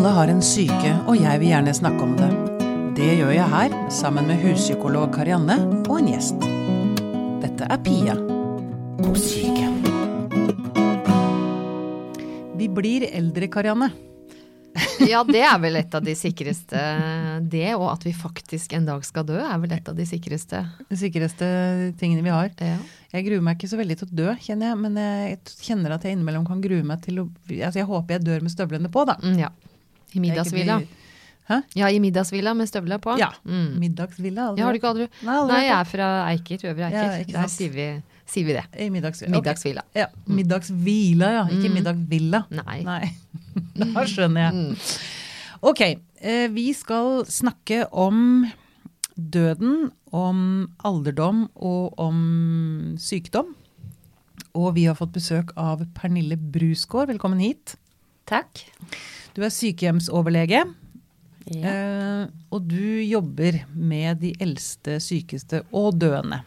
Alle 0.00 0.14
har 0.16 0.30
en 0.32 0.38
syke, 0.40 0.90
og 1.12 1.18
jeg 1.20 1.40
vil 1.42 1.50
gjerne 1.50 1.72
snakke 1.76 2.00
om 2.06 2.14
det. 2.16 2.28
Det 2.96 3.08
gjør 3.18 3.34
jeg 3.34 3.52
her, 3.52 3.74
sammen 3.92 4.30
med 4.30 4.40
huspsykolog 4.40 5.10
Karianne 5.12 5.58
og 5.82 5.98
en 5.98 6.08
gjest. 6.08 6.46
Dette 7.42 7.68
er 7.68 7.82
Pia 7.84 8.14
på 8.96 9.12
syke. 9.20 9.68
Vi 12.56 12.70
blir 12.80 13.04
eldre, 13.10 13.52
Karianne. 13.52 13.92
Ja, 15.04 15.20
det 15.28 15.44
er 15.44 15.60
vel 15.60 15.76
et 15.82 15.92
av 15.96 16.04
de 16.04 16.12
sikreste 16.16 16.80
Det, 17.52 17.70
og 17.74 17.88
at 17.90 18.04
vi 18.06 18.12
faktisk 18.16 18.72
en 18.78 18.88
dag 18.88 19.04
skal 19.04 19.28
dø, 19.28 19.36
er 19.36 19.60
vel 19.60 19.76
et 19.76 19.92
av 19.92 20.00
de 20.00 20.08
sikreste. 20.08 20.64
De 20.88 20.96
sikreste 20.96 21.46
tingene 22.00 22.24
vi 22.24 22.32
har. 22.32 22.48
Ja. 22.56 22.78
Jeg 23.18 23.28
gruer 23.28 23.44
meg 23.44 23.60
ikke 23.60 23.74
så 23.74 23.76
veldig 23.84 24.00
til 24.00 24.08
å 24.08 24.22
dø, 24.24 24.32
kjenner 24.46 24.72
jeg, 24.72 24.80
men 24.80 24.96
jeg 25.04 25.40
kjenner 25.60 25.98
at 25.98 26.08
jeg 26.08 26.16
innimellom 26.16 26.48
kan 26.48 26.64
grue 26.64 26.88
meg 26.88 27.04
til 27.04 27.26
å 27.26 27.32
Altså, 27.50 27.82
jeg 27.82 27.90
håper 27.92 28.16
jeg 28.16 28.30
dør 28.30 28.46
med 28.48 28.56
støvlene 28.56 28.88
på, 28.94 29.04
da. 29.04 29.20
Mm, 29.20 29.42
ja. 29.44 29.52
I 30.14 30.20
middagshvila. 30.20 30.80
Hæ? 31.50 31.56
Ja, 31.74 31.88
i 31.90 31.98
middagshvila 32.02 32.52
med 32.54 32.68
støvler 32.70 32.98
på. 33.02 33.16
Ja. 33.18 33.30
Mm. 33.44 33.78
Middagsvilla. 33.82 34.48
aldri 34.50 34.60
Ja, 34.62 34.66
har 34.68 34.72
du 34.72 34.78
ikke 34.78 34.90
aldri 34.92 35.06
Nei, 35.26 35.34
aldri 35.34 35.52
Nei, 35.56 35.62
jeg 35.66 35.74
er 35.78 35.88
fra 35.90 36.08
Eiker, 36.30 36.66
Øvre 36.70 36.86
Eiker. 36.90 37.32
Ja, 37.32 37.40
Der 37.42 37.48
sier 37.50 37.70
vi, 37.74 37.86
sier 38.30 38.46
vi 38.46 38.52
det. 38.58 38.64
I 38.78 38.88
middagsvilla. 38.94 39.38
Ok. 39.38 39.48
Okay. 39.50 39.74
Ja, 39.98 40.06
middagshvila, 40.26 41.30
ja. 41.38 41.44
Ikke 41.50 41.68
Mm. 41.70 41.74
middagvilla. 41.80 42.44
Nei. 42.50 42.82
Nei, 42.84 43.10
da 43.94 44.04
skjønner 44.06 44.46
jeg. 44.46 44.54
Mm. 44.54 44.76
Ok, 45.62 45.80
eh, 46.22 46.46
vi 46.48 46.72
skal 46.72 47.24
snakke 47.26 47.84
om 47.92 48.46
døden, 49.18 49.90
om 50.12 50.68
alderdom 50.84 51.48
og 51.56 51.98
om 51.98 52.94
sykdom. 52.98 53.54
Og 54.54 54.74
vi 54.74 54.84
har 54.88 54.94
fått 54.98 55.12
besøk 55.12 55.50
av 55.56 55.82
Pernille 55.94 56.36
Brusgaard. 56.36 57.08
Velkommen 57.12 57.38
hit. 57.42 57.76
Takk. 58.26 58.64
Du 59.34 59.42
er 59.46 59.50
sykehjemsoverlege, 59.54 60.64
Ja. 61.50 61.68
eh, 61.70 62.26
og 62.52 62.66
du 62.68 63.00
jobber 63.02 63.64
med 63.74 64.20
de 64.20 64.34
eldste, 64.40 64.98
sykeste 65.00 65.62
og 65.72 65.98
døende. 65.98 66.42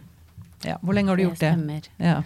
Ja, 0.63 0.77
hvor 0.83 0.93
lenge 0.95 1.09
har 1.11 1.17
du 1.17 1.23
gjort 1.25 1.39
det? 1.39 1.53
stemmer. 1.53 1.81
Ja, 1.99 2.23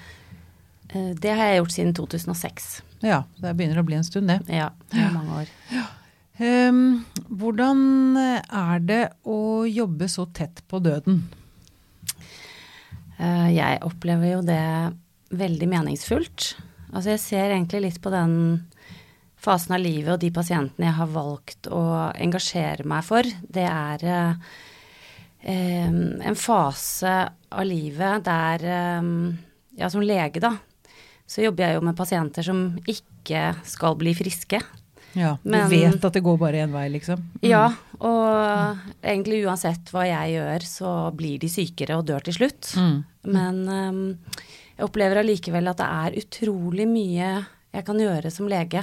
Eh, 0.90 1.14
Det 1.20 1.32
har 1.36 1.46
jeg 1.52 1.58
gjort 1.62 1.72
siden 1.74 1.94
2006. 1.94 2.82
ja, 3.04 3.24
det 3.42 3.58
begynner 3.58 3.80
å 3.82 3.86
bli 3.86 3.96
en 3.96 4.04
stund, 4.06 4.28
det. 4.30 4.48
Ja, 4.48 4.70
det 4.90 5.12
mange 5.14 5.42
år. 5.44 5.48
Ehm, 6.40 7.04
hvordan 7.30 8.16
er 8.50 8.80
det 8.80 9.12
å 9.26 9.66
jobbe 9.68 10.08
så 10.08 10.26
tett 10.32 10.62
på 10.70 10.80
døden? 10.82 11.24
Uh, 13.20 13.50
Jeg 13.54 13.80
opplever 13.82 14.32
jo 14.32 14.42
det 14.42 14.94
veldig 15.34 15.68
meningsfullt. 15.68 16.54
Altså 16.94 17.10
jeg 17.16 17.20
ser 17.20 17.52
egentlig 17.52 17.82
litt 17.82 18.02
på 18.02 18.12
den 18.12 18.66
fasen 19.38 19.76
av 19.78 19.84
livet 19.84 20.14
og 20.16 20.22
de 20.22 20.32
pasientene 20.34 20.88
jeg 20.90 20.98
har 20.98 21.12
valgt 21.14 21.70
å 21.74 21.82
engasjere 22.18 22.86
meg 22.90 23.06
for. 23.08 23.28
Det 23.48 23.66
er 23.70 24.04
eh, 24.04 24.56
eh, 25.54 25.92
en 26.32 26.40
fase 26.40 27.14
av 27.52 27.68
livet 27.68 28.26
der 28.28 28.66
eh, 28.66 29.12
Ja, 29.78 29.92
som 29.94 30.02
lege, 30.02 30.42
da, 30.42 30.56
så 31.30 31.44
jobber 31.44 31.68
jeg 31.68 31.78
jo 31.78 31.84
med 31.86 31.98
pasienter 32.00 32.42
som 32.42 32.62
ikke 32.90 33.52
skal 33.68 33.94
bli 34.00 34.16
friske. 34.18 34.58
Ja, 35.14 35.36
du 35.44 35.50
Men- 35.54 35.70
vet 35.70 36.04
at 36.06 36.14
det 36.14 36.24
går 36.26 36.38
bare 36.42 36.64
én 36.66 36.74
vei, 36.74 36.88
liksom? 36.90 37.18
Mm. 37.18 37.46
Ja, 37.46 37.68
og 38.00 38.78
egentlig 39.04 39.44
uansett 39.46 39.92
hva 39.94 40.08
jeg 40.08 40.34
gjør, 40.38 40.66
så 40.66 40.94
blir 41.16 41.38
de 41.40 41.48
sykere 41.50 41.98
og 41.98 42.06
dør 42.10 42.26
til 42.26 42.34
slutt. 42.34 42.74
Mm. 42.74 42.98
Men 43.38 43.62
øhm, 43.68 44.18
jeg 44.78 44.86
opplever 44.86 45.22
allikevel 45.22 45.70
at 45.70 45.78
det 45.78 45.88
er 45.88 46.18
utrolig 46.24 46.88
mye 46.90 47.30
jeg 47.74 47.86
kan 47.86 48.00
gjøre 48.02 48.32
som 48.34 48.48
lege 48.50 48.82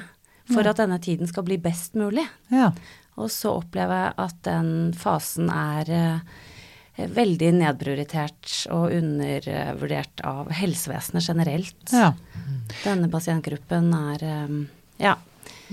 for 0.50 0.66
at 0.68 0.80
denne 0.80 0.98
tiden 1.02 1.28
skal 1.30 1.46
bli 1.46 1.58
best 1.62 1.96
mulig. 1.98 2.26
Ja. 2.52 2.72
Og 3.20 3.30
så 3.30 3.54
opplever 3.60 4.08
jeg 4.08 4.16
at 4.24 4.40
den 4.46 4.72
fasen 4.98 5.50
er 5.52 5.92
eh, 5.94 7.06
veldig 7.14 7.52
nedprioritert 7.60 8.56
og 8.74 8.92
undervurdert 8.94 10.24
av 10.26 10.50
helsevesenet 10.54 11.28
generelt. 11.28 11.94
Ja. 11.94 12.12
Denne 12.82 13.10
pasientgruppen 13.12 13.90
er 13.98 14.26
øhm, 14.30 14.60
ja, 14.98 15.14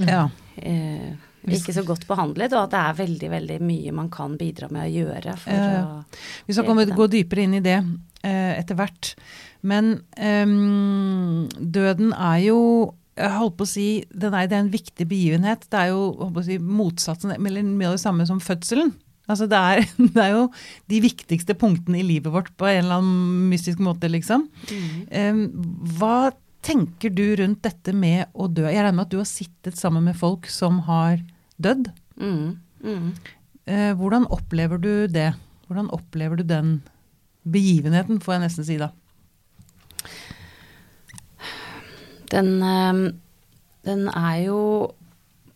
ja. 0.01 0.23
eh, 0.57 1.11
ikke 1.49 1.73
så 1.73 1.83
godt 1.85 2.05
behandlet, 2.09 2.53
og 2.53 2.67
at 2.67 2.73
det 2.73 2.81
er 2.81 2.99
veldig, 3.01 3.29
veldig 3.35 3.59
mye 3.65 3.93
man 3.97 4.09
kan 4.13 4.37
bidra 4.37 4.69
med 4.73 4.85
å 4.85 4.93
gjøre 4.93 5.37
Vi 6.45 6.53
skal 6.53 6.67
komme, 6.67 6.85
gå 6.85 7.07
dypere 7.09 7.47
inn 7.47 7.57
i 7.57 7.65
det 7.65 7.79
eh, 7.79 8.53
etter 8.59 8.77
hvert. 8.77 9.15
Men 9.65 9.93
ehm, 10.17 11.49
døden 11.57 12.13
er 12.13 12.39
jo 12.45 12.59
jeg 13.19 13.35
holdt 13.35 13.57
på 13.59 13.67
å 13.67 13.69
si, 13.69 13.87
det, 14.11 14.29
er, 14.31 14.47
det 14.49 14.55
er 14.55 14.63
en 14.63 14.73
viktig 14.73 15.07
begivenhet. 15.09 15.65
Det 15.71 15.79
er 15.79 15.91
jo 15.91 16.03
holdt 16.19 16.35
på 16.37 16.43
å 16.43 16.47
si, 16.47 16.59
motsatsen, 16.59 17.33
eller 17.35 17.65
mye 17.67 17.89
av 17.91 17.97
det 17.97 18.03
samme 18.03 18.27
som 18.29 18.39
fødselen. 18.43 18.93
Altså 19.31 19.47
det, 19.51 19.57
er, 19.57 19.83
det 20.15 20.23
er 20.23 20.31
jo 20.35 20.45
de 20.91 21.01
viktigste 21.03 21.55
punktene 21.59 22.01
i 22.01 22.07
livet 22.07 22.33
vårt 22.33 22.53
på 22.59 22.69
en 22.69 22.85
eller 22.85 23.01
annen 23.01 23.49
mystisk 23.51 23.81
måte, 23.83 24.09
liksom. 24.11 24.47
Em, 25.11 25.43
hva 25.97 26.31
tenker 26.65 27.13
du 27.13 27.25
rundt 27.39 27.63
dette 27.65 27.93
med 27.97 28.29
å 28.33 28.47
dø? 28.47 28.67
Jeg 28.69 28.79
regner 28.79 28.97
med 28.99 29.07
at 29.07 29.13
du 29.13 29.19
har 29.21 29.29
sittet 29.29 29.79
sammen 29.79 30.05
med 30.07 30.17
folk 30.19 30.49
som 30.51 30.83
har 30.87 31.19
dødd. 31.61 31.91
Mm, 32.21 32.57
mm. 32.85 33.07
Eh, 33.71 33.91
hvordan 33.97 34.27
opplever 34.33 34.81
du 34.81 34.93
det? 35.11 35.31
Hvordan 35.67 35.91
opplever 35.95 36.41
du 36.41 36.45
den 36.47 36.79
begivenheten, 37.47 38.21
får 38.21 38.35
jeg 38.35 38.43
nesten 38.45 38.67
si 38.67 38.77
da? 38.81 38.91
Den, 42.31 42.51
den 43.85 44.05
er 44.07 44.37
jo 44.45 44.59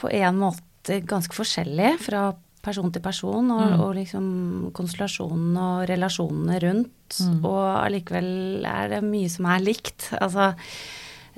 på 0.02 0.10
en 0.12 0.36
måte 0.42 1.00
ganske 1.08 1.34
forskjellig 1.38 1.94
fra 2.04 2.34
person 2.66 2.92
til 2.92 3.02
person, 3.06 3.52
og, 3.54 3.62
Mm. 3.72 3.80
og 3.86 3.92
liksom 3.96 4.28
konstellasjonen 4.74 5.56
og 5.62 5.88
relasjonene 5.90 6.60
rundt. 6.64 7.20
Mm. 7.22 7.46
Og 7.46 7.64
allikevel 7.86 8.66
er 8.66 8.90
det 8.96 9.04
mye 9.06 9.30
som 9.30 9.46
er 9.46 9.62
likt. 9.62 10.08
Altså 10.20 10.48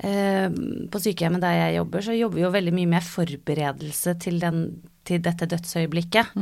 eh, 0.00 0.48
på 0.88 1.00
sykehjemmet 1.04 1.42
der 1.44 1.56
jeg 1.58 1.76
jobber, 1.76 2.00
så 2.06 2.16
jobber 2.16 2.38
vi 2.40 2.46
jo 2.46 2.50
veldig 2.54 2.72
mye 2.78 2.90
med 2.96 3.02
forberedelse 3.02 4.14
til, 4.24 4.38
den, 4.40 4.62
til 5.04 5.20
dette 5.20 5.46
dødsøyeblikket. 5.52 6.32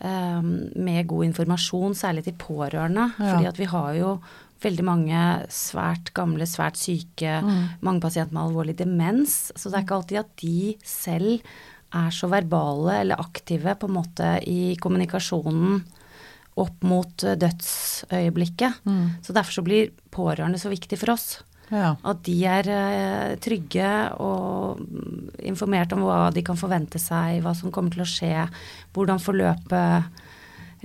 eh, 0.00 0.42
med 0.42 1.06
god 1.08 1.24
informasjon, 1.24 1.94
særlig 1.94 2.24
til 2.28 2.36
pårørende. 2.38 3.08
Ja. 3.18 3.32
Fordi 3.32 3.46
at 3.48 3.58
vi 3.58 3.64
har 3.64 3.92
jo 3.94 4.18
veldig 4.62 4.84
mange 4.84 5.22
svært 5.52 6.12
gamle, 6.16 6.46
svært 6.48 6.76
syke, 6.80 7.40
Mm. 7.42 7.68
mange 7.80 8.00
pasienter 8.00 8.32
med 8.32 8.42
alvorlig 8.48 8.76
demens. 8.76 9.52
Så 9.54 9.70
det 9.70 9.78
er 9.78 9.84
ikke 9.84 9.98
alltid 9.98 10.18
at 10.18 10.36
de 10.36 10.76
selv 10.84 11.40
er 11.94 12.10
så 12.10 12.28
verbale 12.28 13.00
eller 13.00 13.16
aktive 13.16 13.74
på 13.78 13.88
en 13.88 13.94
måte 13.94 14.42
i 14.46 14.76
kommunikasjonen 14.76 15.84
opp 16.58 16.82
mot 16.82 17.16
dødsøyeblikket. 17.16 18.74
Mm. 18.84 19.22
Så 19.22 19.32
derfor 19.32 19.52
så 19.52 19.64
blir 19.64 19.90
pårørende 20.10 20.58
så 20.58 20.68
viktig 20.68 20.98
for 20.98 21.14
oss. 21.14 21.42
Ja. 21.70 21.96
At 22.02 22.22
de 22.24 22.44
er 22.48 22.68
eh, 22.72 23.36
trygge 23.36 23.88
og 24.18 24.80
informert 25.44 25.92
om 25.92 26.00
hva 26.06 26.32
de 26.32 26.42
kan 26.42 26.56
forvente 26.56 26.98
seg, 26.98 27.42
hva 27.44 27.54
som 27.54 27.70
kommer 27.70 27.92
til 27.92 28.02
å 28.02 28.08
skje, 28.08 28.48
hvordan 28.94 29.20
forløpet 29.22 30.24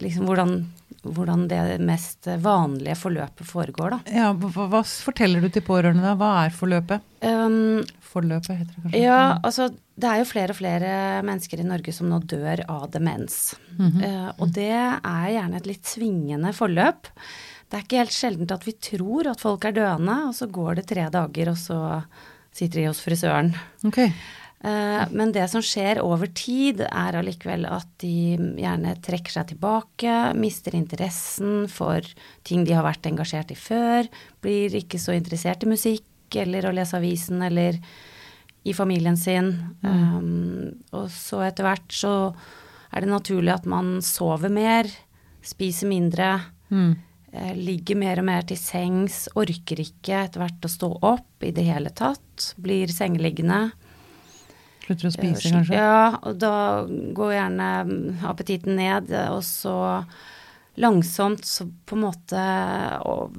Liksom 0.02 0.26
hvordan, 0.26 0.56
hvordan 1.04 1.48
det 1.52 1.60
mest 1.84 2.30
vanlige 2.40 2.96
forløpet 2.96 3.48
foregår, 3.48 3.96
da. 3.96 4.14
ja 4.16 4.30
hva, 4.34 4.68
hva 4.72 4.82
forteller 4.84 5.44
du 5.44 5.50
til 5.52 5.66
pårørende 5.66 6.06
da? 6.06 6.14
Hva 6.20 6.32
er 6.46 6.56
forløpet? 6.56 7.10
Um, 7.24 7.84
Forløpet 8.14 8.60
heter 8.60 8.74
det 8.76 8.82
kanskje? 8.84 9.02
ja, 9.02 9.40
altså 9.42 9.70
det 9.74 10.10
er 10.10 10.20
jo 10.22 10.28
flere 10.30 10.54
og 10.54 10.58
flere 10.60 10.92
mennesker 11.26 11.62
i 11.62 11.66
Norge 11.68 11.94
som 11.96 12.10
nå 12.12 12.20
dør 12.30 12.64
av 12.70 12.86
demens. 12.92 13.56
Mm 13.78 13.90
-hmm. 13.90 14.06
uh, 14.06 14.32
og 14.38 14.54
det 14.54 14.72
er 14.72 15.34
gjerne 15.34 15.58
et 15.58 15.68
litt 15.68 15.86
svingende 15.86 16.54
forløp. 16.54 17.10
Det 17.70 17.78
er 17.78 17.84
ikke 17.84 18.04
helt 18.04 18.14
sjeldent 18.14 18.52
at 18.52 18.68
vi 18.68 18.72
tror 18.72 19.28
at 19.28 19.42
folk 19.42 19.66
er 19.66 19.72
døende, 19.72 20.28
og 20.28 20.36
så 20.36 20.46
går 20.46 20.76
det 20.76 20.88
tre 20.88 21.10
dager, 21.10 21.50
og 21.50 21.58
så 21.58 22.04
sitter 22.52 22.80
de 22.80 22.88
hos 22.88 23.02
frisøren. 23.02 23.56
Ok. 23.84 23.98
Eh, 24.64 25.06
Men 25.12 25.32
det 25.36 25.50
som 25.52 25.62
skjer 25.62 26.00
over 26.02 26.28
tid, 26.32 26.80
er 26.82 27.18
allikevel 27.20 27.66
at 27.68 27.88
de 28.00 28.38
gjerne 28.58 28.96
trekker 29.04 29.32
seg 29.36 29.48
tilbake, 29.52 30.34
mister 30.40 30.76
interessen 30.76 31.68
for 31.68 32.00
ting 32.48 32.64
de 32.64 32.74
har 32.74 32.86
vært 32.88 33.10
engasjert 33.12 33.52
i 33.52 33.60
før, 33.60 34.08
blir 34.42 34.70
ikke 34.80 35.00
så 35.02 35.16
interessert 35.18 35.64
i 35.64 35.72
musikk 35.74 36.36
eller 36.40 36.66
å 36.66 36.74
lese 36.74 36.96
avisen 36.98 37.44
eller 37.44 37.78
i 38.66 38.72
familien 38.74 39.18
sin. 39.20 39.52
Um, 39.84 40.72
og 40.96 41.10
så 41.12 41.44
etter 41.46 41.68
hvert 41.68 41.92
så 41.92 42.14
er 42.94 43.02
det 43.04 43.10
naturlig 43.12 43.52
at 43.54 43.66
man 43.68 43.98
sover 44.02 44.50
mer, 44.50 44.88
spiser 45.44 45.90
mindre, 45.92 46.40
Mm. 46.72 46.96
eh, 47.34 47.54
ligger 47.56 47.96
mer 48.00 48.20
og 48.20 48.26
mer 48.26 48.42
til 48.44 48.58
sengs, 48.58 49.28
orker 49.36 49.78
ikke 49.84 50.24
etter 50.24 50.40
hvert 50.40 50.62
å 50.64 50.70
stå 50.72 50.90
opp 51.04 51.44
i 51.44 51.52
det 51.52 51.66
hele 51.66 51.90
tatt, 51.90 52.54
blir 52.58 52.88
sengeliggende. 52.88 53.74
Slutter 54.84 55.08
å 55.08 55.14
spise, 55.16 55.50
kanskje? 55.54 55.76
Ja, 55.80 56.18
og 56.28 56.38
da 56.42 56.54
går 57.16 57.34
gjerne 57.38 57.68
appetitten 58.28 58.76
ned, 58.76 59.12
og 59.32 59.42
så 59.48 59.76
langsomt 60.76 61.46
så 61.46 61.68
på 61.86 61.96
en 61.96 62.02
måte 62.08 62.44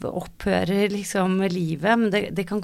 opphører 0.09 0.89
liksom 0.93 1.41
livet. 1.51 1.99
Men 1.99 2.11
det, 2.15 2.29
det, 2.37 2.47
kan, 2.49 2.63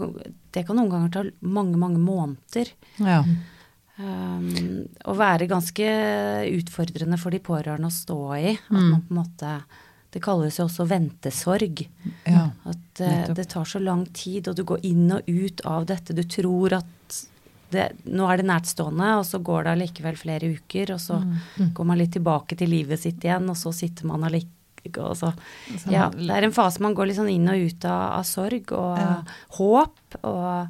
det 0.55 0.65
kan 0.67 0.79
noen 0.79 0.91
ganger 0.93 1.15
ta 1.15 1.25
mange, 1.43 1.77
mange 1.81 2.01
måneder. 2.03 2.71
Ja. 3.03 3.23
Um, 4.01 4.87
være 5.05 5.45
ganske 5.51 5.87
utfordrende 6.57 7.19
for 7.21 7.35
de 7.35 7.43
pårørende 7.45 7.91
å 7.91 7.93
stå 7.93 8.21
i. 8.39 8.55
At 8.57 8.71
Mm. 8.73 8.91
man 8.91 9.03
på 9.03 9.11
en 9.13 9.23
måte 9.25 9.63
Det 10.11 10.19
kalles 10.25 10.57
jo 10.59 10.65
også 10.65 10.89
ventesorg. 10.91 11.85
Ja. 12.27 12.49
At 12.67 13.01
uh, 13.01 13.29
det 13.35 13.45
tar 13.53 13.63
så 13.65 13.79
lang 13.79 14.07
tid, 14.11 14.49
og 14.49 14.57
du 14.57 14.65
går 14.67 14.81
inn 14.83 15.13
og 15.15 15.23
ut 15.29 15.61
av 15.65 15.85
dette. 15.87 16.17
Du 16.17 16.25
tror 16.25 16.73
at 16.81 16.89
det, 17.71 17.93
nå 18.07 18.27
er 18.31 18.37
det 18.39 18.47
nærtstående, 18.47 19.19
og 19.19 19.25
så 19.25 19.39
går 19.43 19.65
det 19.65 19.73
allikevel 19.77 20.17
flere 20.17 20.51
uker, 20.57 20.95
og 20.95 21.01
så 21.01 21.21
Mm. 21.23 21.73
går 21.75 21.85
man 21.87 21.99
litt 21.99 22.13
tilbake 22.13 22.57
til 22.57 22.69
livet 22.69 22.99
sitt 22.99 23.21
igjen, 23.25 23.49
og 23.51 23.57
så 23.57 23.73
sitter 23.73 24.07
man 24.07 24.23
allikevel 24.25 24.57
ja, 25.91 26.09
Det 26.11 26.31
er 26.31 26.45
en 26.45 26.53
fase 26.53 26.81
man 26.81 26.95
går 26.95 27.07
litt 27.09 27.17
sånn 27.19 27.31
inn 27.31 27.49
og 27.49 27.67
ut 27.67 27.85
av, 27.85 28.19
av 28.19 28.25
sorg 28.25 28.73
og 28.73 28.97
Ja. 28.99 29.23
håp, 29.59 30.17
og 30.25 30.69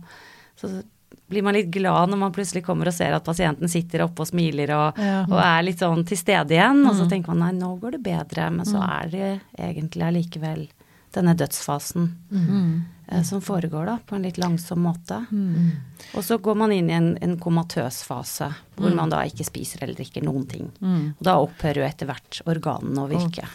så 0.58 0.82
blir 1.31 1.43
man 1.44 1.55
litt 1.55 1.70
glad 1.70 2.11
når 2.11 2.19
man 2.19 2.32
plutselig 2.32 2.64
kommer 2.67 2.88
og 2.88 2.93
ser 2.93 3.12
at 3.14 3.25
pasienten 3.25 3.69
sitter 3.70 4.02
oppe 4.02 4.20
og 4.23 4.26
smiler 4.26 4.70
og, 4.75 4.99
Ja. 4.99 5.23
og 5.23 5.38
er 5.38 5.62
litt 5.62 5.79
sånn 5.79 6.05
til 6.05 6.17
stede 6.19 6.50
igjen, 6.50 6.85
og 6.88 6.94
så 6.97 7.05
Mm. 7.06 7.08
tenker 7.08 7.29
man 7.35 7.38
nei, 7.38 7.52
nå 7.67 7.79
går 7.81 7.93
det 7.93 8.02
bedre, 8.02 8.50
men 8.50 8.67
så 8.67 8.82
er 8.82 9.08
det 9.08 9.41
egentlig 9.56 10.02
allikevel 10.02 10.69
denne 11.12 11.35
dødsfasen 11.37 12.09
Mm. 12.31 12.83
eh, 13.09 13.23
som 13.27 13.41
foregår 13.43 13.87
da, 13.87 13.99
på 14.07 14.15
en 14.17 14.23
litt 14.23 14.39
langsom 14.39 14.79
måte. 14.87 15.27
Mm. 15.33 15.71
Og 16.15 16.23
så 16.23 16.39
går 16.39 16.57
man 16.57 16.73
inn 16.73 16.91
i 16.91 16.95
en, 16.95 17.17
en 17.21 17.37
komatøs 17.39 18.03
fase, 18.07 18.53
hvor 18.77 18.91
Mm. 18.91 18.97
man 18.97 19.11
da 19.11 19.23
ikke 19.27 19.45
spiser 19.49 19.83
eller 19.83 19.95
drikker 19.99 20.23
noen 20.23 20.47
ting. 20.49 20.71
Mm. 20.81 21.15
Og 21.19 21.23
da 21.27 21.35
opphører 21.43 21.83
jo 21.83 21.89
etter 21.89 22.07
hvert 22.07 22.41
organene 22.47 23.03
å 23.03 23.09
virke. 23.11 23.49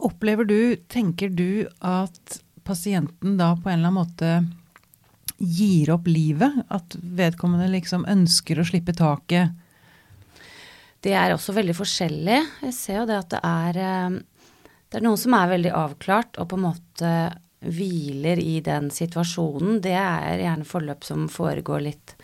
Opplever 0.00 0.44
du, 0.48 0.76
tenker 0.88 1.28
du 1.34 1.66
at 1.80 2.40
pasienten 2.64 3.36
da 3.36 3.54
på 3.56 3.68
en 3.70 3.78
eller 3.80 3.88
annen 3.90 4.00
måte 4.00 4.32
gir 5.40 5.90
opp 5.94 6.06
livet? 6.06 6.64
At 6.70 6.96
vedkommende 7.00 7.68
liksom 7.72 8.04
ønsker 8.08 8.60
å 8.60 8.66
slippe 8.68 8.92
taket? 8.96 9.50
Det 11.00 11.14
er 11.16 11.32
også 11.32 11.54
veldig 11.56 11.72
forskjellig. 11.78 12.40
Jeg 12.60 12.74
ser 12.76 12.98
jo 13.00 13.06
det 13.08 13.16
at 13.22 13.30
det 13.32 13.40
er 13.48 13.78
eh, 13.80 14.18
Det 14.90 14.98
er 14.98 15.04
noen 15.06 15.18
som 15.18 15.34
er 15.38 15.48
veldig 15.52 15.72
avklart 15.72 16.38
og 16.42 16.48
på 16.50 16.58
en 16.58 16.64
måte 16.66 17.10
hviler 17.60 18.40
i 18.42 18.60
den 18.64 18.88
situasjonen. 18.90 19.80
Det 19.84 19.92
er 19.94 20.40
gjerne 20.42 20.64
forløp 20.66 21.04
som 21.04 21.28
foregår 21.28 21.82
litt 21.84 22.14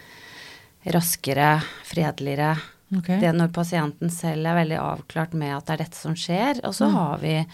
raskere, 0.86 1.60
fredeligere. 1.84 2.56
Okay. 2.96 3.18
Det 3.20 3.32
når 3.34 3.50
pasienten 3.54 4.10
selv 4.14 4.46
er 4.46 4.60
veldig 4.60 4.78
avklart 4.78 5.32
med 5.38 5.56
at 5.56 5.66
det 5.66 5.74
er 5.76 5.82
dette 5.84 5.98
som 5.98 6.14
skjer. 6.14 6.60
Og 6.64 6.74
så 6.74 6.86
Mm. 6.88 6.94
har 6.94 7.18
vi 7.18 7.46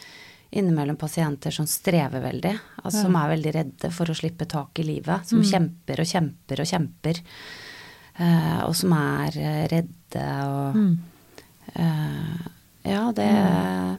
innimellom 0.52 0.96
pasienter 0.96 1.50
som 1.50 1.66
strever 1.66 2.20
veldig, 2.20 2.58
altså 2.84 2.98
Ja. 2.98 3.02
som 3.02 3.16
er 3.16 3.28
veldig 3.36 3.52
redde 3.54 3.90
for 3.92 4.04
å 4.06 4.14
slippe 4.14 4.46
tak 4.46 4.78
i 4.78 4.82
livet. 4.82 5.26
Som 5.26 5.40
Mm. 5.40 5.44
kjemper 5.50 6.00
og 6.00 6.06
kjemper 6.06 6.60
og 6.60 6.66
kjemper. 6.66 7.20
Uh, 8.20 8.64
og 8.68 8.74
som 8.76 8.92
er 8.92 9.32
eh, 9.38 9.68
redde 9.68 10.44
og 10.44 10.74
Mm. 10.76 10.98
uh, 11.78 12.48
ja, 12.84 13.10
det 13.12 13.24
er 13.24 13.96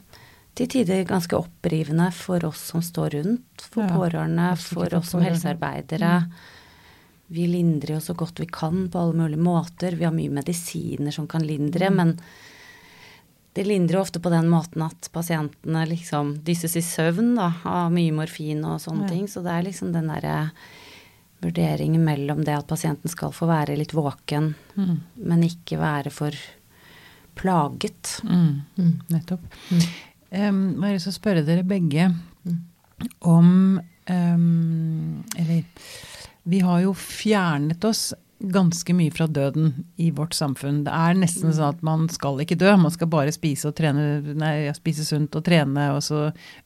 til 0.56 0.68
tider 0.70 1.04
ganske 1.10 1.34
opprivende 1.38 2.12
for 2.14 2.44
oss 2.46 2.60
som 2.72 2.82
står 2.82 3.16
rundt, 3.18 3.62
for 3.72 3.84
Ja, 3.84 3.90
pårørende, 3.96 4.52
for 4.58 4.86
for 4.90 4.98
oss 5.00 5.10
som 5.10 5.22
helsearbeidere. 5.22 6.22
helsearbeidere. 6.22 6.32
Vi 7.34 7.48
lindrer 7.48 7.96
jo 7.96 8.00
så 8.00 8.14
godt 8.16 8.40
vi 8.40 8.46
kan 8.46 8.90
på 8.90 9.00
alle 9.00 9.14
mulige 9.18 9.40
måter. 9.42 9.96
Vi 9.98 10.04
har 10.06 10.12
mye 10.14 10.30
medisiner 10.30 11.12
som 11.12 11.28
kan 11.28 11.42
lindre, 11.42 11.90
Mm. 11.90 11.96
men 11.96 12.20
det 13.56 13.66
lindrer 13.66 13.94
jo 13.98 14.02
ofte 14.02 14.20
på 14.20 14.30
den 14.30 14.48
måten 14.50 14.82
at 14.86 15.10
pasientene 15.12 15.88
liksom 15.88 16.44
dysses 16.44 16.76
i 16.76 16.82
søvn 16.82 17.36
da, 17.36 17.54
av 17.66 17.92
mye 17.92 18.12
morfin 18.12 18.64
og 18.66 18.80
sånne 18.80 19.04
Ja. 19.04 19.08
ting. 19.10 19.26
Så 19.28 19.42
det 19.44 19.52
er 19.52 19.64
liksom 19.72 19.92
den 19.94 20.08
derre 20.08 20.52
vurderingen 21.42 22.04
mellom 22.04 22.44
det 22.46 22.56
at 22.58 22.68
pasienten 22.68 23.10
skal 23.10 23.32
få 23.32 23.48
være 23.48 23.76
litt 23.78 23.92
våken, 23.94 24.54
Mm. 24.78 25.02
men 25.18 25.42
ikke 25.44 25.78
være 25.80 26.12
for 26.12 26.32
plaget. 27.36 28.22
Mm. 28.24 28.62
Mm. 28.78 29.02
Nettopp. 29.10 29.42
Mm. 30.34 30.50
Um, 30.50 30.62
jeg 30.82 30.90
har 30.90 30.98
lyst 30.98 31.08
til 31.10 31.14
å 31.14 31.20
spørre 31.22 31.46
dere 31.48 31.64
begge 31.68 32.10
Mm. 32.44 32.58
om 33.22 33.80
um, 34.10 35.24
Eller 35.40 35.64
vi 36.46 36.60
har 36.60 36.82
jo 36.84 36.92
fjernet 36.94 37.84
oss 37.88 38.14
ganske 38.44 38.92
mye 38.92 39.12
fra 39.16 39.24
døden 39.32 39.70
i 40.04 40.10
vårt 40.12 40.34
samfunn. 40.36 40.82
Det 40.84 40.92
er 40.92 41.14
nesten 41.16 41.54
sånn 41.56 41.70
at 41.78 41.84
man 41.88 42.10
skal 42.12 42.42
ikke 42.44 42.58
dø, 42.60 42.74
man 42.76 42.92
skal 42.92 43.08
bare 43.08 43.32
spise 43.32 43.70
og 43.70 43.76
trene, 43.78 44.20
nei, 44.36 44.68
spise 44.76 45.06
sunt 45.08 45.38
og 45.40 45.46
trene, 45.48 45.86
og 45.96 46.02
så 46.04 46.26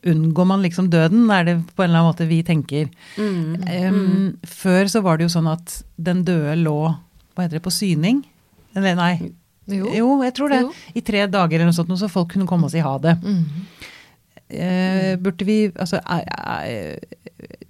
unngår 0.10 0.48
man 0.50 0.64
liksom 0.66 0.90
døden, 0.90 1.28
er 1.30 1.44
det 1.46 1.56
på 1.76 1.84
en 1.86 1.92
eller 1.92 2.00
annen 2.02 2.10
måte 2.10 2.26
vi 2.32 2.40
tenker. 2.48 2.90
Mm. 3.22 3.68
Um, 3.94 4.40
Før 4.42 4.90
så 4.90 5.04
var 5.06 5.18
det 5.22 5.28
jo 5.28 5.36
sånn 5.38 5.52
at 5.54 5.84
den 6.02 6.24
døde 6.26 6.56
lå 6.64 6.80
hva 7.36 7.46
heter 7.46 7.60
det, 7.60 7.66
på 7.70 7.76
syning. 7.78 8.24
Eller 8.74 8.98
nei, 8.98 9.14
Jo. 9.68 9.92
jo, 9.92 10.08
jeg 10.24 10.34
tror 10.38 10.54
det. 10.54 10.62
Jo. 10.64 10.72
I 10.96 11.04
tre 11.04 11.26
dager 11.28 11.60
eller 11.60 11.72
noe 11.72 11.76
sånt, 11.76 11.92
så 12.00 12.10
folk 12.12 12.32
kunne 12.34 12.48
komme 12.50 12.70
og 12.70 12.74
si 12.74 12.84
ha 12.84 12.94
det. 13.04 13.18
Mm. 13.24 13.44
Eh, 14.48 15.18
burde 15.20 15.44
vi 15.44 15.56
Altså 15.76 16.00
er, 16.00 16.22
er, 16.24 17.00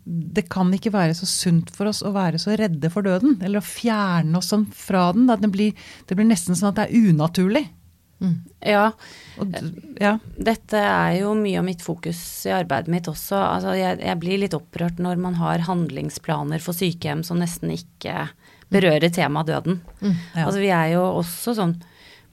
Det 0.06 0.44
kan 0.46 0.70
ikke 0.76 0.92
være 0.94 1.16
så 1.18 1.26
sunt 1.26 1.72
for 1.74 1.90
oss 1.90 2.04
å 2.06 2.12
være 2.14 2.38
så 2.38 2.54
redde 2.60 2.92
for 2.94 3.06
døden. 3.08 3.40
Eller 3.42 3.64
å 3.64 3.66
fjerne 3.66 4.38
oss 4.38 4.54
sånn 4.54 4.68
fra 4.70 5.10
den. 5.16 5.26
Det, 5.28 5.50
blir, 5.54 5.90
det 6.08 6.20
blir 6.20 6.30
nesten 6.30 6.56
sånn 6.58 6.72
at 6.72 6.80
det 6.80 6.88
er 6.88 7.10
unaturlig. 7.10 7.66
Mm. 8.18 8.38
Ja, 8.66 8.86
Og, 9.38 9.52
ja. 10.02 10.16
dette 10.42 10.80
er 10.82 11.20
jo 11.20 11.36
mye 11.38 11.60
av 11.60 11.68
mitt 11.68 11.84
fokus 11.86 12.20
i 12.50 12.54
arbeidet 12.56 12.90
mitt 12.90 13.10
også. 13.10 13.38
Altså, 13.38 13.76
jeg, 13.78 14.00
jeg 14.02 14.22
blir 14.24 14.42
litt 14.42 14.56
opprørt 14.58 15.02
når 15.04 15.20
man 15.22 15.38
har 15.38 15.66
handlingsplaner 15.68 16.64
for 16.64 16.78
sykehjem 16.78 17.22
som 17.28 17.42
nesten 17.44 17.76
ikke 17.76 18.30
berører 18.74 19.12
temaet 19.14 19.48
døden. 19.52 19.81
Mm. 20.02 20.14
Ja. 20.36 20.46
Altså, 20.46 20.60
vi 20.62 20.72
er 20.74 20.94
jo 20.98 21.06
også 21.22 21.56
sånn 21.58 21.78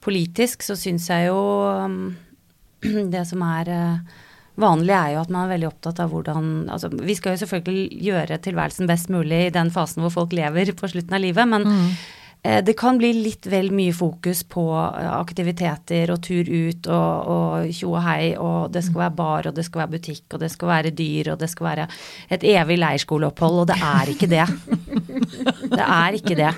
Politisk 0.05 0.61
så 0.61 0.75
syns 0.77 1.07
jeg 1.09 1.31
jo 1.31 1.37
um, 1.65 2.11
Det 3.13 3.23
som 3.25 3.41
er 3.41 3.71
uh, 3.73 4.19
vanlig, 4.61 4.93
er 4.93 5.15
jo 5.15 5.23
at 5.23 5.31
man 5.33 5.47
er 5.47 5.55
veldig 5.55 5.69
opptatt 5.71 6.01
av 6.03 6.11
hvordan 6.13 6.67
Altså, 6.69 6.91
vi 6.93 7.15
skal 7.17 7.33
jo 7.33 7.41
selvfølgelig 7.41 8.03
gjøre 8.09 8.37
tilværelsen 8.45 8.91
best 8.91 9.09
mulig 9.09 9.47
i 9.47 9.55
den 9.55 9.71
fasen 9.73 10.05
hvor 10.05 10.13
folk 10.13 10.35
lever 10.37 10.69
på 10.77 10.91
slutten 10.91 11.17
av 11.17 11.23
livet, 11.25 11.49
men 11.49 11.65
Mm. 11.65 11.89
Eh, 12.45 12.59
Det 12.63 12.75
kan 12.77 12.97
bli 13.01 13.09
litt 13.13 13.47
vel 13.49 13.71
mye 13.73 13.93
fokus 13.95 14.43
på 14.45 14.63
eh, 14.77 15.07
aktiviteter 15.17 16.11
og 16.13 16.21
tur 16.27 16.45
ut 16.51 16.87
og, 16.93 17.71
tjo 17.73 17.93
og 17.95 18.03
hei, 18.05 18.35
og 18.37 18.71
det 18.75 18.83
skal 18.85 19.01
være 19.07 19.15
bar, 19.17 19.47
og 19.49 19.55
det 19.57 19.65
skal 19.65 19.81
være 19.83 19.93
butikk, 19.95 20.25
og 20.35 20.43
det 20.43 20.51
skal 20.53 20.69
være 20.69 20.91
dyr, 20.95 21.31
og 21.33 21.39
det 21.41 21.49
skal 21.49 21.67
være 21.71 21.87
et 22.37 22.45
evig 22.55 22.77
leirskoleopphold, 22.83 23.61
og 23.63 23.67
det 23.71 23.77
er 23.81 24.11
ikke 24.13 24.29
det. 24.29 24.45
Det 25.75 25.81
er 25.85 26.17
ikke 26.19 26.35
det. 26.37 26.51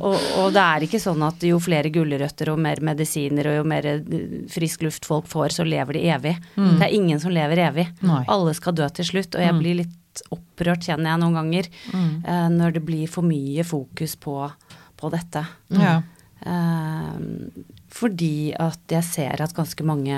Og, 0.00 0.14
og 0.42 0.52
det 0.54 0.62
er 0.62 0.86
ikke 0.86 1.00
sånn 1.02 1.22
at 1.26 1.42
jo 1.46 1.58
flere 1.62 1.90
gulrøtter 1.94 2.52
og 2.52 2.60
mer 2.62 2.80
medisiner 2.84 3.48
og 3.50 3.58
jo 3.60 3.64
mer 3.74 3.88
eh, 3.96 4.20
frisk 4.52 4.86
luft 4.86 5.08
folk 5.08 5.26
får, 5.30 5.56
så 5.58 5.66
lever 5.66 5.98
de 5.98 6.04
evig. 6.14 6.36
Det 6.54 6.86
er 6.86 6.94
ingen 6.94 7.18
som 7.22 7.34
lever 7.34 7.64
evig. 7.66 7.88
Nei. 8.06 8.22
Alle 8.30 8.54
skal 8.58 8.76
dø 8.78 8.86
til 8.94 9.08
slutt, 9.10 9.34
og 9.34 9.42
jeg 9.44 9.58
blir 9.58 9.80
litt 9.82 10.22
opprørt, 10.34 10.84
kjenner 10.84 11.14
jeg 11.14 11.20
noen 11.22 11.36
ganger, 11.40 11.68
Mm. 11.92 12.10
når 12.58 12.72
det 12.76 12.82
blir 12.84 13.08
for 13.08 13.24
mye 13.24 13.64
fokus 13.64 14.12
på, 14.20 14.34
på 15.02 15.10
dette. 15.12 15.44
Ja. 15.74 15.98
Eh, 16.42 17.20
fordi 17.92 18.54
at 18.58 18.96
jeg 18.96 19.06
ser 19.06 19.44
at 19.44 19.54
ganske 19.54 19.86
mange 19.86 20.16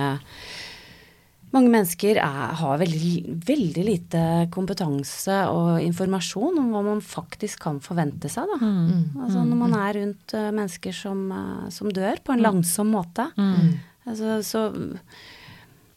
mange 1.55 1.71
mennesker 1.71 2.19
er, 2.19 2.55
har 2.59 2.81
veldig, 2.81 3.39
veldig 3.47 3.85
lite 3.87 4.23
kompetanse 4.55 5.37
og 5.53 5.85
informasjon 5.85 6.59
om 6.59 6.73
hva 6.75 6.83
man 6.83 7.03
faktisk 7.05 7.63
kan 7.69 7.79
forvente 7.85 8.31
seg. 8.33 8.51
Da. 8.51 8.59
Mm. 8.59 9.23
Altså 9.23 9.45
når 9.47 9.61
man 9.61 9.77
er 9.79 9.95
rundt 10.01 10.35
uh, 10.35 10.49
mennesker 10.51 10.97
som, 10.97 11.23
uh, 11.31 11.69
som 11.75 11.93
dør 11.95 12.19
på 12.27 12.35
en 12.35 12.43
langsom 12.43 12.91
måte. 12.97 13.29
Mm. 13.39 13.79
Altså, 14.11 14.41
så 14.43 14.67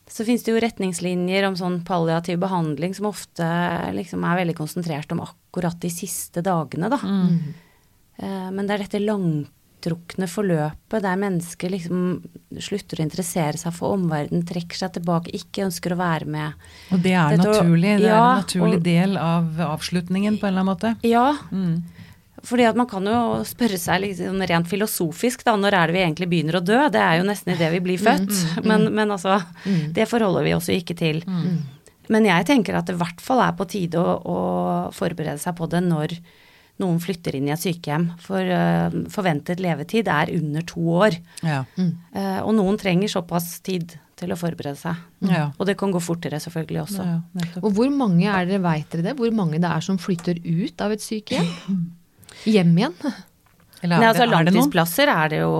så 0.08 0.24
finnes 0.24 0.46
det 0.46 0.54
jo 0.54 0.60
retningslinjer 0.64 1.46
om 1.50 1.58
sånn 1.60 1.82
palliativ 1.86 2.40
behandling 2.40 2.94
som 2.96 3.10
ofte 3.10 3.46
liksom 3.94 4.24
er 4.24 4.40
veldig 4.40 4.56
konsentrert 4.56 5.12
om 5.12 5.20
akkurat 5.26 5.76
de 5.84 5.92
siste 5.92 6.40
dagene, 6.46 6.88
da. 6.94 7.00
Mm. 7.04 7.34
Eh, 8.20 8.50
Men 8.52 8.66
det 8.68 8.74
er 8.78 8.84
dette 8.86 9.02
langtrukne 9.06 10.28
forløpet 10.28 11.04
der 11.06 11.20
mennesker 11.22 11.70
liksom 11.70 12.24
slutter 12.60 12.98
å 12.98 13.06
interessere 13.06 13.58
seg 13.62 13.74
for 13.78 13.94
omverdenen, 13.98 14.46
trekker 14.48 14.76
seg 14.80 14.94
tilbake, 14.98 15.34
ikke 15.38 15.66
ønsker 15.68 15.94
å 15.94 16.00
være 16.00 16.26
med. 16.26 16.54
Og 16.92 17.04
det 17.04 17.14
er 17.14 17.36
Dette- 17.38 17.46
naturlig. 17.46 17.98
Det 18.00 18.10
er 18.10 18.16
en 18.16 18.42
naturlig 18.42 18.76
og- 18.80 18.84
del 18.84 19.18
av 19.18 19.46
avslutningen 19.68 20.40
på 20.40 20.48
en 20.48 20.54
eller 20.58 20.64
annen 20.64 20.76
måte. 20.76 20.96
Ja, 21.04 21.38
Mm. 21.52 21.84
fordi 22.44 22.66
at 22.68 22.76
man 22.76 22.88
kan 22.88 23.04
jo 23.06 23.44
spørre 23.44 23.78
seg 23.78 24.02
liksom 24.02 24.42
rent 24.48 24.68
filosofisk, 24.68 25.44
da, 25.44 25.56
når 25.56 25.74
er 25.74 25.88
det 25.88 25.94
vi 25.96 26.06
egentlig 26.06 26.30
begynner 26.30 26.56
å 26.60 26.66
dø? 26.66 26.90
Det 26.90 27.00
er 27.02 27.18
jo 27.22 27.24
nesten 27.30 27.54
idet 27.54 27.72
vi 27.72 27.80
blir 27.80 28.00
født. 28.00 28.64
Men, 28.66 28.94
men 28.94 29.10
altså, 29.10 29.44
det 29.94 30.08
forholder 30.10 30.44
vi 30.44 30.52
også 30.52 30.74
ikke 30.82 30.96
til. 30.98 31.22
Mm. 31.28 31.62
Men 32.10 32.24
jeg 32.26 32.46
tenker 32.48 32.74
at 32.76 32.86
det 32.86 32.96
i 32.96 32.98
hvert 33.04 33.20
fall 33.22 33.42
er 33.42 33.52
på 33.52 33.68
tide 33.68 33.96
å, 34.00 34.26
å 34.26 34.94
forberede 34.94 35.40
seg 35.40 35.56
på 35.58 35.68
det 35.70 35.84
når 35.84 36.18
noen 36.82 37.00
flytter 37.02 37.38
inn 37.38 37.48
i 37.50 37.54
et 37.56 37.62
sykehjem. 37.62 38.10
For 38.22 38.42
uh, 38.42 38.98
forventet 39.14 39.62
levetid 39.64 40.10
er 40.14 40.32
under 40.38 40.66
to 40.68 40.84
år. 41.04 41.18
Ja. 41.46 41.64
Eh, 41.78 42.42
og 42.42 42.54
noen 42.58 42.78
trenger 42.82 43.12
såpass 43.12 43.58
tid 43.66 43.96
til 44.18 44.34
å 44.34 44.38
forberede 44.40 44.78
seg. 44.80 44.98
Ja. 45.30 45.48
Og 45.58 45.70
det 45.70 45.78
kan 45.80 45.94
gå 45.94 46.02
fortere 46.02 46.40
selvfølgelig 46.42 46.82
også. 46.84 47.06
Ja. 47.06 47.48
Og 47.62 47.70
hvor 47.78 47.90
mange 47.94 48.26
er 48.26 48.50
dere, 48.50 48.64
veit 48.66 48.90
dere 48.94 49.12
det? 49.12 49.16
Hvor 49.20 49.34
mange 49.36 49.62
det 49.62 49.70
er 49.70 49.86
som 49.86 50.00
flytter 50.02 50.42
ut 50.42 50.82
av 50.84 50.96
et 50.96 51.06
sykehjem? 51.06 51.50
Hjem 52.50 52.74
igjen? 52.78 52.98
Eller 53.84 54.02
Nei, 54.02 54.08
er 54.08 54.10
altså 54.10 54.26
det, 54.26 54.28
er 54.28 54.48
det 54.48 54.54
langtidsplasser 54.54 55.10
er 55.14 55.30
det 55.30 55.40
jo 55.44 55.52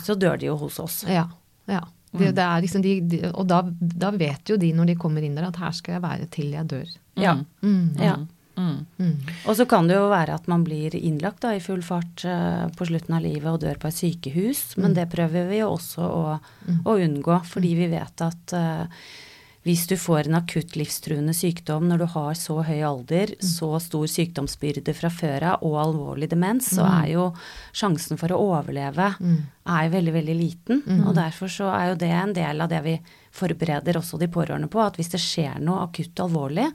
Så 0.00 0.14
dør 0.16 0.38
de 0.40 0.48
jo 0.48 0.56
hos 0.62 0.78
oss. 0.80 1.02
Ja. 1.04 1.26
ja. 1.68 1.82
Det, 2.10 2.32
det 2.34 2.44
er 2.44 2.64
liksom 2.64 2.82
de, 2.82 2.94
de, 3.06 3.20
og 3.30 3.44
da, 3.50 3.60
da 3.70 4.10
vet 4.16 4.50
jo 4.50 4.56
de 4.58 4.72
når 4.74 4.90
de 4.90 4.98
kommer 4.98 5.24
inn 5.24 5.36
der 5.36 5.50
at 5.50 5.60
her 5.60 5.74
skal 5.76 5.98
jeg 5.98 6.04
være 6.04 6.28
til 6.32 6.54
jeg 6.56 6.70
dør. 6.72 6.94
Ja. 7.20 7.36
Mm. 7.62 8.00
ja. 8.00 8.16
Mm. 8.60 8.76
Mm. 9.00 9.30
Og 9.48 9.56
så 9.56 9.64
kan 9.68 9.88
det 9.88 9.96
jo 9.96 10.10
være 10.12 10.36
at 10.36 10.48
man 10.50 10.64
blir 10.66 10.94
innlagt 10.98 11.42
da, 11.44 11.54
i 11.56 11.62
full 11.64 11.82
fart 11.86 12.24
uh, 12.28 12.66
på 12.76 12.90
slutten 12.90 13.16
av 13.16 13.24
livet 13.24 13.48
og 13.48 13.62
dør 13.64 13.80
på 13.80 13.88
et 13.88 13.98
sykehus, 13.98 14.62
men 14.80 14.94
det 14.98 15.08
prøver 15.14 15.48
vi 15.48 15.62
jo 15.62 15.72
også 15.72 16.04
å, 16.04 16.36
å 16.84 16.98
unngå, 17.00 17.40
fordi 17.48 17.72
vi 17.78 17.88
vet 17.92 18.24
at 18.26 18.54
eh, 18.56 19.06
hvis 19.66 19.82
du 19.90 19.92
får 20.00 20.24
en 20.28 20.38
akutt 20.38 20.72
livstruende 20.78 21.34
sykdom 21.36 21.84
når 21.90 21.98
du 22.00 22.06
har 22.14 22.36
så 22.38 22.62
høy 22.64 22.80
alder, 22.80 23.34
så 23.44 23.74
stor 23.84 24.06
sykdomsbyrde 24.08 24.94
fra 24.96 25.10
før 25.12 25.44
av 25.52 25.64
og 25.68 25.74
alvorlig 25.82 26.30
demens, 26.32 26.70
så 26.78 26.86
er 26.88 27.10
jo 27.12 27.26
sjansen 27.76 28.16
for 28.20 28.32
å 28.32 28.40
overleve 28.54 29.10
er 29.70 29.90
veldig, 29.92 30.12
veldig 30.16 30.36
liten. 30.38 30.80
Og 31.04 31.14
derfor 31.14 31.52
så 31.52 31.68
er 31.76 31.90
jo 31.90 31.98
det 32.00 32.10
en 32.10 32.32
del 32.34 32.64
av 32.64 32.70
det 32.72 32.80
vi 32.88 32.96
forbereder 33.36 34.00
også 34.00 34.18
de 34.18 34.26
pårørende 34.32 34.66
på, 34.72 34.80
at 34.82 34.96
hvis 34.98 35.12
det 35.12 35.20
skjer 35.22 35.60
noe 35.62 35.84
akutt 35.84 36.18
alvorlig, 36.24 36.66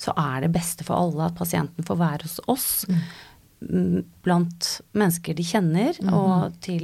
så 0.00 0.14
er 0.16 0.46
det 0.46 0.54
beste 0.54 0.86
for 0.86 0.96
alle 0.96 1.26
at 1.26 1.36
pasienten 1.36 1.84
får 1.84 1.98
være 2.00 2.22
hos 2.28 2.38
oss. 2.46 2.70
Mm, 3.60 4.04
Blant 4.22 4.80
mennesker 4.94 5.34
de 5.34 5.42
kjenner, 5.42 5.96
og 6.12 6.52
til 6.60 6.82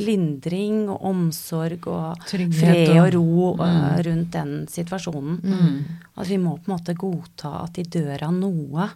lindring 0.00 0.88
og 0.88 1.02
omsorg 1.10 1.86
og 1.92 2.22
Trygghet 2.26 2.60
fred 2.60 2.88
og 2.96 3.06
og- 3.06 3.14
ro 3.14 3.64
eh, 3.66 4.02
rundt 4.06 4.30
den 4.32 4.66
situasjonen. 4.66 5.40
At 6.16 6.26
vi 6.28 6.38
må 6.38 6.56
på 6.58 6.70
en 6.70 6.76
måte 6.78 6.94
godta 6.96 7.64
at 7.64 7.74
de 7.74 7.82
dør 7.84 8.22
av 8.28 8.32
noe. 8.32 8.88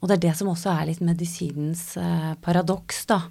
Og 0.00 0.08
det 0.08 0.16
er 0.16 0.28
det 0.30 0.36
som 0.38 0.48
også 0.48 0.70
er 0.80 0.86
litt 0.88 1.00
medisinens 1.04 1.96
eh, 2.00 2.34
paradoks, 2.40 3.06
da. 3.06 3.22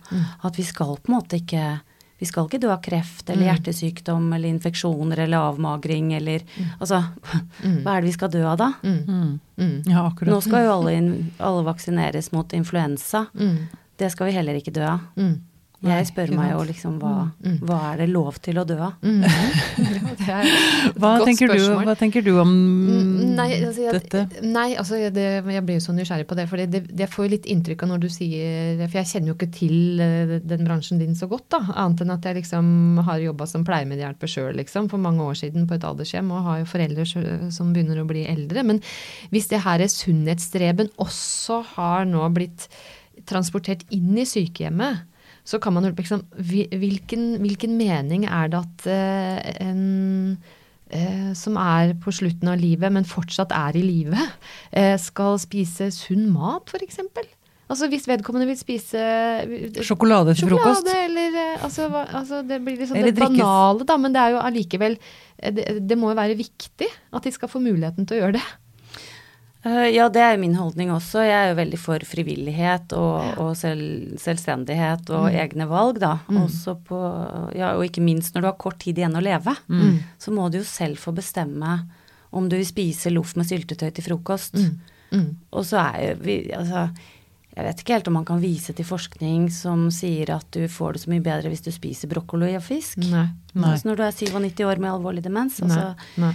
At 0.43 0.55
vi 0.55 0.63
skal 0.63 0.97
på 0.97 1.09
en 1.09 1.15
måte 1.19 1.39
ikke 1.41 1.79
vi 2.19 2.27
skal 2.27 2.47
ikke 2.49 2.59
dø 2.59 2.69
av 2.73 2.81
kreft 2.83 3.29
eller 3.29 3.47
hjertesykdom 3.47 4.25
eller 4.35 4.51
infeksjoner 4.51 5.23
eller 5.25 5.49
avmagring 5.49 6.13
eller 6.17 6.43
Altså, 6.79 6.99
hva 7.63 7.93
er 7.95 8.01
det 8.01 8.09
vi 8.09 8.15
skal 8.15 8.31
dø 8.33 8.43
av 8.43 8.57
da? 8.59 8.73
Mm. 8.83 9.39
Mm. 9.55 9.75
Ja, 9.87 10.05
akkurat. 10.07 10.31
Nå 10.33 10.41
skal 10.43 10.65
jo 10.65 10.73
alle, 10.73 10.95
alle 11.37 11.63
vaksineres 11.67 12.31
mot 12.35 12.53
influensa. 12.55 13.25
Mm. 13.39 13.69
Det 13.99 14.11
skal 14.11 14.29
vi 14.29 14.35
heller 14.35 14.59
ikke 14.59 14.75
dø 14.75 14.83
av. 14.87 15.07
Mm. 15.79 15.89
Jeg 15.93 16.07
spør 16.09 16.31
meg 16.35 16.49
jo 16.51 16.63
liksom 16.67 16.95
hva, 16.99 17.13
hva 17.63 17.77
er 17.93 18.01
det 18.01 18.09
lov 18.11 18.35
til 18.43 18.57
å 18.59 18.65
dø 18.67 18.75
av? 18.83 18.97
Mm. 18.99 19.23
Ja, 20.29 20.41
er 20.43 20.97
Hva 20.99 21.11
tenker, 21.23 21.53
du, 21.55 21.61
hva 21.85 21.93
tenker 21.97 22.23
du 22.25 22.33
om 22.41 22.49
Mm, 22.89 23.35
Nei, 23.37 23.47
altså, 23.63 23.83
jeg, 23.83 23.93
dette? 23.95 24.41
Nei, 24.45 24.73
altså 24.79 24.99
det, 25.13 25.25
jeg 25.45 25.63
blir 25.65 25.77
jo 25.77 25.83
så 25.83 25.93
nysgjerrig 25.95 26.27
på 26.29 26.37
det. 26.37 26.45
For 26.49 26.59
det, 26.59 26.83
det 26.89 27.05
jeg 27.05 27.11
får 27.11 27.25
jo 27.25 27.31
litt 27.33 27.47
inntrykk 27.53 27.85
av 27.85 27.91
når 27.93 28.03
du 28.03 28.07
sier 28.11 28.81
For 28.85 28.99
jeg 28.99 29.09
kjenner 29.13 29.31
jo 29.31 29.37
ikke 29.37 29.49
til 29.55 30.03
eh, 30.03 30.35
den 30.49 30.65
bransjen 30.67 31.01
din 31.01 31.15
så 31.17 31.29
godt, 31.31 31.47
da. 31.53 31.61
Annet 31.79 32.03
enn 32.05 32.13
at 32.15 32.27
jeg 32.27 32.39
liksom 32.39 33.01
har 33.07 33.23
jobba 33.23 33.47
som 33.49 33.65
pleiemedhjelper 33.67 34.31
sjøl, 34.31 34.53
liksom, 34.59 34.89
for 34.91 35.01
mange 35.01 35.25
år 35.25 35.39
siden 35.39 35.67
på 35.69 35.77
et 35.77 35.87
aldershjem. 35.87 36.31
Og 36.35 36.45
har 36.47 36.61
jo 36.63 36.69
foreldre 36.69 37.07
som 37.07 37.73
begynner 37.75 38.01
å 38.01 38.07
bli 38.09 38.25
eldre. 38.29 38.65
Men 38.67 38.83
hvis 39.33 39.49
det 39.51 39.63
her 39.65 39.83
er 39.83 39.91
sunnhetsstreben 39.93 40.91
også 41.01 41.61
har 41.75 42.09
nå 42.09 42.25
blitt 42.35 42.67
transportert 43.29 43.83
inn 43.93 44.17
i 44.19 44.27
sykehjemmet, 44.27 45.05
så 45.49 45.57
kan 45.61 45.73
man 45.73 45.87
jo 45.87 45.95
liksom 45.97 46.23
Hvilken, 46.37 47.39
hvilken 47.41 47.75
mening 47.79 48.27
er 48.29 48.51
det 48.51 48.61
at 48.61 48.87
eh, 48.91 49.65
en 49.65 50.37
eh, 50.89 51.33
som 51.37 51.57
er 51.61 51.95
på 52.01 52.13
slutten 52.13 52.51
av 52.51 52.59
livet, 52.61 52.91
men 52.93 53.07
fortsatt 53.07 53.53
er 53.55 53.77
i 53.77 53.83
live, 53.83 54.29
eh, 54.77 54.95
skal 55.01 55.39
spise 55.41 55.89
sunn 55.95 56.29
mat, 56.33 56.69
f.eks.? 56.69 57.01
Altså 57.69 57.85
hvis 57.85 58.07
vedkommende 58.09 58.47
vil 58.49 58.57
spise 58.57 59.01
Sjokolade 59.85 60.33
til 60.33 60.49
frokost? 60.49 60.87
Sjokolade, 60.87 61.03
eller 61.05 61.59
altså, 61.61 61.85
altså 62.01 62.39
Det 62.41 62.57
blir 62.65 62.79
liksom 62.81 62.97
det 62.97 63.13
banale, 63.13 63.85
da, 63.85 63.97
men 64.01 64.15
det 64.15 64.23
er 64.23 64.33
jo 64.33 64.39
allikevel 64.41 64.97
det, 65.37 65.67
det 65.85 65.97
må 65.97 66.09
jo 66.09 66.17
være 66.17 66.37
viktig 66.39 66.87
at 66.89 67.27
de 67.27 67.31
skal 67.35 67.51
få 67.51 67.61
muligheten 67.61 68.09
til 68.09 68.17
å 68.17 68.23
gjøre 68.23 68.39
det. 68.39 68.47
Eh, 69.65 69.89
Ja, 69.91 70.07
det 70.09 70.21
er 70.23 70.35
jo 70.35 70.41
min 70.41 70.55
holdning 70.55 70.91
også. 70.95 71.19
Jeg 71.27 71.35
er 71.35 71.49
jo 71.51 71.57
veldig 71.59 71.79
for 71.81 71.99
frivillighet 72.07 72.93
og, 72.95 73.39
og 73.43 73.49
selv, 73.59 74.13
selvstendighet 74.21 75.09
og 75.11 75.27
egne 75.35 75.67
valg, 75.67 75.99
da. 75.99 76.13
Også 76.31 76.77
på, 76.87 76.99
ja, 77.57 77.73
og 77.75 77.83
ikke 77.87 78.01
minst 78.05 78.33
når 78.35 78.41
du 78.45 78.47
har 78.51 78.59
kort 78.61 78.79
tid 78.79 78.97
igjen 79.01 79.17
å 79.19 79.23
leve, 79.23 79.55
så 80.19 80.31
må 80.31 80.49
du 80.51 80.59
jo 80.61 80.67
selv 80.67 80.97
få 81.01 81.11
bestemme 81.17 81.79
om 82.31 82.45
du 82.47 82.55
vil 82.59 82.65
spise 82.67 83.09
loff 83.11 83.35
med 83.35 83.47
syltetøy 83.49 83.89
til 83.97 84.05
frokost. 84.05 84.53
Mm. 85.11 85.31
Og 85.51 85.65
så 85.65 85.79
er 85.81 86.03
jo 86.11 86.17
vi 86.21 86.35
Altså, 86.53 86.83
jeg 87.57 87.65
vet 87.65 87.79
ikke 87.81 87.95
helt 87.97 88.07
om 88.07 88.13
man 88.19 88.25
kan 88.29 88.39
vise 88.39 88.71
til 88.77 88.85
forskning 88.85 89.47
som 89.51 89.87
sier 89.91 90.29
at 90.35 90.45
du 90.53 90.67
får 90.69 90.93
det 90.93 91.01
så 91.01 91.09
mye 91.11 91.23
bedre 91.25 91.49
hvis 91.49 91.65
du 91.65 91.71
spiser 91.73 92.07
brokkoli 92.11 92.53
og 92.55 92.61
fisk. 92.63 93.01
Nei. 93.09 93.25
Nei. 93.57 93.71
Altså 93.73 93.89
når 93.89 93.97
du 93.99 94.03
er 94.05 94.13
97 94.15 94.61
år 94.69 94.79
med 94.79 94.91
alvorlig 94.93 95.23
demens. 95.25 95.57
Nei. 95.65 95.67
Altså, 95.73 96.13
Nei. 96.21 96.31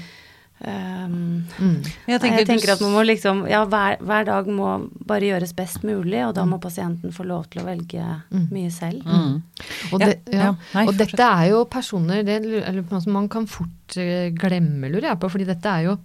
Ehm, 0.63 1.45
Mm. 1.59 1.83
Jeg 2.09 2.21
tenker, 2.21 2.39
jeg 2.39 2.47
tenker 2.47 2.67
du- 2.67 2.73
at 2.73 2.81
man 2.81 2.93
må 2.93 3.03
liksom 3.07 3.49
Ja, 3.49 3.65
hver, 3.67 3.99
hver 4.01 4.25
dag 4.25 4.47
må 4.47 4.89
bare 5.07 5.21
gjøres 5.21 5.55
best 5.55 5.83
mulig, 5.85 6.27
og 6.27 6.35
da 6.35 6.45
må 6.45 6.59
pasienten 6.61 7.13
få 7.13 7.25
lov 7.27 7.49
til 7.51 7.63
å 7.63 7.67
velge 7.67 8.23
mye 8.51 8.71
selv. 8.71 9.03
Mm. 9.05 9.43
Og, 9.93 10.01
Ja, 10.01 10.07
det, 10.07 10.21
ja. 10.33 10.39
ja. 10.39 10.55
Nei, 10.75 10.87
og 10.87 10.97
dette 10.97 11.21
er 11.23 11.51
jo 11.51 11.65
personer 11.67 12.23
det, 12.25 12.43
man 13.07 13.29
kan 13.29 13.47
fort 13.47 13.97
eh, 13.97 14.31
glemme, 14.31 14.91
lurer 14.91 15.11
jeg 15.11 15.21
på. 15.21 15.31
fordi 15.31 15.47
dette 15.47 15.67
er 15.67 15.83
jo 15.85 15.99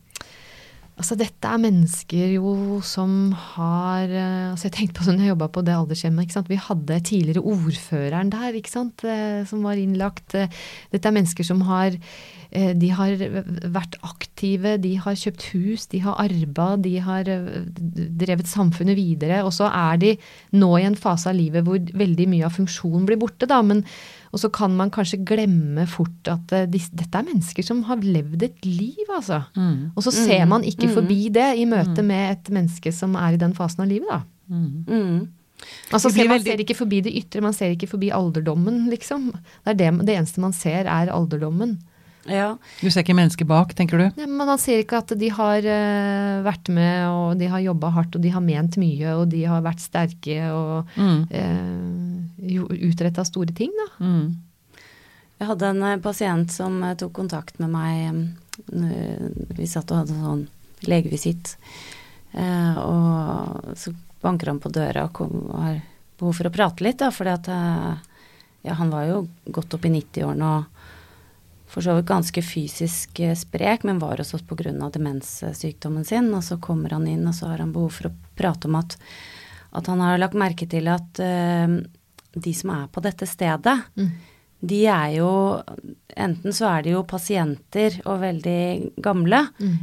Altså 1.00 1.16
dette 1.16 1.48
er 1.48 1.62
mennesker 1.64 2.34
jo 2.34 2.80
som 2.84 3.32
har 3.56 4.12
eh, 4.12 4.50
altså 4.52 4.68
Jeg 4.68 4.76
tenkte 4.76 5.00
på 5.00 5.06
sånn 5.08 5.22
jeg 5.24 5.32
jobba 5.32 5.48
på 5.56 5.64
det 5.64 5.78
aldershjemmet. 5.78 6.36
Vi 6.50 6.58
hadde 6.60 6.98
tidligere 7.08 7.44
ordføreren 7.48 8.34
der 8.34 8.58
eh, 8.60 9.46
som 9.48 9.64
var 9.64 9.80
innlagt. 9.80 10.36
Eh, 10.36 10.52
Dette 10.92 11.08
er 11.08 11.16
mennesker 11.16 11.48
som 11.48 11.64
har 11.70 11.96
de 12.50 12.88
har 12.98 13.12
vært 13.70 13.94
aktive, 14.02 14.72
de 14.82 14.96
har 14.98 15.14
kjøpt 15.22 15.44
hus, 15.52 15.84
de 15.92 16.00
har 16.02 16.16
arba, 16.18 16.72
de 16.82 16.96
har 16.98 17.28
drevet 17.30 18.50
samfunnet 18.50 18.98
videre. 18.98 19.44
Og 19.46 19.54
så 19.54 19.68
er 19.70 20.00
de 20.02 20.16
nå 20.58 20.72
i 20.80 20.88
en 20.88 20.98
fase 20.98 21.30
av 21.30 21.38
livet 21.38 21.62
hvor 21.68 21.78
veldig 21.78 22.26
mye 22.32 22.48
av 22.48 22.56
funksjonen 22.58 23.06
blir 23.06 23.22
borte. 23.22 23.46
da, 23.46 23.62
men 23.62 23.86
og 24.30 24.42
så 24.42 24.50
kan 24.54 24.76
man 24.78 24.92
kanskje 24.94 25.22
glemme 25.26 25.86
fort 25.90 26.30
at 26.30 26.54
eh, 26.56 26.68
dette 26.70 27.10
er 27.10 27.26
mennesker 27.26 27.66
som 27.66 27.82
har 27.88 28.04
levd 28.04 28.46
et 28.46 28.68
liv, 28.68 29.06
altså. 29.08 29.42
Mm. 29.58 29.90
Og 29.96 30.06
så 30.06 30.14
ser 30.14 30.46
man 30.50 30.66
ikke 30.68 30.92
forbi 30.94 31.28
det 31.34 31.50
i 31.58 31.66
møte 31.70 32.06
med 32.06 32.36
et 32.36 32.54
menneske 32.54 32.94
som 32.96 33.18
er 33.18 33.36
i 33.36 33.42
den 33.42 33.56
fasen 33.58 33.86
av 33.86 33.92
livet, 33.92 34.10
da. 34.12 34.22
Mm. 34.50 34.86
Mm. 34.86 35.20
Altså, 35.92 36.12
ser, 36.14 36.30
man 36.30 36.44
ser 36.44 36.62
ikke 36.64 36.78
forbi 36.78 37.02
det 37.04 37.14
ytre, 37.20 37.44
man 37.44 37.56
ser 37.56 37.74
ikke 37.74 37.90
forbi 37.92 38.12
alderdommen, 38.16 38.86
liksom. 38.92 39.32
Det, 39.34 39.74
er 39.74 39.80
det, 39.82 39.90
det 40.08 40.16
eneste 40.16 40.44
man 40.44 40.56
ser, 40.56 40.86
er 40.86 41.12
alderdommen. 41.14 41.80
Ja. 42.28 42.58
Du 42.82 42.90
ser 42.92 43.02
ikke 43.06 43.16
mennesket 43.16 43.48
bak, 43.48 43.72
tenker 43.78 43.98
du? 43.98 44.04
Nei, 44.20 44.26
men 44.28 44.48
han 44.52 44.60
ser 44.60 44.82
ikke 44.84 45.00
at 45.00 45.14
de 45.18 45.30
har 45.34 45.64
uh, 45.64 46.42
vært 46.46 46.68
med, 46.76 47.06
og 47.08 47.40
de 47.40 47.48
har 47.50 47.64
jobba 47.64 47.90
hardt, 47.96 48.18
og 48.20 48.22
de 48.26 48.30
har 48.36 48.44
ment 48.44 48.76
mye, 48.78 49.14
og 49.16 49.30
de 49.32 49.46
har 49.48 49.64
vært 49.66 49.80
sterke 49.82 50.36
og 50.52 50.86
Mm. 51.00 51.24
uh, 51.32 52.76
utretta 52.90 53.24
store 53.26 53.54
ting, 53.56 53.72
da. 53.78 53.88
Mm. 54.04 54.36
Jeg 55.40 55.48
hadde 55.48 55.70
en 55.72 55.84
eh, 55.88 55.98
pasient 56.04 56.52
som 56.52 56.82
eh, 56.84 56.96
tok 57.00 57.14
kontakt 57.16 57.60
med 57.64 57.70
meg. 57.72 58.36
eh, 58.74 59.30
Vi 59.56 59.68
satt 59.72 59.92
og 59.92 60.02
hadde 60.02 60.18
sånn 60.20 60.42
legevisitt. 60.88 61.54
Uh, 62.36 62.76
og 62.84 63.72
så 63.80 63.94
banker 64.22 64.52
han 64.52 64.60
på 64.60 64.70
døra 64.76 65.06
og 65.08 65.14
kom, 65.16 65.32
og 65.50 65.64
har 65.64 65.80
behov 66.20 66.36
for 66.36 66.50
å 66.50 66.54
prate 66.54 66.84
litt, 66.84 67.00
da, 67.00 67.08
fordi 67.16 67.32
at 67.34 67.48
eh, 67.48 67.96
ja, 68.68 68.76
han 68.76 68.92
var 68.92 69.08
jo 69.08 69.22
godt 69.56 69.74
opp 69.80 69.88
i 69.88 69.94
90-årene 69.96 70.50
og 70.60 70.79
for 71.80 71.88
så 71.88 71.96
vidt 71.96 72.10
ganske 72.10 72.42
fysisk 72.44 73.20
eh, 73.24 73.36
sprek, 73.36 73.86
men 73.88 74.02
var 74.02 74.20
hos 74.20 74.34
oss 74.36 74.44
pga. 74.44 74.90
demenssykdommen 74.92 76.04
sin. 76.06 76.34
Og 76.36 76.44
så 76.44 76.58
kommer 76.60 76.92
han 76.92 77.08
inn, 77.08 77.24
og 77.28 77.36
så 77.36 77.48
har 77.48 77.64
han 77.64 77.72
behov 77.72 77.94
for 77.96 78.10
å 78.10 78.16
prate 78.36 78.68
om 78.68 78.76
at, 78.76 78.98
at 79.72 79.88
han 79.88 80.04
har 80.04 80.20
lagt 80.20 80.36
merke 80.36 80.68
til 80.68 80.92
at 80.92 81.22
uh, 81.24 81.80
de 82.36 82.54
som 82.54 82.74
er 82.76 82.92
på 82.92 83.06
dette 83.06 83.28
stedet, 83.30 83.80
Mm. 83.96 84.12
De 84.60 84.82
er 84.92 85.16
jo 85.20 85.32
Enten 86.20 86.52
så 86.52 86.66
er 86.68 86.82
de 86.84 86.92
jo 86.92 87.04
pasienter 87.08 87.94
og 88.02 88.18
veldig 88.20 88.98
gamle, 89.00 89.38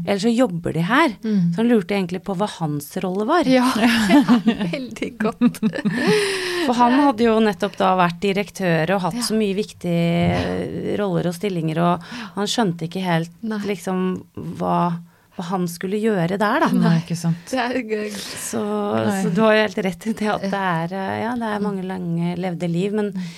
eller 0.04 0.18
så 0.20 0.28
jobber 0.28 0.74
de 0.74 0.82
her. 0.84 1.14
Mm. 1.22 1.38
Så 1.54 1.62
han 1.62 1.70
lurte 1.70 1.96
egentlig 1.96 2.20
på 2.26 2.34
hva 2.36 2.48
hans 2.58 2.90
rolle 3.00 3.24
var. 3.24 3.48
Ja, 3.48 3.64
veldig 4.74 5.10
godt. 5.22 5.62
For 6.66 6.76
han 6.76 6.98
hadde 7.06 7.24
jo 7.24 7.38
nettopp 7.40 7.78
da 7.80 7.94
vært 8.02 8.20
direktør 8.20 8.96
og 8.98 9.04
hatt 9.06 9.22
så 9.24 9.38
mye 9.38 9.56
viktige 9.56 11.00
roller 11.00 11.30
og 11.30 11.38
stillinger, 11.38 11.80
og 11.80 12.06
han 12.36 12.52
skjønte 12.52 12.90
ikke 12.90 13.06
helt 13.06 13.32
Nei. 13.46 13.62
liksom 13.70 14.06
hva, 14.60 14.78
hva 15.38 15.50
han 15.54 15.64
skulle 15.72 16.02
gjøre 16.02 16.36
der, 16.36 16.66
da. 16.66 16.72
Nei, 16.74 16.98
ikke 17.06 17.16
sant. 17.16 17.48
Det 17.48 17.64
er 17.64 17.80
gøy. 17.80 18.08
Så, 18.12 18.60
så 18.60 19.32
du 19.32 19.44
har 19.46 19.56
jo 19.56 19.66
helt 19.70 19.84
rett 19.88 20.10
i 20.10 20.18
det 20.20 20.32
at 20.36 20.48
det 20.50 20.64
er, 20.68 20.96
eh, 21.00 21.18
ja, 21.22 21.36
det 21.38 21.54
er 21.54 21.68
mange 21.70 21.86
lange 21.86 22.36
levde 22.44 22.68
liv, 22.68 22.98
men 22.98 23.14
ehm, 23.14 23.36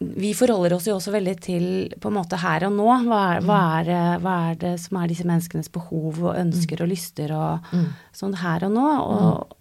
vi 0.00 0.30
forholder 0.32 0.72
oss 0.72 0.86
jo 0.88 0.94
også 0.96 1.12
veldig 1.12 1.34
til 1.44 1.64
på 2.00 2.08
en 2.08 2.14
måte 2.16 2.38
her 2.40 2.64
og 2.68 2.72
nå. 2.72 2.86
Hva 3.04 3.18
er, 3.36 3.40
hva 3.44 3.58
er, 3.80 3.84
det- 3.90 4.20
hva 4.24 4.34
er 4.50 4.54
det 4.62 4.74
som 4.80 4.96
er 5.02 5.08
disse 5.12 5.26
menneskenes 5.28 5.68
behov 5.74 6.22
og 6.24 6.36
ønsker 6.40 6.80
og 6.82 6.88
lyster 6.88 7.32
og 7.36 7.60
Mm. 7.72 7.88
sånn 8.16 8.36
her 8.40 8.64
og 8.64 8.72
nå? 8.72 8.86
Og, 9.04 9.56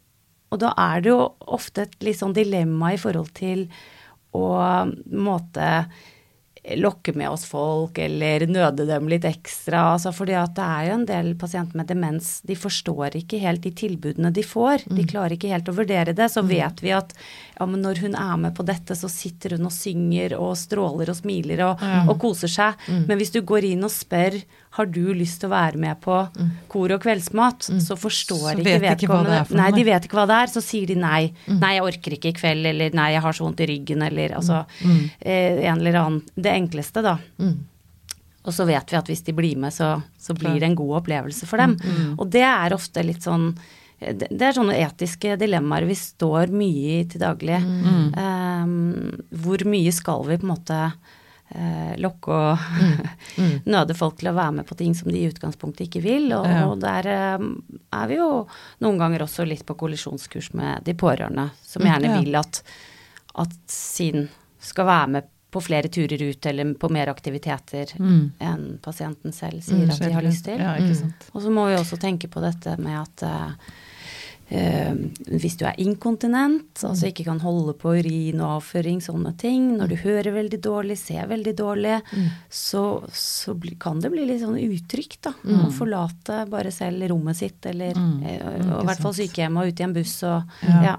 og 0.52 0.60
da 0.60 0.74
er 0.78 1.02
det 1.02 1.10
jo 1.12 1.34
ofte 1.48 1.82
et 1.84 2.00
litt 2.02 2.18
sånn 2.20 2.34
dilemma 2.34 2.94
i 2.94 2.98
forhold 2.98 3.34
til 3.34 3.68
å 4.34 4.88
måte 5.12 5.86
lokke 6.76 7.16
med 7.16 7.30
oss 7.32 7.46
folk 7.46 7.98
eller 7.98 8.46
nøde 8.46 8.86
dem 8.86 9.08
litt 9.08 9.24
ekstra. 9.26 9.94
Altså 9.96 10.12
fordi 10.14 10.34
at 10.38 10.54
det 10.56 10.64
er 10.66 10.88
jo 10.90 10.94
en 11.00 11.06
del 11.06 11.34
pasienter 11.36 11.76
med 11.80 11.88
demens, 11.88 12.42
de 12.46 12.54
forstår 12.54 13.16
ikke 13.16 13.40
helt 13.40 13.62
de 13.62 13.72
tilbudene 13.72 14.32
de 14.32 14.44
får. 14.44 14.84
De 14.88 15.04
klarer 15.08 15.32
ikke 15.38 15.50
helt 15.50 15.66
å 15.72 15.74
vurdere 15.74 16.14
det. 16.14 16.28
Så 16.30 16.44
vet 16.46 16.82
vi 16.84 16.92
at 16.92 17.14
ja, 17.60 17.66
men 17.68 17.82
når 17.84 18.00
hun 18.06 18.14
er 18.16 18.38
med 18.40 18.54
på 18.56 18.64
dette, 18.64 18.96
så 18.96 19.10
sitter 19.12 19.58
hun 19.58 19.66
og 19.68 19.74
synger 19.76 20.38
og 20.40 20.54
stråler 20.56 21.10
og 21.12 21.18
smiler 21.18 21.60
og, 21.66 21.82
og 22.08 22.16
koser 22.22 22.48
seg. 22.48 22.86
Men 23.10 23.20
hvis 23.20 23.34
du 23.36 23.42
går 23.44 23.68
inn 23.74 23.84
og 23.84 23.92
spør 23.92 24.38
har 24.78 24.86
du 24.86 25.14
lyst 25.18 25.42
til 25.42 25.50
å 25.50 25.54
være 25.56 25.80
med 25.82 25.98
på 26.00 26.16
kor 26.72 26.94
og 26.96 27.02
kveldsmat, 27.04 27.68
så 27.84 27.98
forstår 28.00 28.44
Så 28.54 28.62
ikke 28.62 28.76
ikke 28.78 28.84
vedkommende. 29.10 29.40
er 29.42 29.58
Nei, 29.60 29.72
de 29.76 29.84
vet 29.90 30.06
ikke 30.08 30.20
hva 30.22 30.28
det 30.30 30.38
er. 30.44 30.52
Så 30.54 30.62
sier 30.64 30.88
de 30.88 30.96
nei. 30.96 31.34
Nei, 31.50 31.74
jeg 31.76 31.84
orker 31.90 32.16
ikke 32.16 32.30
i 32.32 32.38
kveld, 32.38 32.70
eller 32.72 32.96
nei, 32.96 33.10
jeg 33.16 33.22
har 33.26 33.34
så 33.34 33.44
vondt 33.48 33.60
i 33.66 33.68
ryggen, 33.74 34.06
eller 34.08 34.38
altså 34.38 34.62
eh, 35.22 35.66
en 35.66 35.80
eller 35.82 36.00
annen 36.00 36.22
Det 36.36 36.54
enkleste, 36.54 37.04
da. 37.04 37.18
Og 38.48 38.54
så 38.56 38.64
vet 38.66 38.88
vi 38.94 38.98
at 38.98 39.10
hvis 39.12 39.26
de 39.28 39.34
blir 39.36 39.58
med, 39.60 39.74
så, 39.76 39.98
så 40.18 40.34
blir 40.34 40.60
det 40.62 40.70
en 40.70 40.76
god 40.80 41.02
opplevelse 41.02 41.46
for 41.50 41.58
dem. 41.60 41.76
Og 42.18 42.30
det 42.32 42.46
er 42.48 42.74
ofte 42.74 43.04
litt 43.04 43.22
sånn 43.26 43.52
det 44.00 44.28
det 44.32 44.46
er 44.48 44.56
sånne 44.56 44.78
etiske 44.80 45.36
dilemmaer 45.42 45.86
vi 45.90 45.96
står 46.00 46.52
mye 46.56 47.00
i 47.02 47.06
til 47.12 47.20
daglig. 47.22 47.58
Eh, 47.60 48.76
hvor 49.44 49.64
mye 49.68 49.92
skal 49.96 50.24
vi 50.28 50.38
på 50.40 50.48
en 50.48 50.54
måte 50.54 50.78
uh, 51.56 51.94
lokke 51.98 52.36
og 52.36 52.60
nøde 53.74 53.96
folk 53.98 54.20
til 54.20 54.30
å 54.32 54.36
være 54.38 54.60
med 54.60 54.68
på 54.70 54.78
ting 54.80 54.94
som 54.96 55.10
de 55.12 55.18
i 55.24 55.30
utgangspunktet 55.32 55.88
ikke 55.88 56.04
vil. 56.06 56.30
Og, 56.38 56.46
Ja. 56.48 56.62
og 56.70 56.80
der 56.84 57.10
um, 57.42 57.56
er 57.92 58.08
vi 58.12 58.20
jo 58.22 58.30
noen 58.86 59.02
ganger 59.02 59.26
også 59.26 59.48
litt 59.48 59.66
på 59.68 59.76
kollisjonskurs 59.80 60.54
med 60.54 60.86
de 60.88 60.94
pårørende, 60.94 61.50
som 61.66 61.84
gjerne 61.84 62.14
Ja. 62.14 62.22
vil 62.22 62.40
at, 62.40 62.62
at 63.36 63.58
sin 63.68 64.30
skal 64.60 64.86
være 64.86 65.12
med 65.18 65.28
på 65.50 65.62
flere 65.66 65.90
turer 65.90 66.22
ut 66.30 66.46
eller 66.46 66.76
på 66.78 66.92
mer 66.94 67.10
aktiviteter 67.10 67.96
enn 67.98 68.66
pasienten 68.86 69.34
selv 69.34 69.64
sier 69.66 69.90
at 69.90 69.98
de 70.04 70.12
har 70.14 70.22
lyst 70.22 70.46
til. 70.46 70.60
Ja, 70.62 70.76
sant. 70.94 71.26
Og 71.34 71.42
så 71.42 71.50
må 71.50 71.64
vi 71.72 71.78
også 71.80 71.98
tenke 71.98 72.30
på 72.30 72.44
dette 72.44 72.76
med 72.78 73.00
at 73.02 73.24
eh, 73.26 73.72
hvis 74.50 75.58
du 75.60 75.66
er 75.70 75.78
inkontinent, 75.78 76.82
altså 76.82 77.10
ikke 77.10 77.28
kan 77.28 77.42
holde 77.44 77.76
på 77.78 77.92
urin 78.00 78.40
og 78.42 78.56
avføring, 78.56 79.02
sånne 79.04 79.36
ting, 79.38 79.76
når 79.78 79.92
du 79.92 79.98
hører 80.02 80.32
veldig 80.34 80.60
dårlig, 80.66 80.98
ser 80.98 81.28
veldig 81.30 81.54
dårlig, 81.58 82.00
så, 82.50 82.84
så 83.14 83.54
bli, 83.54 83.76
kan 83.82 84.02
det 84.02 84.10
bli 84.14 84.26
litt 84.26 84.42
sånn 84.42 84.58
utrygt, 84.58 85.20
da. 85.28 85.36
Å 85.38 85.70
forlate 85.76 86.42
bare 86.50 86.74
selv 86.74 87.06
rommet 87.12 87.38
sitt, 87.38 87.62
eller 87.70 87.94
eh, 87.94 88.42
og 88.42 88.82
i 88.82 88.88
hvert 88.90 89.06
fall 89.06 89.16
sykehjemmet 89.20 89.62
og 89.62 89.70
ut 89.70 89.84
i 89.84 89.88
en 89.88 89.96
buss 90.00 90.18
og 90.26 90.58
Ja. 90.66 90.82
ja. 90.90 90.98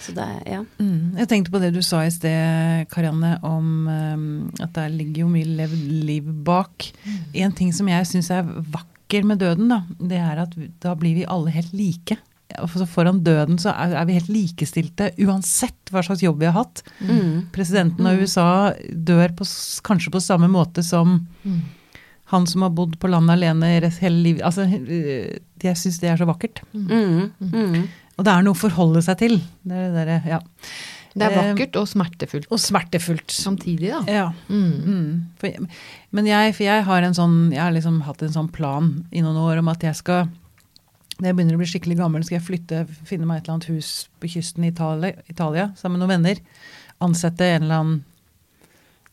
Så 0.00 0.12
det 0.16 0.24
ja. 0.48 0.62
Mm. 0.78 1.16
Jeg 1.18 1.28
tenkte 1.28 1.52
på 1.52 1.60
det 1.60 1.72
du 1.74 1.80
sa 1.84 2.02
i 2.04 2.12
sted, 2.12 2.86
Karianne, 2.92 3.38
om 3.44 3.88
um, 3.88 4.28
at 4.62 4.72
der 4.76 4.92
ligger 4.92 5.24
jo 5.24 5.32
mye 5.32 5.48
levd 5.58 5.82
liv 6.06 6.28
bak. 6.46 6.90
En 7.34 7.52
ting 7.56 7.72
som 7.76 7.88
jeg 7.90 8.08
syns 8.08 8.30
er 8.32 8.46
vakker 8.46 9.26
med 9.26 9.42
døden, 9.42 9.68
da, 9.72 9.82
det 10.00 10.20
er 10.22 10.44
at 10.46 10.56
da 10.82 10.94
blir 10.98 11.18
vi 11.18 11.26
alle 11.28 11.52
helt 11.54 11.74
like. 11.76 12.18
Foran 12.90 13.22
døden 13.26 13.58
så 13.58 13.72
er, 13.74 13.94
er 14.00 14.06
vi 14.08 14.16
helt 14.18 14.30
likestilte 14.32 15.10
uansett 15.24 15.90
hva 15.92 16.02
slags 16.06 16.22
jobb 16.22 16.40
vi 16.42 16.48
har 16.50 16.56
hatt. 16.58 16.82
Mm. 17.00 17.48
Presidenten 17.54 18.06
av 18.06 18.20
USA 18.20 18.46
dør 18.90 19.34
på, 19.38 19.46
kanskje 19.86 20.12
på 20.14 20.22
samme 20.22 20.48
måte 20.52 20.84
som 20.86 21.18
han 22.32 22.46
som 22.48 22.62
har 22.64 22.72
bodd 22.74 22.96
på 23.02 23.10
landet 23.12 23.36
alene 23.36 23.68
hele 24.00 24.22
livet. 24.24 24.42
Altså, 24.46 24.64
øh, 24.64 25.36
jeg 25.62 25.76
syns 25.80 26.00
det 26.02 26.10
er 26.10 26.18
så 26.20 26.26
vakkert. 26.28 26.62
Mm. 26.72 27.30
Mm. 27.38 27.84
Og 28.16 28.26
det 28.26 28.32
er 28.32 28.44
noe 28.46 28.54
å 28.54 28.58
forholde 28.58 29.02
seg 29.04 29.18
til. 29.20 29.40
Det 29.66 29.74
er 29.76 29.88
det 29.90 29.94
derre, 29.98 30.20
ja. 30.36 30.40
Det 31.14 31.22
er 31.28 31.30
Eh, 31.30 31.36
vakkert 31.52 31.76
og 31.78 31.86
smertefullt 31.86 32.48
Og 32.50 32.58
smertefullt. 32.58 33.30
samtidig, 33.30 33.92
da. 33.92 34.00
Ja. 34.10 34.24
Mm. 34.48 34.72
Mm. 34.82 35.26
For, 35.38 35.66
men 36.10 36.26
jeg, 36.26 36.54
for 36.56 36.64
jeg 36.66 36.82
har 36.88 37.02
en 37.06 37.14
sånn, 37.14 37.36
jeg 37.52 37.62
har 37.62 37.70
liksom 37.76 38.00
hatt 38.02 38.22
en 38.26 38.32
sånn 38.34 38.50
plan 38.50 38.88
i 39.12 39.22
noen 39.22 39.38
år 39.38 39.60
om 39.62 39.68
at 39.70 39.86
jeg 39.86 39.94
skal 39.94 40.26
når 41.20 41.28
jeg 41.28 41.36
begynner 41.36 41.56
å 41.56 41.60
bli 41.60 41.68
skikkelig 41.70 41.98
gammel, 42.00 42.24
skal 42.26 42.38
jeg 42.38 42.46
flytte, 42.48 42.80
finne 43.06 43.28
meg 43.28 43.40
et 43.40 43.46
eller 43.46 43.58
annet 43.58 43.70
hus 43.70 43.92
på 44.18 44.30
kysten 44.32 44.66
i 44.66 44.72
Italia, 44.72 45.14
Italia 45.30 45.68
sammen 45.78 46.00
med 46.00 46.04
noen 46.04 46.14
venner. 46.16 46.42
Ansette 47.04 47.46
en 47.54 47.66
eller 47.66 47.82
annen 47.82 48.02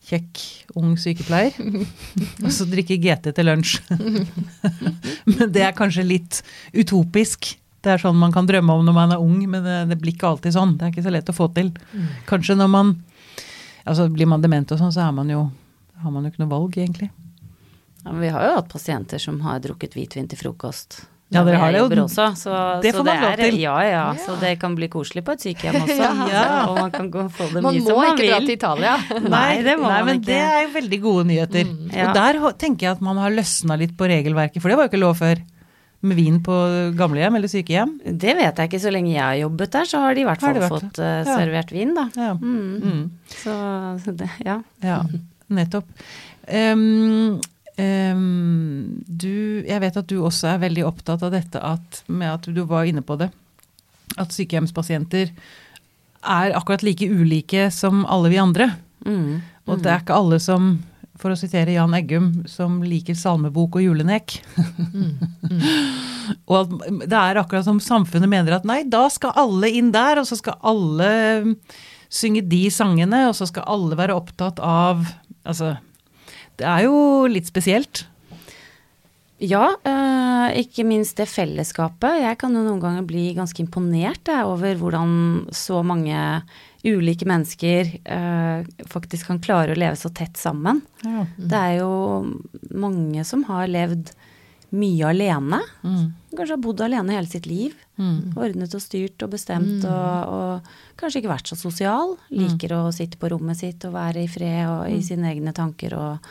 kjekk, 0.09 0.41
ung 0.81 0.95
sykepleier. 0.97 1.55
og 2.43 2.49
så 2.53 2.65
drikke 2.69 2.97
GT 3.01 3.31
til 3.37 3.47
lunsj. 3.47 3.77
men 5.35 5.45
det 5.53 5.65
er 5.67 5.77
kanskje 5.77 6.07
litt 6.07 6.41
utopisk. 6.73 7.53
Det 7.81 7.95
er 7.95 8.01
sånn 8.01 8.17
man 8.17 8.33
kan 8.33 8.49
drømme 8.49 8.73
om 8.77 8.83
når 8.85 8.97
man 8.97 9.13
er 9.13 9.21
ung, 9.21 9.37
men 9.49 9.63
det, 9.65 9.77
det 9.93 10.01
blir 10.01 10.15
ikke 10.15 10.33
alltid 10.33 10.57
sånn. 10.57 10.75
Det 10.77 10.87
er 10.87 10.93
ikke 10.93 11.05
så 11.05 11.13
lett 11.13 11.29
å 11.29 11.37
få 11.37 11.49
til. 11.53 11.71
Kanskje 12.29 12.57
når 12.57 12.69
man 12.73 12.93
altså 13.81 14.05
Blir 14.13 14.29
man 14.29 14.43
dement 14.43 14.69
og 14.73 14.77
sånn, 14.77 14.91
så 14.93 15.07
man 15.09 15.29
jo, 15.31 15.47
har 16.03 16.11
man 16.13 16.25
jo 16.25 16.29
ikke 16.29 16.43
noe 16.43 16.51
valg, 16.51 16.75
egentlig. 16.77 17.07
Ja, 18.03 18.11
men 18.11 18.21
vi 18.21 18.29
har 18.33 18.45
jo 18.45 18.51
hatt 18.59 18.69
pasienter 18.69 19.21
som 19.21 19.39
har 19.41 19.61
drukket 19.63 19.97
hvitvin 19.97 20.29
til 20.29 20.37
frokost. 20.37 20.99
Ja, 21.31 21.45
dere 21.47 21.59
har 21.61 21.71
det 21.71 21.79
jo. 21.79 21.85
Også, 22.03 22.25
så, 22.35 22.55
Det 22.83 22.91
så 22.91 23.03
det 23.05 23.13
man 23.13 23.21
lov 23.23 23.37
til. 23.39 23.55
Ja, 23.61 23.75
ja, 23.87 24.01
så 24.19 24.33
det 24.41 24.49
kan 24.59 24.73
bli 24.75 24.89
koselig 24.91 25.23
på 25.23 25.31
et 25.37 25.45
sykehjem 25.45 25.77
også. 25.85 26.09
Ja. 26.33 26.43
Og 26.67 26.75
man 26.81 26.91
kan 26.91 27.07
gå, 27.13 27.23
få 27.31 27.47
det 27.53 27.61
Man 27.63 27.73
mye 27.77 27.83
må 27.85 27.87
som 27.93 28.01
man 28.01 28.11
ikke 28.17 28.27
dra 28.33 28.39
til 28.43 28.55
Italia. 28.57 28.97
Nei, 29.37 29.61
det 29.63 29.77
må 29.79 29.87
Nei, 29.87 30.01
man 30.01 30.09
men 30.11 30.19
ikke. 30.19 30.27
det 30.27 30.41
er 30.43 30.59
jo 30.65 30.73
veldig 30.75 30.99
gode 31.07 31.23
nyheter. 31.31 31.71
Ja. 31.95 32.09
Og 32.09 32.19
der 32.19 32.41
tenker 32.65 32.87
jeg 32.89 32.97
at 32.97 33.05
man 33.07 33.21
har 33.23 33.31
løsna 33.31 33.79
litt 33.79 33.95
på 33.97 34.09
regelverket, 34.11 34.59
for 34.61 34.67
det 34.73 34.77
var 34.81 34.89
jo 34.89 34.93
ikke 34.93 35.01
lov 35.05 35.15
før. 35.23 35.41
Med 36.01 36.17
vin 36.17 36.39
på 36.41 36.55
gamlehjem 36.97 37.35
eller 37.37 37.49
sykehjem. 37.51 37.91
Det 38.17 38.31
vet 38.33 38.57
jeg 38.57 38.69
ikke. 38.71 38.79
Så 38.81 38.89
lenge 38.89 39.11
jeg 39.13 39.21
har 39.21 39.35
jobbet 39.37 39.69
der, 39.75 39.85
så 39.85 39.99
har 40.01 40.15
de 40.17 40.23
i 40.23 40.25
hvert 40.25 40.41
fall 40.41 40.55
vært 40.57 40.71
fått 40.73 40.97
Ja. 40.97 41.23
servert 41.29 41.71
vin, 41.75 41.91
da. 41.93 42.07
Ja. 42.17 42.31
Mm. 42.33 42.71
Mm. 42.81 43.03
Så, 43.37 43.53
så 44.01 44.15
det, 44.17 44.31
ja. 44.41 44.55
Ja, 44.81 44.95
nettopp. 45.53 45.85
Em, 46.49 47.37
em, 47.79 49.01
du, 49.05 49.63
jeg 49.67 49.81
vet 49.83 49.97
at 49.97 50.09
du 50.09 50.19
også 50.21 50.53
er 50.53 50.63
veldig 50.65 50.85
opptatt 50.89 51.23
av 51.23 51.33
dette 51.33 51.61
at, 51.61 52.03
med 52.07 52.33
at 52.33 52.49
du 52.51 52.63
var 52.67 52.89
inne 52.89 53.03
på 53.05 53.17
det, 53.21 53.29
at 54.19 54.33
sykehjemspasienter 54.35 55.31
er 56.21 56.55
akkurat 56.57 56.83
like 56.85 57.07
ulike 57.07 57.69
som 57.73 58.05
alle 58.05 58.31
vi 58.33 58.39
andre. 58.41 58.71
Mm. 59.05 59.41
Og 59.69 59.81
det 59.81 59.91
er 59.91 60.01
ikke 60.03 60.17
alle 60.17 60.39
som, 60.41 60.73
for 61.19 61.33
å 61.33 61.39
sitere 61.39 61.75
Jan 61.75 61.95
Eggum, 61.97 62.31
som 62.49 62.81
liker 62.85 63.17
salmebok 63.17 63.79
og 63.79 63.85
julenek. 63.85 64.39
og 66.49 66.55
at 66.59 66.75
det 67.05 67.21
er 67.21 67.41
akkurat 67.41 67.65
som 67.67 67.81
samfunnet 67.83 68.29
mener 68.31 68.57
at 68.57 68.67
nei, 68.67 68.81
da 68.89 69.07
skal 69.13 69.37
alle 69.39 69.71
inn 69.71 69.93
der, 69.95 70.21
og 70.21 70.29
så 70.29 70.37
skal 70.39 70.59
alle 70.61 71.11
mm, 71.47 71.55
synge 72.11 72.43
de 72.51 72.65
sangene, 72.73 73.25
og 73.29 73.37
så 73.37 73.47
skal 73.49 73.67
alle 73.69 73.99
være 73.99 74.17
opptatt 74.17 74.61
av 74.63 75.05
Altså, 75.41 75.71
det 76.61 76.69
er 76.69 76.85
jo 76.85 77.27
litt 77.29 77.49
spesielt. 77.49 78.05
Ja, 79.41 79.71
øh, 79.73 80.47
ikke 80.61 80.85
minst 80.85 81.17
det 81.17 81.25
fellesskapet. 81.31 82.19
Jeg 82.21 82.37
kan 82.37 82.53
jo 82.53 82.61
noen 82.61 82.81
ganger 82.83 83.05
bli 83.09 83.31
ganske 83.33 83.63
imponert 83.63 84.29
jeg, 84.29 84.45
over 84.45 84.77
hvordan 84.77 85.13
så 85.49 85.81
mange 85.81 86.15
ulike 86.85 87.25
mennesker 87.29 87.89
øh, 87.89 88.69
faktisk 88.89 89.31
kan 89.31 89.41
klare 89.41 89.73
å 89.73 89.79
leve 89.79 89.97
så 89.97 90.11
tett 90.13 90.37
sammen. 90.37 90.83
Ja. 91.01 91.25
Det 91.37 91.61
er 91.61 91.79
jo 91.81 91.93
mange 92.69 93.25
som 93.25 93.45
har 93.49 93.69
levd 93.69 94.13
mye 94.71 95.03
alene. 95.09 95.59
Mm. 95.83 96.05
Kanskje 96.31 96.53
har 96.55 96.61
bodd 96.63 96.81
alene 96.85 97.11
hele 97.17 97.27
sitt 97.27 97.45
liv. 97.49 97.73
Mm. 97.99 98.31
Ordnet 98.39 98.73
og 98.77 98.81
styrt 98.81 99.21
og 99.25 99.33
bestemt 99.33 99.83
og, 99.83 100.31
og 100.31 100.71
kanskje 101.01 101.19
ikke 101.21 101.33
vært 101.33 101.51
så 101.51 101.57
sosial. 101.59 102.15
Liker 102.31 102.73
å 102.77 102.85
sitte 102.95 103.19
på 103.19 103.29
rommet 103.33 103.59
sitt 103.59 103.83
og 103.89 103.93
være 103.97 104.23
i 104.23 104.29
fred 104.31 104.63
og 104.69 104.85
i 104.93 105.01
sine 105.03 105.27
egne 105.33 105.51
tanker 105.57 105.97
og 105.99 106.29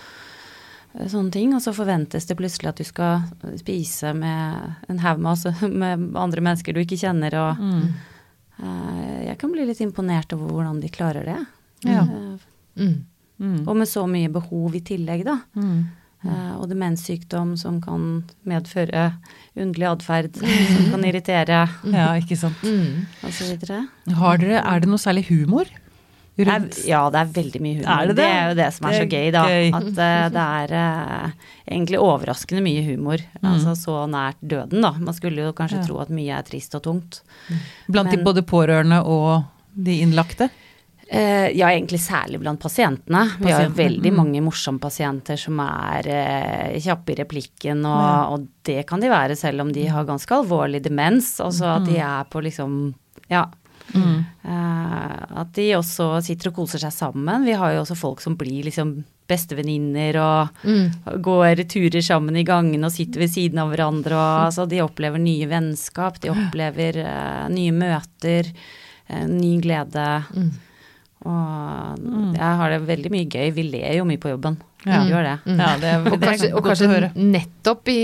eh, 0.97 1.05
sånne 1.13 1.31
ting. 1.37 1.53
Og 1.55 1.61
så 1.65 1.75
forventes 1.77 2.27
det 2.31 2.39
plutselig 2.41 2.73
at 2.73 2.81
du 2.81 2.87
skal 2.89 3.27
spise 3.61 4.15
med 4.17 4.89
en 4.89 5.03
haug 5.05 5.21
med, 5.21 5.61
med 5.85 6.17
andre 6.17 6.41
mennesker 6.49 6.73
du 6.77 6.81
ikke 6.87 7.01
kjenner. 7.05 7.37
Og 7.45 7.61
Mm. 7.61 7.85
eh, 8.63 9.27
jeg 9.29 9.39
kan 9.39 9.53
bli 9.53 9.69
litt 9.69 9.81
imponert 9.85 10.33
over 10.37 10.51
hvordan 10.57 10.81
de 10.81 10.89
klarer 10.89 11.25
det. 11.35 11.39
Ja. 11.89 12.03
Uh, 12.09 12.37
Mm. 12.81 13.05
Mm. 13.41 13.67
og 13.69 13.75
med 13.77 13.89
så 13.89 14.05
mye 14.09 14.29
behov 14.33 14.75
i 14.77 14.81
tillegg, 14.81 15.25
da. 15.27 15.35
Mm. 15.59 15.81
Eh, 16.21 16.55
og 16.61 16.67
demenssykdom 16.69 17.55
som 17.57 17.79
kan 17.81 18.25
medføre 18.45 19.07
underlig 19.57 19.87
atferd, 19.89 20.35
som 20.37 20.91
kan 20.93 21.05
irritere 21.09 21.63
ja, 21.89 22.09
ikke 22.21 22.37
sant. 22.37 22.61
Mm. 22.61 23.07
osv. 23.25 23.63
Har 24.19 24.37
dere, 24.43 24.59
er 24.61 24.81
det 24.85 24.91
noe 24.93 25.01
særlig 25.01 25.23
humor 25.31 25.65
er- 25.65 26.45
rundt? 26.45 26.77
Ja, 26.89 27.07
det 27.13 27.21
er 27.23 27.33
veldig 27.39 27.61
mye 27.65 27.79
humor. 27.81 27.89
Er 27.95 28.07
det 28.11 28.17
det? 28.17 28.21
det, 28.21 28.29
er 28.37 28.49
jo 28.51 28.59
det 28.61 28.69
som 28.77 28.87
er, 28.87 28.91
Det 28.93 29.01
er 29.01 29.03
så 29.07 29.11
gøy, 29.17 29.31
da. 29.33 29.45
gøy. 29.49 29.73
At 29.81 29.89
uh, 29.89 30.29
det 30.37 30.45
er 30.45 30.75
uh, 30.77 31.31
egentlig 31.73 31.99
overraskende 32.05 32.63
mye 32.69 32.85
humor. 32.91 33.25
Altså 33.41 33.75
så 33.81 33.97
nært 34.13 34.41
døden, 34.45 34.85
da. 34.85 34.93
Man 35.01 35.17
skulle 35.17 35.41
jo 35.49 35.53
kanskje 35.57 35.81
Mm. 35.81 35.83
Ja. 35.83 35.89
tro 35.89 35.99
at 36.05 36.13
mye 36.21 36.37
er 36.37 36.43
trist 36.53 36.75
og 36.77 36.83
tungt. 36.85 37.23
Blant 37.89 38.13
de 38.13 38.21
både 38.25 38.43
pårørende 38.45 39.01
og 39.05 39.45
de 39.73 40.01
innlagte? 40.05 40.51
Eh, 41.13 41.49
ja, 41.59 41.67
egentlig 41.73 41.99
særlig 41.99 42.39
blant 42.39 42.61
pasientene. 42.63 43.25
Vi 43.41 43.51
har 43.51 43.65
jo 43.65 43.73
veldig 43.75 44.13
mm. 44.13 44.17
mange 44.17 44.41
morsomme 44.47 44.79
pasienter 44.79 45.35
som 45.41 45.59
er 45.65 46.07
eh, 46.07 46.77
kjappe 46.85 47.11
i 47.11 47.17
replikken, 47.19 47.81
og, 47.83 48.03
Ja. 48.05 48.13
og 48.31 48.45
det 48.63 48.85
kan 48.87 49.03
de 49.03 49.11
være 49.11 49.35
selv 49.35 49.65
om 49.65 49.73
de 49.75 49.89
har 49.91 50.07
ganske 50.07 50.31
alvorlig 50.37 50.83
demens. 50.85 51.33
Altså 51.43 51.67
at 51.81 51.89
de 51.89 51.99
er 51.99 52.29
på 52.31 52.45
liksom 52.47 52.95
Ja. 53.29 53.49
Mm. 53.91 54.25
Eh, 54.47 55.41
at 55.41 55.53
de 55.59 55.67
også 55.75 56.23
sitter 56.23 56.53
og 56.53 56.61
koser 56.61 56.79
seg 56.79 56.93
sammen. 56.95 57.45
Vi 57.45 57.59
har 57.59 57.73
jo 57.75 57.83
også 57.83 57.99
folk 57.99 58.21
som 58.23 58.37
blir 58.39 58.63
liksom 58.71 59.03
bestevenninner 59.27 60.15
og 60.23 60.49
Mm. 60.63 60.93
går 61.23 61.67
turer 61.67 62.03
sammen 62.03 62.37
i 62.37 62.45
gangen 62.45 62.85
og 62.85 62.93
sitter 62.93 63.19
ved 63.19 63.31
siden 63.31 63.59
av 63.59 63.71
hverandre. 63.75 64.15
Og, 64.15 64.47
altså, 64.47 64.69
de 64.69 64.79
opplever 64.79 65.19
nye 65.19 65.47
vennskap, 65.47 66.21
de 66.21 66.31
opplever 66.31 67.03
uh, 67.03 67.49
nye 67.49 67.73
møter, 67.73 68.47
uh, 69.11 69.27
ny 69.27 69.61
glede. 69.61 70.25
Mm. 70.35 70.51
Og 71.29 72.35
jeg 72.37 72.57
har 72.61 72.71
det 72.73 72.81
veldig 72.89 73.11
mye 73.13 73.29
gøy. 73.29 73.51
Vi 73.57 73.65
ler 73.71 73.97
jo 73.99 74.07
mye 74.09 74.21
på 74.23 74.31
jobben. 74.33 74.57
Ja. 74.87 75.03
Vi 75.05 75.11
gjør 75.13 75.27
det. 75.27 75.33
Mm. 75.45 75.59
Ja, 75.61 75.71
det, 75.77 75.89
er- 75.93 76.07
Og 76.09 76.15
det 76.15 76.29
er 76.29 76.31
kanskje, 76.31 76.49
og 76.57 76.65
kanskje 76.65 76.87
å 76.87 76.93
høre. 76.95 77.11
nettopp 77.17 77.91
i, 77.93 77.97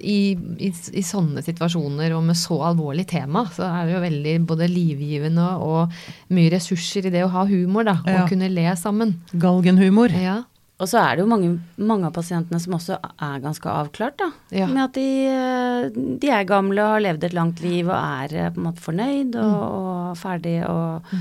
i, 0.00 0.20
i, 0.64 0.70
i 0.72 1.02
sånne 1.04 1.42
situasjoner 1.44 2.14
og 2.16 2.22
med 2.24 2.38
så 2.40 2.56
alvorlig 2.70 3.04
tema, 3.10 3.42
så 3.52 3.66
er 3.68 3.90
det 3.90 3.96
jo 3.98 4.00
veldig 4.06 4.36
både 4.48 4.70
livgivende 4.72 5.50
og 5.60 5.92
mye 6.32 6.54
ressurser 6.54 7.10
i 7.10 7.12
det 7.12 7.26
å 7.26 7.32
ha 7.34 7.44
humor, 7.50 7.84
da. 7.90 7.98
Ja. 8.08 8.22
Og 8.24 8.32
kunne 8.32 8.48
le 8.48 8.64
sammen. 8.80 9.18
Galgenhumor. 9.36 10.16
Ja. 10.16 10.38
Og 10.82 10.88
så 10.90 10.98
er 10.98 11.14
det 11.14 11.22
jo 11.22 11.28
mange, 11.30 11.50
mange 11.78 12.08
av 12.08 12.14
pasientene 12.16 12.58
som 12.58 12.72
også 12.74 12.96
er 12.96 13.36
ganske 13.44 13.68
avklart, 13.70 14.16
da. 14.18 14.30
Ja. 14.56 14.66
Med 14.72 14.82
at 14.88 14.96
de, 14.96 15.04
eh, 15.28 16.16
de 16.24 16.32
er 16.32 16.48
gamle 16.48 16.80
og 16.82 16.96
har 16.96 17.04
levd 17.04 17.28
et 17.28 17.36
langt 17.36 17.60
liv 17.62 17.86
og 17.92 17.94
er 18.00 18.34
eh, 18.46 18.50
på 18.50 18.58
en 18.58 18.70
måte 18.72 18.82
fornøyd 18.88 19.36
og, 19.36 19.62
og 19.68 20.16
ferdig 20.18 20.56
og 20.66 21.12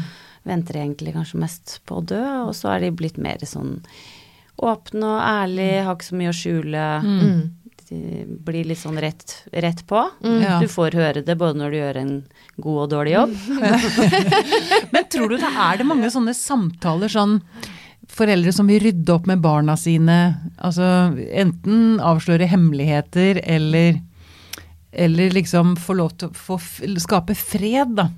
venter 0.47 0.81
egentlig 0.81 1.13
kanskje 1.15 1.39
mest 1.41 1.79
på 1.85 1.99
å 1.99 2.05
dø. 2.05 2.23
Og 2.47 2.53
så 2.57 2.73
er 2.73 2.85
de 2.85 2.93
blitt 2.95 3.19
mer 3.21 3.41
sånn 3.45 3.79
åpne 4.61 5.15
og 5.15 5.25
ærlige, 5.25 5.81
har 5.87 5.97
ikke 5.97 6.09
så 6.11 6.19
mye 6.19 6.31
å 6.31 6.37
skjule. 6.37 6.85
Mm. 7.01 7.41
De 7.91 8.23
blir 8.45 8.69
litt 8.69 8.79
sånn 8.79 8.99
rett, 9.03 9.35
rett 9.51 9.83
på. 9.89 10.03
Mm. 10.23 10.61
Du 10.63 10.67
får 10.71 10.95
høre 10.99 11.23
det 11.27 11.35
både 11.39 11.59
når 11.59 11.73
du 11.73 11.77
gjør 11.79 12.01
en 12.01 12.13
god 12.63 12.79
og 12.85 12.89
dårlig 12.93 13.15
jobb. 13.17 13.35
Men 14.93 15.09
tror 15.11 15.33
du 15.33 15.37
det 15.41 15.51
er 15.51 15.81
det 15.81 15.89
mange 15.89 16.11
sånne 16.13 16.35
samtaler 16.37 17.11
sånn 17.11 17.39
Foreldre 18.11 18.51
som 18.51 18.67
vil 18.67 18.81
rydde 18.83 19.13
opp 19.13 19.27
med 19.29 19.39
barna 19.39 19.77
sine, 19.79 20.15
altså 20.59 20.83
enten 21.15 21.93
avsløre 22.03 22.49
hemmeligheter 22.49 23.39
eller 23.39 24.01
eller 24.91 25.31
liksom 25.31 25.77
få 25.79 25.95
lov 25.95 26.15
til 26.19 26.27
å 26.27 26.35
få, 26.35 26.57
skape 26.99 27.35
fred, 27.39 27.95
da. 27.95 28.09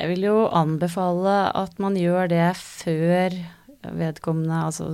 Jeg 0.00 0.08
vil 0.14 0.24
jo 0.30 0.36
anbefale 0.56 1.36
at 1.60 1.78
man 1.82 1.98
gjør 1.98 2.30
det 2.32 2.48
før 2.56 3.36
vedkommende 3.96 4.64
Altså 4.66 4.88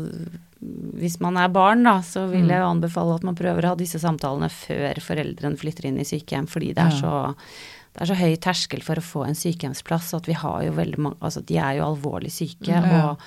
hvis 0.96 1.18
man 1.20 1.36
er 1.38 1.50
barn, 1.52 1.82
da, 1.84 1.98
så 2.02 2.24
vil 2.30 2.48
jeg 2.48 2.58
jo 2.62 2.68
anbefale 2.72 3.14
at 3.18 3.24
man 3.28 3.36
prøver 3.38 3.66
å 3.66 3.74
ha 3.74 3.78
disse 3.78 4.00
samtalene 4.02 4.48
før 4.50 4.98
foreldrene 5.04 5.58
flytter 5.60 5.90
inn 5.90 5.98
i 6.00 6.06
sykehjem, 6.08 6.46
fordi 6.50 6.70
det 6.74 6.86
er 6.86 6.94
så 6.96 7.12
det 7.96 8.02
er 8.04 8.08
så 8.10 8.16
høy 8.18 8.34
terskel 8.44 8.82
for 8.84 8.98
å 9.00 9.04
få 9.04 9.22
en 9.24 9.36
sykehjemsplass 9.38 10.10
at 10.18 10.26
vi 10.28 10.34
har 10.36 10.64
jo 10.66 10.72
veldig 10.76 10.98
mange 11.00 11.16
Altså 11.24 11.40
de 11.48 11.56
er 11.60 11.78
jo 11.78 11.86
alvorlig 11.86 12.32
syke 12.34 12.72
Ja. 12.72 12.82
og 13.12 13.22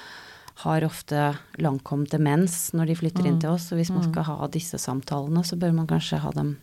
har 0.65 0.83
ofte 0.83 1.21
langkommen 1.57 2.09
demens 2.11 2.73
når 2.75 2.91
de 2.91 2.95
flytter 2.99 3.25
inn 3.29 3.37
til 3.39 3.53
oss. 3.55 3.69
Så 3.69 3.77
hvis 3.79 3.89
man 3.95 4.03
skal 4.03 4.25
ha 4.27 4.47
disse 4.51 4.75
samtalene, 4.77 5.39
så 5.47 5.55
bør 5.55 5.71
man 5.77 5.87
kanskje 5.87 6.19
ha 6.19 6.33
dem 6.35 6.57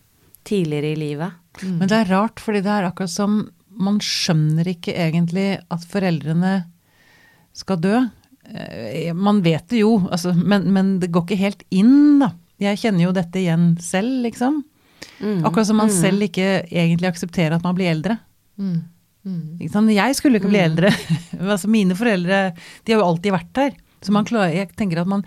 tidligere 0.45 0.91
i 0.93 0.99
livet. 1.01 1.33
Men 1.65 1.89
det 1.89 2.03
er 2.03 2.11
rart, 2.13 2.39
fordi 2.45 2.61
det 2.67 2.75
er 2.75 2.91
akkurat 2.91 3.11
som 3.15 3.39
man 3.77 3.99
skjønner 4.03 4.69
ikke 4.73 4.95
egentlig 4.97 5.49
at 5.73 5.85
foreldrene 5.91 6.55
skal 7.57 7.81
dø. 7.83 8.01
Eh, 8.49 9.13
Man 9.17 9.43
vet 9.45 9.69
det 9.73 9.83
jo, 9.83 9.99
altså, 10.11 10.35
men, 10.37 10.69
men 10.73 10.97
det 11.03 11.13
går 11.15 11.27
ikke 11.27 11.41
helt 11.41 11.65
inn, 11.75 12.19
da. 12.23 12.33
Jeg 12.63 12.81
kjenner 12.81 13.05
jo 13.05 13.15
dette 13.17 13.41
igjen 13.43 13.75
selv, 13.85 14.23
liksom. 14.25 14.63
Mm. 15.21 15.45
Akkurat 15.45 15.69
som 15.69 15.81
man 15.81 15.93
selv 15.93 16.25
ikke 16.25 16.65
egentlig 16.65 17.11
aksepterer 17.11 17.57
at 17.57 17.65
man 17.65 17.77
blir 17.77 17.91
eldre. 17.93 18.17
Mm. 18.57 18.79
Mm. 19.27 19.91
Jeg 19.93 20.17
skulle 20.17 20.41
ikke 20.41 20.53
bli 20.53 20.63
eldre. 20.63 20.93
altså 21.53 21.69
mine 21.73 21.97
foreldre 21.99 22.41
de 22.57 22.95
har 22.95 23.03
jo 23.03 23.09
alltid 23.11 23.35
vært 23.35 23.53
der. 23.59 23.77
Så 24.05 24.15
man 24.15 24.29
klarer, 24.29 24.55
jeg 24.55 24.73
tenker 24.79 25.03
at 25.03 25.11
man, 25.11 25.25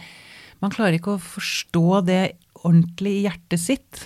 man 0.63 0.73
klarer 0.73 0.97
ikke 0.97 1.17
å 1.17 1.21
forstå 1.21 2.01
det 2.07 2.21
ordentlig 2.63 3.19
i 3.19 3.25
hjertet 3.27 3.61
sitt. 3.61 4.03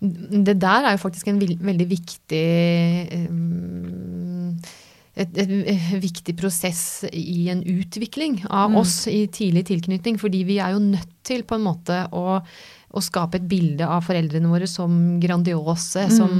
Det 0.00 0.56
der 0.60 0.86
er 0.86 0.94
jo 0.96 1.02
faktisk 1.02 1.28
en 1.28 1.40
veldig 1.40 1.86
viktig 1.90 2.44
um, 3.28 4.56
et, 5.20 5.38
et, 5.42 5.50
et 5.74 6.02
viktig 6.02 6.34
prosess 6.38 7.04
i 7.12 7.50
en 7.52 7.60
utvikling 7.66 8.38
av 8.48 8.76
oss 8.78 9.02
i 9.10 9.26
tidlig 9.32 9.66
tilknytning. 9.68 10.16
Fordi 10.20 10.44
vi 10.48 10.60
er 10.62 10.76
jo 10.76 10.84
nødt 10.84 11.16
til 11.26 11.44
på 11.44 11.58
en 11.58 11.66
måte 11.66 11.98
å, 12.16 12.38
å 12.90 13.00
skape 13.04 13.38
et 13.38 13.46
bilde 13.46 13.86
av 13.86 14.02
foreldrene 14.02 14.50
våre 14.50 14.66
som 14.66 14.92
grandiose, 15.22 16.08
som, 16.10 16.32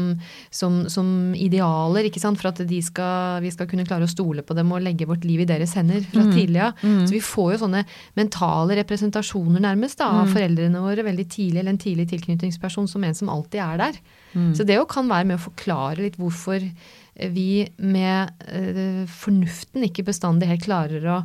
som, 0.50 0.80
som 0.90 1.10
idealer. 1.38 2.08
ikke 2.08 2.22
sant? 2.22 2.40
For 2.40 2.50
at 2.50 2.62
de 2.66 2.80
skal, 2.82 3.38
vi 3.44 3.52
skal 3.54 3.68
kunne 3.70 3.86
klare 3.86 4.08
å 4.08 4.10
stole 4.10 4.42
på 4.46 4.56
dem 4.58 4.72
og 4.74 4.82
legge 4.82 5.06
vårt 5.06 5.26
liv 5.28 5.44
i 5.44 5.48
deres 5.48 5.76
hender 5.78 6.02
fra 6.10 6.24
tidlig 6.32 6.64
av. 6.64 6.80
Så 6.82 7.14
vi 7.14 7.22
får 7.24 7.52
jo 7.54 7.60
sånne 7.64 7.84
mentale 8.18 8.80
representasjoner 8.80 9.62
nærmest 9.62 10.00
da, 10.02 10.10
av 10.22 10.32
foreldrene 10.34 10.82
våre 10.82 11.06
veldig 11.06 11.28
tidlig, 11.30 11.60
eller 11.62 11.76
en 11.76 11.84
tidlig 11.86 12.08
tilknytningsperson 12.14 12.90
som 12.90 13.06
en 13.06 13.20
som 13.20 13.30
alltid 13.30 13.62
er 13.62 13.84
der. 13.84 14.00
Så 14.58 14.66
det 14.66 14.78
jo 14.78 14.88
kan 14.90 15.08
være 15.10 15.26
med 15.30 15.38
å 15.38 15.46
forklare 15.46 16.02
litt 16.04 16.18
hvorfor 16.20 16.62
vi 17.34 17.66
med 17.82 18.30
eh, 18.48 19.06
fornuften 19.10 19.84
ikke 19.86 20.06
bestandig 20.06 20.48
helt 20.48 20.64
klarer 20.64 21.08
å 21.10 21.16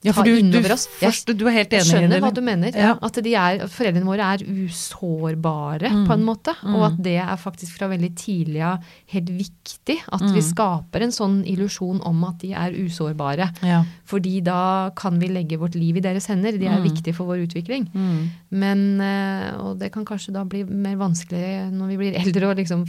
Ja, 0.00 0.14
for 0.16 0.24
ta 0.24 0.32
innover 0.32 0.72
oss. 0.72 0.86
Jeg 1.00 1.12
forstår, 1.12 1.36
du 1.36 1.44
er 1.50 1.56
helt 1.58 1.74
enig 1.76 1.84
jeg 1.84 1.88
skjønner 1.90 2.14
det? 2.14 2.20
hva 2.24 2.30
du 2.32 2.40
mener. 2.44 2.76
Ja. 2.76 2.94
At, 3.04 3.18
de 3.20 3.34
er, 3.36 3.58
at 3.66 3.72
foreldrene 3.72 4.08
våre 4.08 4.28
er 4.32 4.44
usårbare 4.48 5.90
på 6.06 6.14
en 6.16 6.24
måte. 6.24 6.54
Og 6.72 6.86
at 6.88 6.96
det 7.04 7.18
er 7.20 7.40
faktisk 7.40 7.76
fra 7.76 7.90
veldig 7.90 8.10
tidlig 8.16 8.62
av 8.64 8.86
helt 9.12 9.28
viktig 9.36 9.98
at 10.08 10.24
vi 10.32 10.44
skaper 10.44 11.04
en 11.04 11.12
sånn 11.14 11.40
illusjon 11.48 12.00
om 12.08 12.24
at 12.28 12.40
de 12.40 12.54
er 12.56 12.76
usårbare. 12.80 13.50
Ja. 13.66 13.82
Fordi 14.08 14.38
da 14.46 14.62
kan 14.96 15.18
vi 15.20 15.28
legge 15.32 15.60
vårt 15.60 15.76
liv 15.76 16.00
i 16.00 16.04
deres 16.04 16.30
hender. 16.32 16.56
De 16.56 16.70
er 16.70 16.80
viktige 16.84 17.16
for 17.16 17.28
vår 17.28 17.44
utvikling. 17.44 17.86
Mm. 17.92 18.30
Men, 18.62 18.86
eh, 19.04 19.50
og 19.60 19.78
det 19.82 19.92
kan 19.92 20.08
kanskje 20.08 20.32
da 20.34 20.46
bli 20.48 20.64
mer 20.64 20.96
vanskelig 21.00 21.68
når 21.74 21.92
vi 21.92 22.00
blir 22.00 22.18
eldre 22.22 22.48
og 22.50 22.56
liksom 22.62 22.86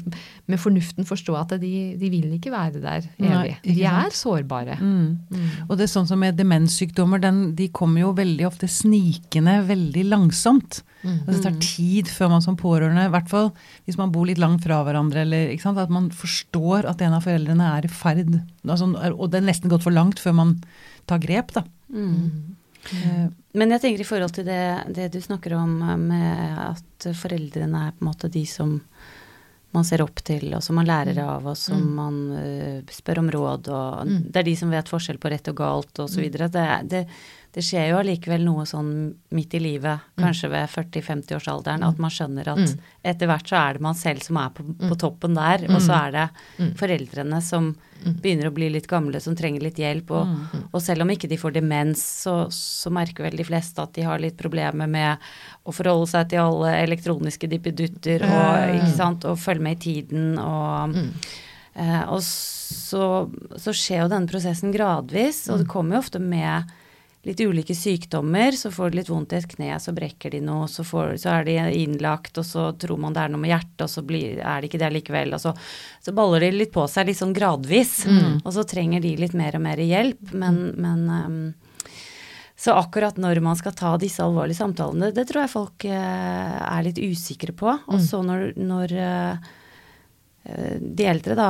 med 0.48 0.62
fornuften 0.62 1.08
forstå 1.08 1.36
at 1.42 1.58
de, 1.62 1.74
de 2.00 2.14
vil 2.14 2.32
ikke 2.38 2.54
være 2.54 2.80
der 2.80 3.04
evig. 3.20 3.28
Nei, 3.28 3.58
De 3.68 3.84
er 3.84 4.16
sårbare. 4.16 4.80
Mm. 4.80 5.68
Og 5.68 5.76
det 5.76 5.90
er 5.90 5.92
sånn 5.92 6.08
som 6.08 6.22
med 6.22 6.40
demenssykdommer, 7.02 7.22
den, 7.22 7.56
de 7.56 7.68
kommer 7.74 8.02
jo 8.02 8.14
veldig 8.14 8.46
ofte 8.48 8.68
snikende 8.68 9.62
veldig 9.68 10.04
langsomt. 10.10 10.84
Altså 11.04 11.40
det 11.40 11.44
tar 11.44 11.56
tid 11.62 12.08
før 12.14 12.30
man 12.30 12.44
som 12.46 12.56
pårørende, 12.56 13.08
i 13.08 13.12
hvert 13.12 13.30
fall 13.30 13.52
hvis 13.86 13.98
man 13.98 14.12
bor 14.14 14.28
litt 14.28 14.38
langt 14.38 14.64
fra 14.64 14.84
hverandre, 14.86 15.24
eller, 15.24 15.58
sant, 15.60 15.80
at 15.82 15.90
man 15.90 16.12
forstår 16.14 16.86
at 16.86 17.02
en 17.02 17.16
av 17.18 17.26
foreldrene 17.26 17.72
er 17.78 17.86
i 17.86 17.92
ferd. 17.92 18.36
Altså, 18.68 18.92
og 19.16 19.32
det 19.32 19.42
er 19.42 19.48
nesten 19.48 19.72
gått 19.72 19.84
for 19.84 19.92
langt 19.96 20.22
før 20.22 20.38
man 20.38 20.56
tar 21.10 21.22
grep, 21.24 21.54
da. 21.58 21.64
Eh, 22.92 23.30
Men 23.54 23.70
jeg 23.76 23.82
tenker 23.82 24.02
i 24.02 24.08
forhold 24.08 24.34
til 24.34 24.46
det, 24.46 24.62
det 24.94 25.12
du 25.14 25.20
snakker 25.22 25.54
om 25.58 25.82
eh, 25.86 25.98
med 25.98 26.62
at 26.70 27.10
foreldrene 27.18 27.88
er 27.88 27.98
på 27.98 28.06
en 28.06 28.12
måte 28.12 28.30
de 28.32 28.46
som 28.46 28.80
man 29.76 29.86
ser 29.88 30.04
opp 30.04 30.24
til, 30.28 30.50
og 30.58 30.64
som 30.66 30.78
man 30.80 30.90
lærer 30.90 31.20
av, 31.24 31.46
og 31.52 31.58
som 31.60 31.84
man 31.98 32.18
uh, 32.36 32.80
spør 32.92 33.22
om 33.24 33.30
råd, 33.34 33.70
og 33.72 34.16
det 34.32 34.42
er 34.42 34.50
de 34.50 34.56
som 34.60 34.74
vet 34.74 34.92
forskjell 34.92 35.20
på 35.22 35.32
rett 35.32 35.52
og 35.52 35.60
galt, 35.62 35.94
og 36.04 36.10
så 36.12 36.24
videre. 36.24 36.50
Det, 36.52 36.66
det, 36.92 37.06
det 37.52 37.64
skjer 37.68 37.90
jo 37.90 38.00
allikevel 38.00 38.46
noe 38.48 38.64
sånn 38.70 38.92
midt 39.36 39.56
i 39.58 39.60
livet, 39.60 40.06
kanskje 40.16 40.48
ved 40.54 40.70
40-50-årsalderen, 40.72 41.84
at 41.84 41.98
man 42.00 42.14
skjønner 42.14 42.48
at 42.54 42.76
etter 43.04 43.28
hvert 43.28 43.52
så 43.52 43.58
er 43.60 43.76
det 43.76 43.84
man 43.84 43.98
selv 44.00 44.24
som 44.24 44.40
er 44.40 44.54
på, 44.56 44.64
på 44.80 44.98
toppen 45.00 45.36
der, 45.36 45.66
og 45.68 45.82
så 45.84 45.98
er 45.98 46.16
det 46.16 46.70
foreldrene 46.80 47.42
som 47.44 47.74
begynner 48.02 48.50
å 48.50 48.54
bli 48.56 48.70
litt 48.72 48.88
gamle, 48.90 49.20
som 49.22 49.36
trenger 49.38 49.66
litt 49.66 49.80
hjelp. 49.82 50.14
Og, 50.16 50.32
og 50.72 50.80
selv 50.82 51.04
om 51.04 51.12
ikke 51.14 51.30
de 51.30 51.38
får 51.42 51.58
demens, 51.60 52.02
så, 52.24 52.36
så 52.56 52.92
merker 52.94 53.28
vel 53.28 53.38
de 53.38 53.46
fleste 53.46 53.84
at 53.84 53.94
de 53.98 54.08
har 54.08 54.22
litt 54.24 54.40
problemer 54.40 54.90
med 54.90 55.32
å 55.68 55.76
forholde 55.76 56.10
seg 56.14 56.32
til 56.32 56.46
alle 56.46 56.74
elektroniske 56.82 57.52
dippedutter 57.52 58.26
og, 58.26 58.76
ikke 58.80 58.96
sant, 58.96 59.28
og 59.28 59.40
følge 59.42 59.68
med 59.68 59.78
i 59.78 59.84
tiden. 59.86 60.34
Og, 60.42 60.98
eh, 61.76 62.04
og 62.08 62.24
så, 62.24 63.08
så 63.60 63.76
skjer 63.76 64.06
jo 64.06 64.14
denne 64.16 64.32
prosessen 64.32 64.74
gradvis, 64.74 65.46
og 65.52 65.62
det 65.62 65.72
kommer 65.72 66.00
jo 66.00 66.06
ofte 66.06 66.24
med 66.24 66.78
litt 67.28 67.40
ulike 67.40 67.76
sykdommer. 67.78 68.56
Så 68.58 68.72
får 68.74 68.92
de 68.92 69.02
litt 69.02 69.12
vondt 69.12 69.34
i 69.34 69.40
et 69.40 69.50
kne, 69.50 69.74
så 69.80 69.94
brekker 69.96 70.34
de 70.34 70.42
noe, 70.46 70.68
så, 70.72 70.86
får, 70.88 71.16
så 71.22 71.36
er 71.38 71.48
de 71.48 71.58
innlagt, 71.84 72.38
og 72.42 72.48
så 72.48 72.70
tror 72.82 73.02
man 73.02 73.16
det 73.16 73.26
er 73.26 73.34
noe 73.34 73.44
med 73.44 73.54
hjertet, 73.54 73.86
og 73.86 73.92
så 73.94 74.06
blir, 74.06 74.40
er 74.40 74.62
det 74.62 74.72
ikke 74.72 74.82
det 74.82 74.94
likevel. 74.98 75.36
Og 75.38 75.44
så, 75.44 75.56
så 76.02 76.16
baller 76.18 76.46
de 76.46 76.54
litt 76.56 76.74
på 76.74 76.86
seg 76.90 77.10
litt 77.10 77.22
sånn 77.22 77.36
gradvis, 77.38 78.02
og 78.46 78.54
så 78.56 78.66
trenger 78.68 79.04
de 79.04 79.18
litt 79.20 79.38
mer 79.38 79.60
og 79.60 79.66
mer 79.66 79.82
hjelp. 79.82 80.34
Men, 80.34 80.64
men 80.82 81.06
um, 81.10 81.44
så 82.62 82.76
akkurat 82.78 83.18
når 83.18 83.40
man 83.42 83.58
skal 83.58 83.74
ta 83.74 83.96
disse 83.98 84.22
alvorlige 84.22 84.60
samtalene, 84.60 85.10
det 85.16 85.24
tror 85.30 85.42
jeg 85.42 85.54
folk 85.56 85.86
eh, 85.90 86.58
er 86.62 86.84
litt 86.86 87.00
usikre 87.02 87.56
på. 87.58 87.72
Og 87.74 88.04
så 88.06 88.20
når, 88.22 88.52
når 88.62 88.94
eh, 89.02 89.48
eh, 90.46 90.76
de 90.78 91.08
eldre 91.10 91.38
da 91.40 91.48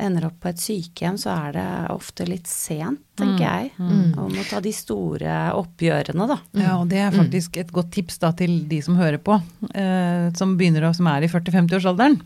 ender 0.00 0.24
opp 0.26 0.40
på 0.40 0.48
et 0.50 0.56
sykehjem, 0.62 1.16
så 1.20 1.30
er 1.48 1.52
det 1.52 1.66
ofte 1.92 2.26
litt 2.28 2.46
sent, 2.50 3.00
tenker 3.20 3.44
jeg. 3.44 3.70
Mm. 3.78 4.16
Om 4.18 4.32
å 4.40 4.44
ta 4.48 4.60
de 4.64 4.72
store 4.72 5.34
oppgjørene, 5.58 6.26
da. 6.30 6.38
Ja, 6.58 6.76
og 6.80 6.88
det 6.88 6.98
er 7.04 7.10
faktisk 7.14 7.56
et 7.60 7.70
godt 7.72 7.90
tips 7.92 8.18
da 8.22 8.32
til 8.32 8.60
de 8.70 8.80
som 8.82 8.96
hører 8.96 9.18
på, 9.18 9.36
eh, 9.74 10.30
som 10.38 10.56
begynner 10.58 10.88
å, 10.88 10.94
som 10.96 11.06
er 11.12 11.22
i 11.22 11.28
40-50-årsalderen. 11.28 12.20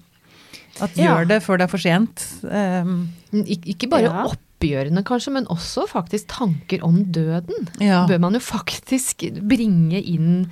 At 0.81 0.97
Ja. 0.99 1.17
gjør 1.17 1.29
det 1.29 1.43
før 1.43 1.59
det 1.59 1.65
er 1.69 1.71
for 1.71 1.79
sent. 1.79 2.25
Um, 2.43 3.09
Ik 3.33 3.65
ikke 3.67 3.89
bare 3.91 4.03
Ja. 4.09 4.25
oppgjørene, 4.31 5.03
kanskje, 5.05 5.33
men 5.33 5.47
også 5.47 5.89
faktisk 5.89 6.27
tanker 6.29 6.83
om 6.83 7.05
døden. 7.11 7.69
ja. 7.81 8.07
Bør 8.07 8.21
man 8.21 8.33
jo 8.35 8.41
faktisk 8.41 9.23
bringe 9.47 10.01
inn 10.05 10.49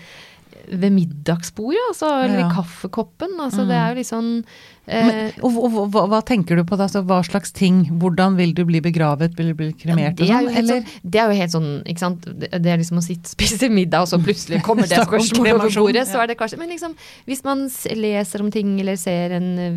ved 0.70 0.92
middagsbordet, 0.92 1.80
altså, 1.90 2.24
eller 2.24 2.38
Ja. 2.40 2.48
i 2.48 2.54
kaffekoppen. 2.54 3.36
Altså, 3.40 3.62
Mm. 3.62 3.68
Det 3.68 3.76
er 3.76 3.88
jo 3.88 3.94
litt 3.94 4.06
sånn 4.06 4.44
Men, 4.86 5.30
og, 5.46 5.56
og, 5.62 5.74
og 5.78 5.90
hva, 5.94 6.02
hva 6.10 6.18
tenker 6.26 6.58
du 6.58 6.64
på 6.66 6.74
da? 6.74 6.88
Altså, 6.88 7.04
hva 7.06 7.20
slags 7.22 7.52
ting? 7.54 7.84
Hvordan 8.02 8.34
vil 8.34 8.50
du 8.56 8.64
bli 8.66 8.80
begravet 8.82 9.36
Vil 9.38 9.52
du 9.52 9.54
bli 9.54 9.68
kremert 9.78 10.16
det, 10.18 10.26
er 10.26 10.48
sånn? 10.48 10.66
sånn, 10.66 10.88
det 11.06 11.20
er 11.22 11.30
jo 11.30 11.36
helt 11.38 11.52
sånn, 11.54 11.68
ikke 11.86 12.02
sant. 12.02 12.26
Det 12.26 12.72
er 12.72 12.80
liksom 12.80 12.98
å 12.98 13.04
sitte 13.04 13.30
spise 13.30 13.68
middag, 13.70 14.02
og 14.02 14.10
så 14.10 14.18
plutselig 14.18 14.58
kommer 14.66 14.90
det 14.90 14.98
spørsmålet 15.06 15.54
over 15.54 15.70
bordet. 15.78 16.02
Så 16.10 16.18
er 16.18 16.32
det 16.32 16.36
kanskje 16.40 16.58
Men 16.58 16.72
liksom, 16.74 16.96
hvis 17.30 17.44
man 17.46 17.64
leser 17.94 18.42
om 18.42 18.50
ting, 18.54 18.72
eller 18.82 18.98
ser 18.98 19.36
en, 19.38 19.48
eh, 19.62 19.70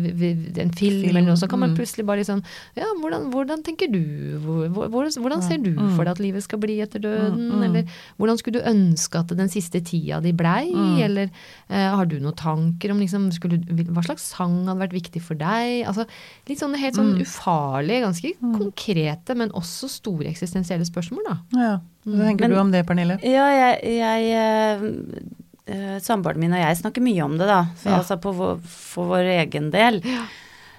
en 0.64 0.74
film, 0.74 0.74
Film, 0.76 1.06
eller 1.12 1.26
noe, 1.28 1.38
så 1.38 1.46
kan 1.50 1.62
man 1.62 1.72
mm. 1.74 1.78
plutselig 1.78 2.06
bare 2.08 2.24
liksom 2.24 2.42
Ja, 2.78 2.90
hvordan, 3.00 3.30
hvordan 3.34 3.62
tenker 3.66 3.90
du? 3.92 4.02
Hvor, 4.42 4.66
hvor, 4.74 4.90
hvordan- 4.90 5.22
hvordan 5.22 5.42
ser 5.46 5.62
du 5.62 5.70
Mm. 5.76 5.94
for 5.94 6.04
deg 6.04 6.12
at 6.16 6.20
livet 6.24 6.42
skal 6.42 6.58
bli 6.58 6.78
etter 6.80 7.02
døden? 7.02 7.36
Mm, 7.36 7.56
mm. 7.58 7.64
Eller 7.66 7.96
hvordan 8.18 8.38
skulle 8.40 8.58
du 8.58 8.68
ønske 8.70 9.18
at 9.20 9.28
den 9.36 9.48
siste 9.52 9.80
tida 9.84 10.20
di 10.24 10.32
blei? 10.32 10.70
Mm. 10.72 10.98
Eller 11.04 11.30
uh, 11.70 11.96
har 12.00 12.06
du 12.08 12.18
noen 12.18 12.34
tanker 12.36 12.90
om 12.94 12.98
liksom 13.02 13.28
skulle, 13.34 13.60
Hva 13.92 14.02
slags 14.06 14.24
sang 14.34 14.64
hadde 14.66 14.80
vært 14.80 14.95
viktig 14.96 15.22
for 15.22 15.38
deg? 15.38 15.84
Altså 15.86 16.06
litt 16.48 16.58
sånne 16.62 16.80
helt 16.80 16.96
sånn 16.98 17.12
Mm. 17.14 17.22
ufarlige, 17.26 18.02
ganske 18.06 18.32
konkrete, 18.58 19.36
men 19.36 19.52
også 19.52 19.88
store 19.92 20.26
eksistensielle 20.32 20.88
spørsmål, 20.88 21.28
da. 21.28 21.36
Ja. 21.60 21.74
Hva 22.06 22.24
tenker 22.30 22.46
Men- 22.48 22.50
du 22.50 22.56
om 22.64 22.70
det, 22.72 22.84
Pernille? 22.88 23.18
Ja, 23.22 23.46
jeg, 23.52 23.98
jeg 23.98 24.32
eh, 24.32 24.86
eh, 25.74 25.98
Samboeren 26.00 26.38
min 26.38 26.52
og 26.54 26.60
jeg 26.62 26.76
snakker 26.82 27.02
mye 27.02 27.24
om 27.24 27.36
det, 27.38 27.46
da. 27.50 27.64
For, 27.76 27.90
Ja. 27.90 27.98
Altså 28.02 28.16
på 28.22 28.32
vår, 28.34 28.60
for 28.62 29.06
vår 29.14 29.30
egen 29.46 29.70
del. 29.70 30.00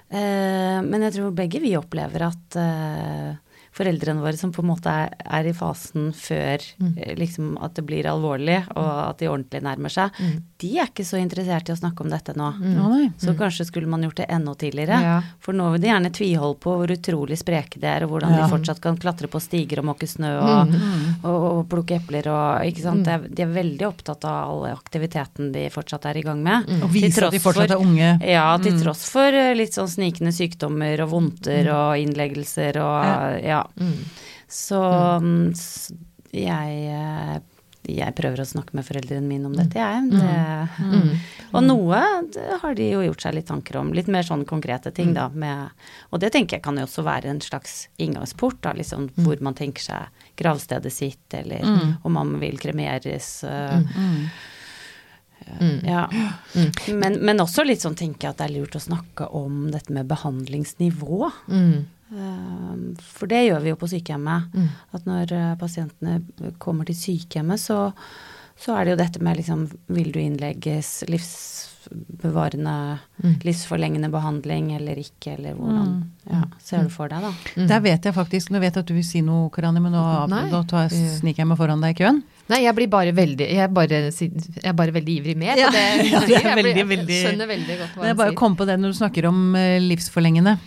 Eh, 0.10 0.82
men 0.88 1.02
jeg 1.04 1.14
tror 1.18 1.34
begge 1.36 1.60
vi 1.60 1.74
opplever 1.76 2.22
at 2.30 2.56
eh, 2.56 3.36
foreldrene 3.78 4.24
våre 4.24 4.38
som 4.40 4.52
på 4.56 4.64
en 4.64 4.70
måte 4.72 4.90
er, 4.90 5.14
er 5.26 5.48
i 5.50 5.54
fasen 5.54 6.10
før 6.18 6.58
Mm. 6.82 6.94
eh, 6.98 7.16
liksom 7.18 7.58
at 7.64 7.76
det 7.78 7.86
blir 7.86 8.06
alvorlig, 8.10 8.58
og 8.76 9.10
at 9.10 9.18
de 9.22 9.28
ordentlig 9.30 9.62
nærmer 9.64 9.90
seg, 9.94 10.12
Mm. 10.20 10.42
de 10.60 10.72
er 10.80 10.88
ikke 10.90 11.06
så 11.06 11.18
interessert 11.22 11.70
i 11.70 11.74
å 11.74 11.78
snakke 11.80 12.02
om 12.02 12.10
dette 12.10 12.34
nå. 12.36 12.50
Mm. 12.58 13.14
Så 13.18 13.36
kanskje 13.38 13.66
skulle 13.70 13.88
man 13.88 14.02
gjort 14.04 14.16
det 14.18 14.26
enda 14.30 14.54
tidligere. 14.56 15.02
Ja. 15.02 15.22
For 15.40 15.54
nå 15.54 15.72
vil 15.74 15.82
de 15.82 15.88
gjerne 15.88 16.12
tviholde 16.12 16.60
på 16.60 16.76
hvor 16.78 16.88
utrolig 16.92 17.38
spreke 17.38 17.80
de 17.80 17.86
er, 17.88 18.04
og 18.04 18.10
hvordan 18.12 18.32
Ja. 18.36 18.48
de 18.48 18.52
fortsatt 18.58 18.82
kan 18.82 18.98
klatre 18.98 19.28
på 19.30 19.40
stiger 19.42 19.80
og 19.80 19.86
måke 19.86 20.08
snø 20.08 20.40
og, 20.42 20.68
Mm. 20.68 21.16
og, 21.24 21.44
og 21.60 21.70
plukke 21.70 21.96
epler 22.02 22.28
og 22.28 22.66
ikke 22.66 22.82
sant. 22.82 23.06
Mm. 23.08 23.36
De, 23.36 23.42
er, 23.44 23.48
veldig 23.48 23.88
opptatt 23.88 24.26
av 24.26 24.50
alle 24.52 24.76
aktiviteten 24.76 25.52
de 25.54 25.70
fortsatt 25.70 26.06
er 26.06 26.18
i 26.18 26.22
gang 26.22 26.42
med. 26.44 26.68
Mm. 26.68 26.84
Og 26.84 26.90
viser 26.92 27.08
vise 27.08 27.24
at 27.28 27.32
de 27.32 27.40
fortsatt 27.40 27.72
er 27.72 27.78
unge. 27.80 28.22
Ja, 28.26 28.58
til 28.58 28.74
Mm. 28.74 28.82
tross 28.84 29.10
for 29.10 29.28
eh, 29.34 29.54
litt 29.56 29.74
sånn 29.74 29.88
snikende 29.88 30.32
sykdommer 30.34 31.00
og 31.04 31.10
vondter 31.12 31.68
og 31.72 31.98
innleggelser 31.98 32.78
og 32.78 33.44
ja. 33.44 33.64
Mm. 33.80 34.00
Så 34.48 34.80
mm, 35.22 35.54
jeg 36.32 36.82
eh, 36.94 37.38
jeg 37.88 38.12
prøver 38.18 38.42
å 38.42 38.46
snakke 38.46 38.76
med 38.76 38.84
foreldrene 38.84 39.24
mine 39.30 39.48
om 39.48 39.54
dette, 39.56 39.80
jeg. 39.80 40.10
Det, 40.12 40.80
Mm. 40.84 41.14
og 41.56 41.64
noe 41.64 42.00
har 42.60 42.74
de 42.76 42.90
jo 42.92 43.00
gjort 43.06 43.22
seg 43.24 43.34
litt 43.38 43.48
tanker 43.48 43.78
om. 43.80 43.94
Litt 43.96 44.10
mer 44.12 44.24
sånn 44.28 44.44
konkrete 44.46 44.92
ting, 44.92 45.14
da. 45.16 45.30
Med, 45.30 45.70
og 46.12 46.20
det 46.20 46.34
tenker 46.36 46.58
jeg 46.58 46.64
kan 46.66 46.76
jo 46.76 46.84
også 46.84 47.06
være 47.08 47.30
en 47.32 47.40
slags 47.40 47.88
inngangsport, 47.98 48.60
da. 48.62 48.74
Liksom 48.76 49.08
hvor 49.24 49.40
man 49.40 49.56
tenker 49.56 49.80
seg 49.86 50.10
gravstedet 50.36 50.92
sitt, 50.92 51.34
eller 51.34 51.64
Mm. 51.64 51.98
om 52.04 52.12
man 52.14 52.36
vil 52.42 52.58
kremeres. 52.60 53.44
Mm. 53.48 54.30
Mm. 55.62 55.80
ja. 55.88 56.10
Mm. 56.56 56.72
Men, 57.00 57.14
men 57.26 57.40
også 57.40 57.64
litt 57.66 57.80
sånn 57.86 57.96
tenker 57.96 58.28
jeg 58.28 58.34
at 58.36 58.38
det 58.42 58.50
er 58.50 58.60
lurt 58.60 58.76
å 58.76 58.84
snakke 58.84 59.30
om 59.32 59.70
dette 59.72 59.94
med 59.96 60.10
behandlingsnivå. 60.10 61.32
Mm. 61.48 61.86
Um, 62.12 62.96
For 63.04 63.28
det 63.28 63.42
gjør 63.50 63.62
vi 63.66 63.70
jo 63.74 63.76
på 63.82 63.90
sykehjemmet. 63.92 64.54
Mm. 64.56 64.68
At 64.96 65.06
når 65.10 65.34
uh, 65.36 65.56
pasientene 65.60 66.22
kommer 66.64 66.86
til 66.88 66.96
sykehjemmet, 66.96 67.60
så, 67.60 67.92
så 68.58 68.78
er 68.80 68.86
det 68.88 68.94
jo 68.96 69.02
dette 69.04 69.20
med 69.28 69.38
liksom 69.42 69.66
Vil 69.92 70.12
du 70.16 70.20
innlegges 70.24 71.04
livsbevarende, 71.12 73.00
Mm. 73.24 73.36
livsforlengende 73.42 74.10
behandling 74.14 74.72
eller 74.76 74.96
ikke, 75.02 75.32
eller 75.38 75.54
hvordan 75.56 75.88
Mm. 75.88 76.04
ja, 76.32 76.42
ser 76.62 76.84
du 76.84 76.90
for 76.90 77.08
deg, 77.10 77.22
da? 77.22 77.32
Mm. 77.56 77.68
Der 77.68 77.80
vet 77.80 78.04
jeg 78.06 78.14
faktisk 78.14 78.52
Nå 78.52 78.60
vet 78.60 78.76
jeg 78.76 78.84
at 78.84 78.86
du 78.88 78.94
vil 78.94 79.04
si 79.04 79.22
noe, 79.22 79.50
Karani, 79.50 79.80
men 79.82 79.92
nå, 79.92 80.28
nå 80.30 80.64
tar 80.68 80.88
jeg, 80.88 81.20
sniker 81.20 81.42
jeg 81.44 81.48
meg 81.48 81.58
foran 81.58 81.82
deg 81.82 81.96
i 81.96 82.04
køen. 82.04 82.22
Nei, 82.50 82.62
jeg 82.64 82.76
blir 82.76 82.88
bare 82.88 83.12
veldig 83.12 83.48
Jeg 83.50 83.58
er 83.64 83.68
bare, 83.68 83.90
jeg 84.12 84.64
er 84.64 84.74
bare 84.74 84.92
veldig 84.94 85.16
ivrig 85.20 85.36
med 85.38 85.58
Ja, 85.58 85.70
det. 85.72 85.84
ja, 86.12 86.20
det 86.20 86.36
er 86.38 86.44
Jeg 86.44 86.54
blir- 86.54 86.64
veldig, 86.64 86.88
veldig- 86.88 87.10
Jeg 87.18 87.26
skjønner 87.26 87.48
veldig 87.48 87.78
godt 87.80 87.94
hva 87.96 88.02
Men 88.02 88.08
jeg 88.14 88.18
bare 88.18 88.36
kom 88.36 88.56
på 88.56 88.66
det 88.66 88.80
når 88.80 88.88
du 88.94 88.98
snakker 89.02 89.26
om 89.28 89.56
eh, 89.56 89.80
livsforlengende 89.82 90.58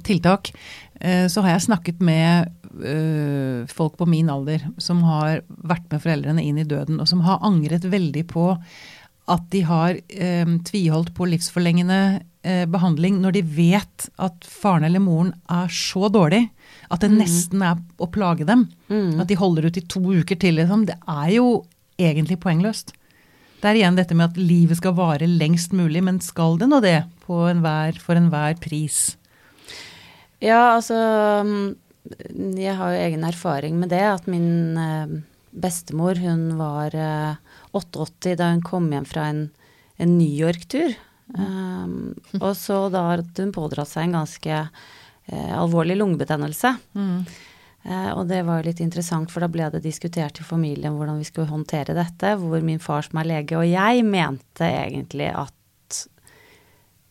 tiltak. 0.00 0.52
eh, 1.00 1.26
Så 1.28 1.42
har 1.42 1.54
jeg 1.54 1.66
snakket 1.68 2.00
med 2.00 2.48
eh, 2.84 3.66
folk 3.68 3.98
på 3.98 4.08
min 4.08 4.30
alder 4.30 4.64
som 4.78 5.02
har 5.02 5.42
vært 5.48 5.90
med 5.92 6.02
foreldrene 6.02 6.42
inn 6.42 6.58
i 6.58 6.64
døden, 6.64 7.00
og 7.00 7.08
som 7.08 7.20
har 7.20 7.42
angret 7.44 7.84
veldig 7.84 8.26
på 8.32 8.50
at 9.30 9.44
de 9.52 9.60
har 9.62 9.98
eh, 10.08 10.46
tviholdt 10.66 11.12
på 11.14 11.28
livsforlengende 11.30 12.22
eh, 12.42 12.64
behandling 12.66 13.20
når 13.22 13.36
de 13.36 13.42
vet 13.42 14.08
at 14.18 14.48
faren 14.48 14.84
eller 14.88 15.02
moren 15.02 15.30
er 15.48 15.68
så 15.70 16.08
dårlig 16.10 16.48
at 16.90 17.04
det 17.04 17.12
nesten 17.14 17.62
er 17.62 17.78
å 18.02 18.08
plage 18.10 18.44
dem. 18.48 18.66
Mm. 18.90 19.20
At 19.22 19.30
de 19.30 19.38
holder 19.38 19.68
ut 19.68 19.78
i 19.78 19.84
to 19.86 20.02
uker 20.02 20.36
til. 20.36 20.58
Liksom. 20.58 20.84
Det 20.90 20.98
er 21.08 21.30
jo 21.36 21.46
egentlig 22.02 22.40
poengløst. 22.42 22.92
Det 23.62 23.70
er 23.70 23.78
igjen 23.78 23.96
dette 23.96 24.16
med 24.18 24.32
at 24.32 24.40
livet 24.40 24.80
skal 24.80 24.96
vare 24.98 25.28
lengst 25.30 25.72
mulig, 25.72 26.02
men 26.02 26.18
skal 26.20 26.58
det 26.58 26.66
nå 26.68 26.80
det 26.82 27.04
på 27.22 27.44
enhver, 27.46 27.94
for 28.02 28.18
enhver 28.18 28.58
pris? 28.60 29.14
Ja, 30.42 30.74
altså 30.74 30.96
mm, 31.46 32.56
Jeg 32.58 32.74
har 32.78 32.94
jo 32.94 33.04
egen 33.04 33.26
erfaring 33.26 33.78
med 33.78 33.92
det. 33.94 34.02
At 34.02 34.26
min 34.30 34.78
eh, 34.78 35.14
bestemor, 35.52 36.18
hun 36.18 36.56
var 36.58 36.96
eh, 36.96 37.38
88 37.78 38.36
da 38.40 38.50
hun 38.52 38.64
kom 38.66 38.90
hjem 38.92 39.06
fra 39.08 39.28
en, 39.30 39.46
en 40.02 40.18
New 40.18 40.28
York-tur. 40.28 40.96
Um, 41.32 42.12
og 42.42 42.50
så 42.58 42.90
da 42.92 43.06
hadde 43.14 43.46
hun 43.46 43.54
pådratt 43.54 43.88
seg 43.88 44.04
en 44.04 44.18
ganske 44.18 44.58
uh, 44.66 45.52
alvorlig 45.56 45.96
lungebetennelse. 45.96 46.74
Eh, 47.82 48.10
og 48.14 48.28
det 48.30 48.42
var 48.46 48.60
jo 48.60 48.68
litt 48.68 48.82
interessant, 48.84 49.30
for 49.32 49.42
da 49.42 49.48
ble 49.50 49.66
det 49.72 49.82
diskutert 49.82 50.38
i 50.38 50.46
familien 50.46 50.94
hvordan 50.94 51.18
vi 51.18 51.26
skulle 51.26 51.50
håndtere 51.50 51.96
dette. 51.96 52.36
Hvor 52.38 52.62
min 52.64 52.82
far 52.82 53.06
som 53.06 53.18
er 53.22 53.30
lege 53.30 53.58
og 53.58 53.66
jeg 53.66 54.04
mente 54.06 54.68
egentlig 54.68 55.32
at 55.32 55.54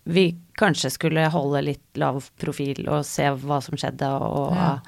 vi 0.04 0.36
kanskje 0.58 0.90
skulle 0.92 1.28
holde 1.30 1.62
litt 1.62 1.98
lav 2.02 2.24
profil 2.42 2.88
og 2.90 3.04
se 3.06 3.28
hva 3.44 3.60
som 3.62 3.78
skjedde, 3.78 4.08
og 4.22 4.56
Ja. 4.56 4.80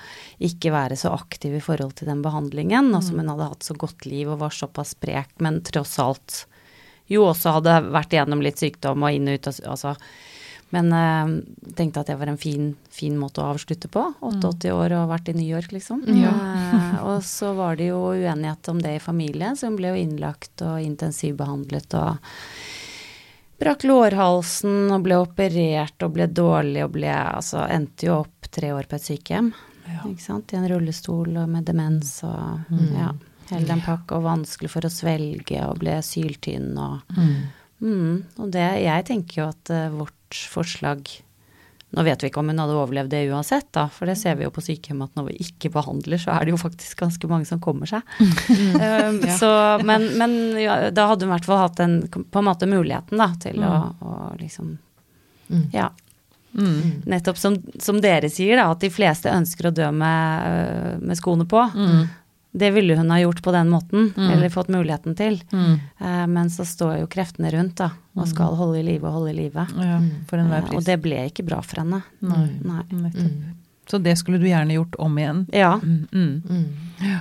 ikke 0.42 0.72
være 0.74 0.98
så 0.98 1.12
aktiv 1.14 1.56
i 1.56 1.62
forhold 1.62 1.94
til 1.96 2.08
den 2.08 2.22
behandlingen. 2.24 2.94
Og 2.96 3.04
som 3.04 3.20
hun 3.20 3.30
hadde 3.30 3.50
hatt 3.50 3.64
så 3.64 3.76
godt 3.78 4.06
liv 4.10 4.30
og 4.30 4.40
var 4.40 4.50
såpass 4.50 4.96
sprek, 4.98 5.30
men 5.40 5.62
tross 5.62 6.00
alt 6.00 6.46
jo 7.10 7.26
også 7.30 7.54
hadde 7.60 7.92
vært 7.92 8.14
igjennom 8.16 8.42
litt 8.42 8.58
sykdom 8.58 9.04
og 9.04 9.12
inn 9.14 9.28
og 9.28 9.36
ut. 9.36 9.48
Altså. 9.68 9.96
Men 10.74 10.90
øh, 10.92 11.44
tenkte 11.78 12.00
at 12.02 12.08
det 12.08 12.18
var 12.18 12.28
en 12.32 12.38
fin, 12.42 12.72
fin 12.90 13.14
måte 13.20 13.44
å 13.44 13.52
avslutte 13.54 13.88
på. 13.94 14.08
88 14.26 14.72
år 14.74 14.96
og 14.98 15.10
vært 15.12 15.30
i 15.30 15.34
New 15.38 15.46
York, 15.46 15.70
liksom. 15.76 16.02
Eh, 16.10 17.04
og 17.06 17.22
så 17.22 17.54
var 17.56 17.76
det 17.78 17.92
jo 17.92 18.00
uenighet 18.16 18.70
om 18.70 18.82
det 18.82 18.96
i 18.96 19.04
familien, 19.04 19.54
så 19.56 19.68
hun 19.70 19.76
ble 19.78 19.92
jo 19.94 20.02
innlagt 20.02 20.64
og 20.66 20.82
intensivbehandlet 20.82 21.94
og 21.94 22.18
brakk 23.62 23.86
lårhalsen 23.88 24.92
og 24.94 25.04
ble 25.06 25.20
operert 25.22 26.06
og 26.06 26.16
ble 26.16 26.28
dårlig 26.28 26.84
og 26.86 26.96
ble 26.96 27.12
Altså 27.12 27.66
endte 27.70 28.10
jo 28.10 28.20
opp 28.24 28.50
tre 28.54 28.74
år 28.76 28.90
på 28.90 28.98
et 28.98 29.08
sykehjem. 29.08 29.52
Ikke 30.10 30.24
sant? 30.24 30.54
I 30.54 30.60
en 30.60 30.70
rullestol 30.72 31.38
og 31.42 31.50
med 31.52 31.68
demens 31.68 32.16
og 32.28 32.72
ja, 32.96 33.12
hele 33.52 33.68
den 33.68 33.84
pakka, 33.84 34.18
og 34.18 34.28
vanskelig 34.28 34.72
for 34.72 34.88
å 34.88 34.92
svelge 34.94 35.60
og 35.68 35.82
ble 35.84 35.98
syltynn 36.06 36.74
og 36.80 37.20
mm, 37.84 38.40
Og 38.40 38.52
det 38.54 38.68
Jeg 38.84 39.08
tenker 39.10 39.42
jo 39.42 39.50
at 39.52 39.74
uh, 39.74 39.90
vårt 39.94 40.40
forslag 40.50 41.10
Nå 41.94 42.04
vet 42.08 42.24
vi 42.24 42.30
ikke 42.32 42.42
om 42.42 42.48
hun 42.50 42.58
hadde 42.58 42.74
overlevd 42.74 43.12
det 43.14 43.20
uansett, 43.30 43.68
da, 43.76 43.84
for 43.94 44.10
det 44.10 44.16
ser 44.18 44.40
vi 44.40 44.48
jo 44.48 44.54
på 44.54 44.64
sykehjemmet 44.66 45.12
at 45.12 45.20
når 45.20 45.28
vi 45.30 45.36
ikke 45.46 45.70
behandler, 45.76 46.18
så 46.22 46.32
er 46.34 46.48
det 46.48 46.56
jo 46.56 46.62
faktisk 46.62 47.04
ganske 47.04 47.30
mange 47.30 47.46
som 47.46 47.62
kommer 47.62 47.90
seg. 47.90 48.02
Um, 48.20 49.20
Ja. 49.30 49.36
så, 49.38 49.52
men 49.86 50.08
men 50.18 50.34
ja, 50.58 50.80
da 50.90 51.06
hadde 51.12 51.28
hun 51.28 51.32
i 51.32 51.36
hvert 51.36 51.46
fall 51.52 51.62
hatt 51.62 51.84
en, 51.86 52.00
på 52.10 52.42
en 52.42 52.48
måte 52.50 52.70
muligheten 52.70 53.22
da, 53.22 53.30
til 53.44 53.62
å, 53.62 53.76
å 54.02 54.16
liksom 54.42 54.78
Mm. 55.54 55.70
Ja. 55.74 55.90
Mm. 56.54 57.02
Nettopp 57.06 57.38
som, 57.38 57.58
som 57.80 57.98
dere 58.02 58.30
sier, 58.32 58.56
da, 58.58 58.70
at 58.72 58.82
de 58.82 58.90
fleste 58.94 59.32
ønsker 59.34 59.68
å 59.70 59.74
dø 59.76 59.90
med, 59.92 60.46
øh, 60.50 61.00
med 61.04 61.20
skoene 61.20 61.46
på. 61.50 61.62
Mm. 61.76 62.04
Det 62.54 62.70
ville 62.76 62.96
hun 63.00 63.10
ha 63.10 63.18
gjort 63.18 63.42
på 63.42 63.52
den 63.52 63.70
måten, 63.74 64.12
Mm. 64.14 64.30
eller 64.30 64.50
fått 64.54 64.68
muligheten 64.70 65.16
til. 65.18 65.40
Mm. 65.52 65.80
Eh, 66.00 66.28
men 66.28 66.50
så 66.54 66.66
står 66.66 67.00
jo 67.00 67.08
kreftene 67.10 67.50
rundt, 67.52 67.76
da, 67.82 67.90
og 68.16 68.28
skal 68.30 68.56
holde 68.60 68.80
i 68.80 68.84
live 68.92 69.08
og 69.10 69.14
holde 69.20 69.34
i 69.34 69.38
live. 69.44 69.66
Ja, 69.74 69.98
Eh, 69.98 70.76
og 70.76 70.84
det 70.86 71.00
ble 71.02 71.26
ikke 71.32 71.46
bra 71.48 71.62
for 71.66 71.82
henne. 71.82 72.04
Nei, 72.22 72.48
Nei. 72.62 72.84
Mm. 72.92 73.56
Så 73.90 74.00
det 74.02 74.18
skulle 74.18 74.40
du 74.40 74.46
gjerne 74.48 74.78
gjort 74.78 74.96
om 75.00 75.18
igjen. 75.18 75.48
Ja. 75.52 75.80
Mm. 75.82 76.08
Mm. 76.14 76.44
Mm. 77.02 77.20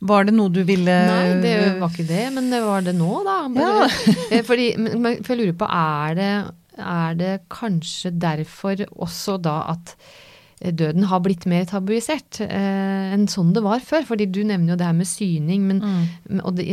Var 0.00 0.24
det 0.28 0.34
noe 0.36 0.48
du 0.54 0.60
ville 0.62 0.94
Nei, 0.94 1.40
det 1.42 1.80
var 1.80 1.88
ikke 1.90 2.06
det, 2.06 2.32
men 2.36 2.50
det 2.52 2.60
var 2.62 2.84
det 2.86 2.94
nå, 2.94 3.24
da. 3.26 3.48
Bare, 3.48 3.88
ja. 4.30 4.42
Fordi, 4.48 4.68
men, 4.78 5.00
men, 5.02 5.24
for 5.24 5.34
jeg 5.34 5.40
lurer 5.48 5.58
på, 5.58 5.66
er 5.66 6.14
det, 6.14 6.30
er 6.78 7.14
det 7.18 7.32
kanskje 7.50 8.12
derfor 8.14 8.84
også 8.94 9.40
da 9.42 9.56
at 9.74 9.96
eh, 9.96 10.14
døden 10.60 11.04
har 11.06 11.20
blitt 11.22 11.44
mer 11.46 11.64
tabuisert 11.70 12.40
eh, 12.42 13.12
enn 13.14 13.28
sånn 13.30 13.52
det 13.54 13.62
var 13.62 13.78
før? 13.78 14.02
Fordi 14.08 14.26
du 14.26 14.40
nevner 14.42 14.72
jo 14.72 14.76
det 14.80 14.86
her 14.88 14.96
med 14.96 15.06
syning, 15.06 15.62
men 15.68 15.78
Mm. 15.80 16.40
og 16.44 16.56
de, 16.56 16.64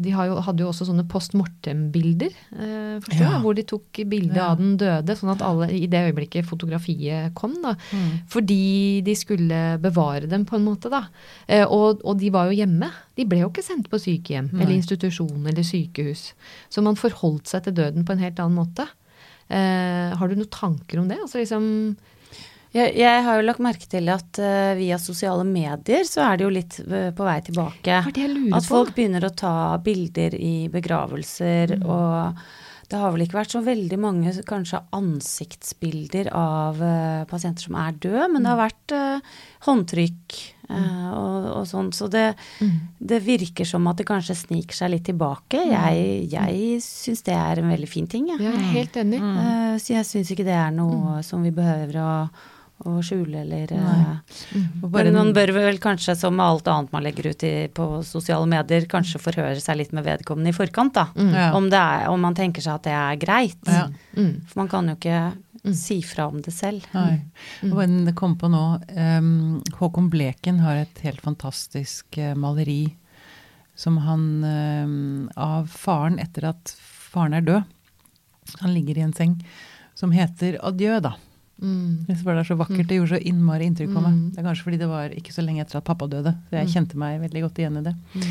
de 0.00 0.10
har 0.10 0.26
jo, 0.30 0.38
hadde 0.40 0.60
jo 0.64 0.68
også 0.70 0.86
sånne 0.88 1.04
post 1.08 1.34
mortem-bilder, 1.36 2.32
eh, 2.56 2.98
forstår 3.04 3.20
Ja. 3.30 3.40
hvor 3.40 3.54
de 3.54 3.62
tok 3.62 4.00
bilde 4.08 4.34
Ja. 4.36 4.48
av 4.52 4.58
den 4.58 4.76
døde, 4.78 5.16
sånn 5.16 5.30
at 5.34 5.42
alle 5.42 5.68
i 5.70 5.86
det 5.86 6.00
øyeblikket 6.14 6.46
fotografiet 6.46 7.34
kom, 7.34 7.54
da, 7.62 7.74
Mm. 7.92 8.20
fordi 8.28 9.02
de 9.04 9.14
skulle 9.14 9.78
bevare 9.80 10.26
dem 10.28 10.44
på 10.46 10.56
en 10.56 10.64
måte, 10.64 10.88
da. 10.90 11.08
Eh, 11.48 11.64
og, 11.68 12.00
og 12.04 12.18
de 12.18 12.30
var 12.30 12.50
jo 12.50 12.56
hjemme. 12.64 12.90
De 13.16 13.24
ble 13.26 13.40
jo 13.40 13.50
ikke 13.50 13.62
sendt 13.62 13.88
på 13.90 14.00
sykehjem 14.00 14.50
Nei. 14.52 14.62
eller 14.62 14.74
institusjon 14.80 15.46
eller 15.46 15.62
sykehus. 15.62 16.32
Så 16.70 16.82
man 16.82 16.96
forholdt 16.96 17.46
seg 17.46 17.64
til 17.64 17.74
døden 17.74 18.04
på 18.04 18.12
en 18.12 18.18
helt 18.18 18.36
annen 18.40 18.56
måte. 18.56 18.88
Eh, 19.50 20.16
har 20.16 20.26
du 20.28 20.34
noen 20.36 20.48
tanker 20.50 20.98
om 21.00 21.08
det? 21.08 21.18
Altså 21.20 21.38
liksom 21.44 21.96
Jeg, 22.74 22.90
jeg 22.98 23.22
har 23.22 23.38
jo 23.38 23.44
lagt 23.46 23.62
merke 23.62 23.86
til 23.86 24.08
at 24.10 24.40
uh, 24.42 24.72
via 24.74 24.96
sosiale 24.98 25.44
medier 25.46 26.02
så 26.08 26.24
er 26.26 26.40
det 26.40 26.46
jo 26.48 26.50
litt 26.56 26.80
eh, 26.82 27.12
på 27.14 27.22
vei 27.26 27.36
tilbake. 27.46 28.00
Hva 28.02 28.10
er 28.10 28.16
det 28.16 28.24
jeg 28.24 28.32
lurer 28.34 28.56
At 28.58 28.66
på? 28.66 28.72
folk 28.74 28.94
begynner 28.96 29.28
å 29.28 29.34
ta 29.38 29.54
bilder 29.84 30.34
i 30.34 30.54
begravelser, 30.74 31.76
Mm. 31.78 31.84
og 31.86 32.42
det 32.90 32.98
har 33.00 33.12
vel 33.14 33.22
ikke 33.24 33.38
vært 33.38 33.54
så 33.54 33.60
veldig 33.64 33.96
mange 33.98 34.32
kanskje 34.46 34.80
ansiktsbilder 34.92 36.28
av 36.36 36.82
uh, 36.82 37.22
pasienter 37.30 37.64
som 37.64 37.78
er 37.80 37.94
døde, 37.96 38.26
men 38.34 38.42
det 38.44 38.50
har 38.52 38.60
vært 38.60 38.94
uh, 38.94 39.38
håndtrykk 39.66 40.36
uh, 40.68 41.08
og, 41.16 41.46
og 41.60 41.64
sånn. 41.70 41.92
Så 41.96 42.10
det, 42.12 42.26
Mm. 42.60 42.74
det 43.00 43.18
virker 43.24 43.66
som 43.66 43.86
at 43.90 43.98
det 44.02 44.06
kanskje 44.06 44.36
sniker 44.36 44.76
seg 44.76 44.92
litt 44.92 45.06
tilbake. 45.08 45.58
Jeg, 45.70 46.26
jeg 46.34 46.82
syns 46.84 47.22
det 47.26 47.34
er 47.38 47.62
en 47.62 47.70
veldig 47.72 47.88
fin 47.90 48.06
ting, 48.10 48.28
jeg. 48.34 48.42
Jeg 48.44 48.52
er 48.58 48.68
helt 48.76 48.98
enig. 49.00 49.22
Så 49.82 49.94
jeg 49.96 50.06
syns 50.10 50.30
ikke 50.34 50.46
det 50.46 50.54
er 50.58 50.70
noe 50.74 51.22
som 51.26 51.42
vi 51.42 51.50
behøver 51.54 51.98
å, 52.02 52.10
å 52.84 52.98
skjule 53.06 53.40
eller 53.44 53.70
mm. 53.70 53.84
Nei. 53.84 54.64
Men 54.82 55.14
man 55.14 55.30
bør 55.36 55.52
vel 55.56 55.78
kanskje, 55.82 56.16
som 56.18 56.34
med 56.36 56.44
alt 56.44 56.68
annet 56.68 56.92
man 56.92 57.04
legger 57.06 57.30
ut 57.30 57.44
i, 57.46 57.52
på 57.72 57.86
sosiale 58.06 58.48
medier, 58.50 58.88
kanskje 58.90 59.22
forhøre 59.22 59.62
seg 59.62 59.78
litt 59.80 59.94
med 59.96 60.04
vedkommende 60.06 60.50
i 60.50 60.56
forkant, 60.56 60.96
da. 60.96 61.06
Ja. 61.14 61.52
Om, 61.56 61.70
det 61.72 61.80
er, 61.80 62.08
om 62.12 62.20
man 62.20 62.36
tenker 62.36 62.64
seg 62.64 62.80
at 62.80 62.88
det 62.88 62.96
er 62.98 63.20
greit. 63.22 63.70
Ja. 63.70 63.86
Mm. 64.18 64.42
For 64.50 64.64
man 64.64 64.72
kan 64.72 64.90
jo 64.90 64.98
ikke 64.98 65.22
si 65.72 66.00
fra 66.04 66.26
om 66.28 66.42
det 66.44 66.52
selv. 66.52 66.84
Nei. 66.92 67.22
Og 67.70 67.80
en 67.86 68.02
det 68.08 68.16
kom 68.18 68.36
på 68.40 68.50
nå, 68.52 68.64
um, 68.90 69.62
Håkon 69.78 70.10
Bleken 70.12 70.60
har 70.64 70.82
et 70.82 71.04
helt 71.06 71.22
fantastisk 71.24 72.18
uh, 72.20 72.34
maleri 72.36 72.96
som 73.74 73.96
han 74.04 74.26
um, 74.44 75.30
Av 75.40 75.66
faren 75.72 76.20
etter 76.22 76.50
at 76.52 76.74
faren 76.78 77.34
er 77.38 77.46
død. 77.46 77.70
Han 78.60 78.74
ligger 78.74 79.00
i 79.00 79.06
en 79.06 79.16
seng. 79.16 79.38
Som 79.94 80.12
heter 80.14 80.58
'Adjø', 80.60 81.00
da. 81.00 81.14
Mm. 81.62 82.06
Jeg 82.08 82.16
Det 82.18 82.26
er 82.26 82.42
så 82.44 82.56
vakkert. 82.58 82.86
Det 82.88 82.96
gjorde 82.98 83.14
så 83.14 83.22
innmari 83.24 83.64
inntrykk 83.68 83.92
på 83.94 84.02
meg. 84.02 84.12
Mm. 84.12 84.30
Det 84.34 84.38
er 84.38 84.46
kanskje 84.48 84.64
fordi 84.64 84.78
det 84.78 84.88
var 84.88 85.08
ikke 85.14 85.32
så 85.32 85.44
lenge 85.44 85.60
etter 85.62 85.76
at 85.78 85.84
pappa 85.84 86.06
døde. 86.08 86.34
Så 86.50 86.56
jeg 86.58 86.66
Mm. 86.66 86.72
kjente 86.74 86.94
meg 86.96 87.20
veldig 87.20 87.42
godt 87.42 87.58
igjen 87.62 87.78
i 87.78 87.82
det. 87.82 87.94
Mm. 88.14 88.22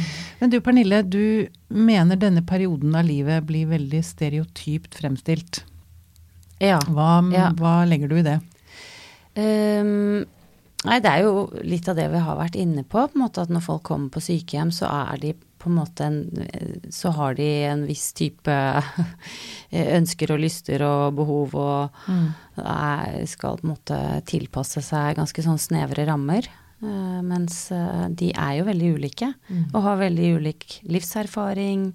Men 0.41 0.49
du 0.49 0.59
Pernille, 0.61 1.09
du 1.09 1.47
mener 1.69 2.15
denne 2.17 2.41
perioden 2.45 2.93
av 2.95 3.05
livet 3.05 3.45
blir 3.45 3.65
veldig 3.67 4.03
stereotypt 4.03 4.93
fremstilt. 4.99 5.63
Ja. 6.59 6.79
Hva, 6.79 7.31
Ja. 7.31 7.51
hva 7.51 7.87
legger 7.87 8.09
du 8.09 8.15
i 8.17 8.21
det? 8.23 8.41
Um, 9.35 10.25
nei, 10.85 10.99
det 10.99 11.09
er 11.09 11.23
jo 11.23 11.49
litt 11.63 11.87
av 11.89 11.95
det 11.95 12.09
vi 12.11 12.19
har 12.19 12.37
vært 12.37 12.55
inne 12.59 12.83
på. 12.83 13.07
på 13.09 13.17
måte 13.17 13.41
At 13.41 13.49
når 13.49 13.61
folk 13.65 13.83
kommer 13.83 14.09
på 14.09 14.21
sykehjem, 14.21 14.69
så 14.71 14.85
er 15.13 15.17
de 15.17 15.33
på 15.63 15.71
en 15.71 15.77
måte 15.79 16.05
en 16.05 16.87
Så 16.93 17.13
har 17.15 17.37
de 17.39 17.47
en 17.69 17.85
viss 17.87 18.11
type 18.13 18.57
ønsker 19.99 20.35
og 20.35 20.43
lyster 20.43 20.83
og 20.85 21.15
behov 21.17 21.55
og 21.55 22.03
er, 22.59 23.23
skal 23.29 23.57
på 23.59 23.67
en 23.67 23.73
måte 23.73 24.01
tilpasse 24.29 24.83
seg 24.85 25.17
ganske 25.17 25.45
sånn 25.45 25.61
snevre 25.61 26.05
rammer. 26.09 26.49
Eh, 26.83 27.21
mens 27.23 27.71
eh, 27.71 28.05
de 28.11 28.33
er 28.35 28.59
jo 28.59 28.67
veldig 28.67 28.91
ulike 28.97 29.29
og 29.71 29.79
har 29.85 30.01
veldig 30.01 30.33
ulik 30.39 30.81
livserfaring. 30.91 31.91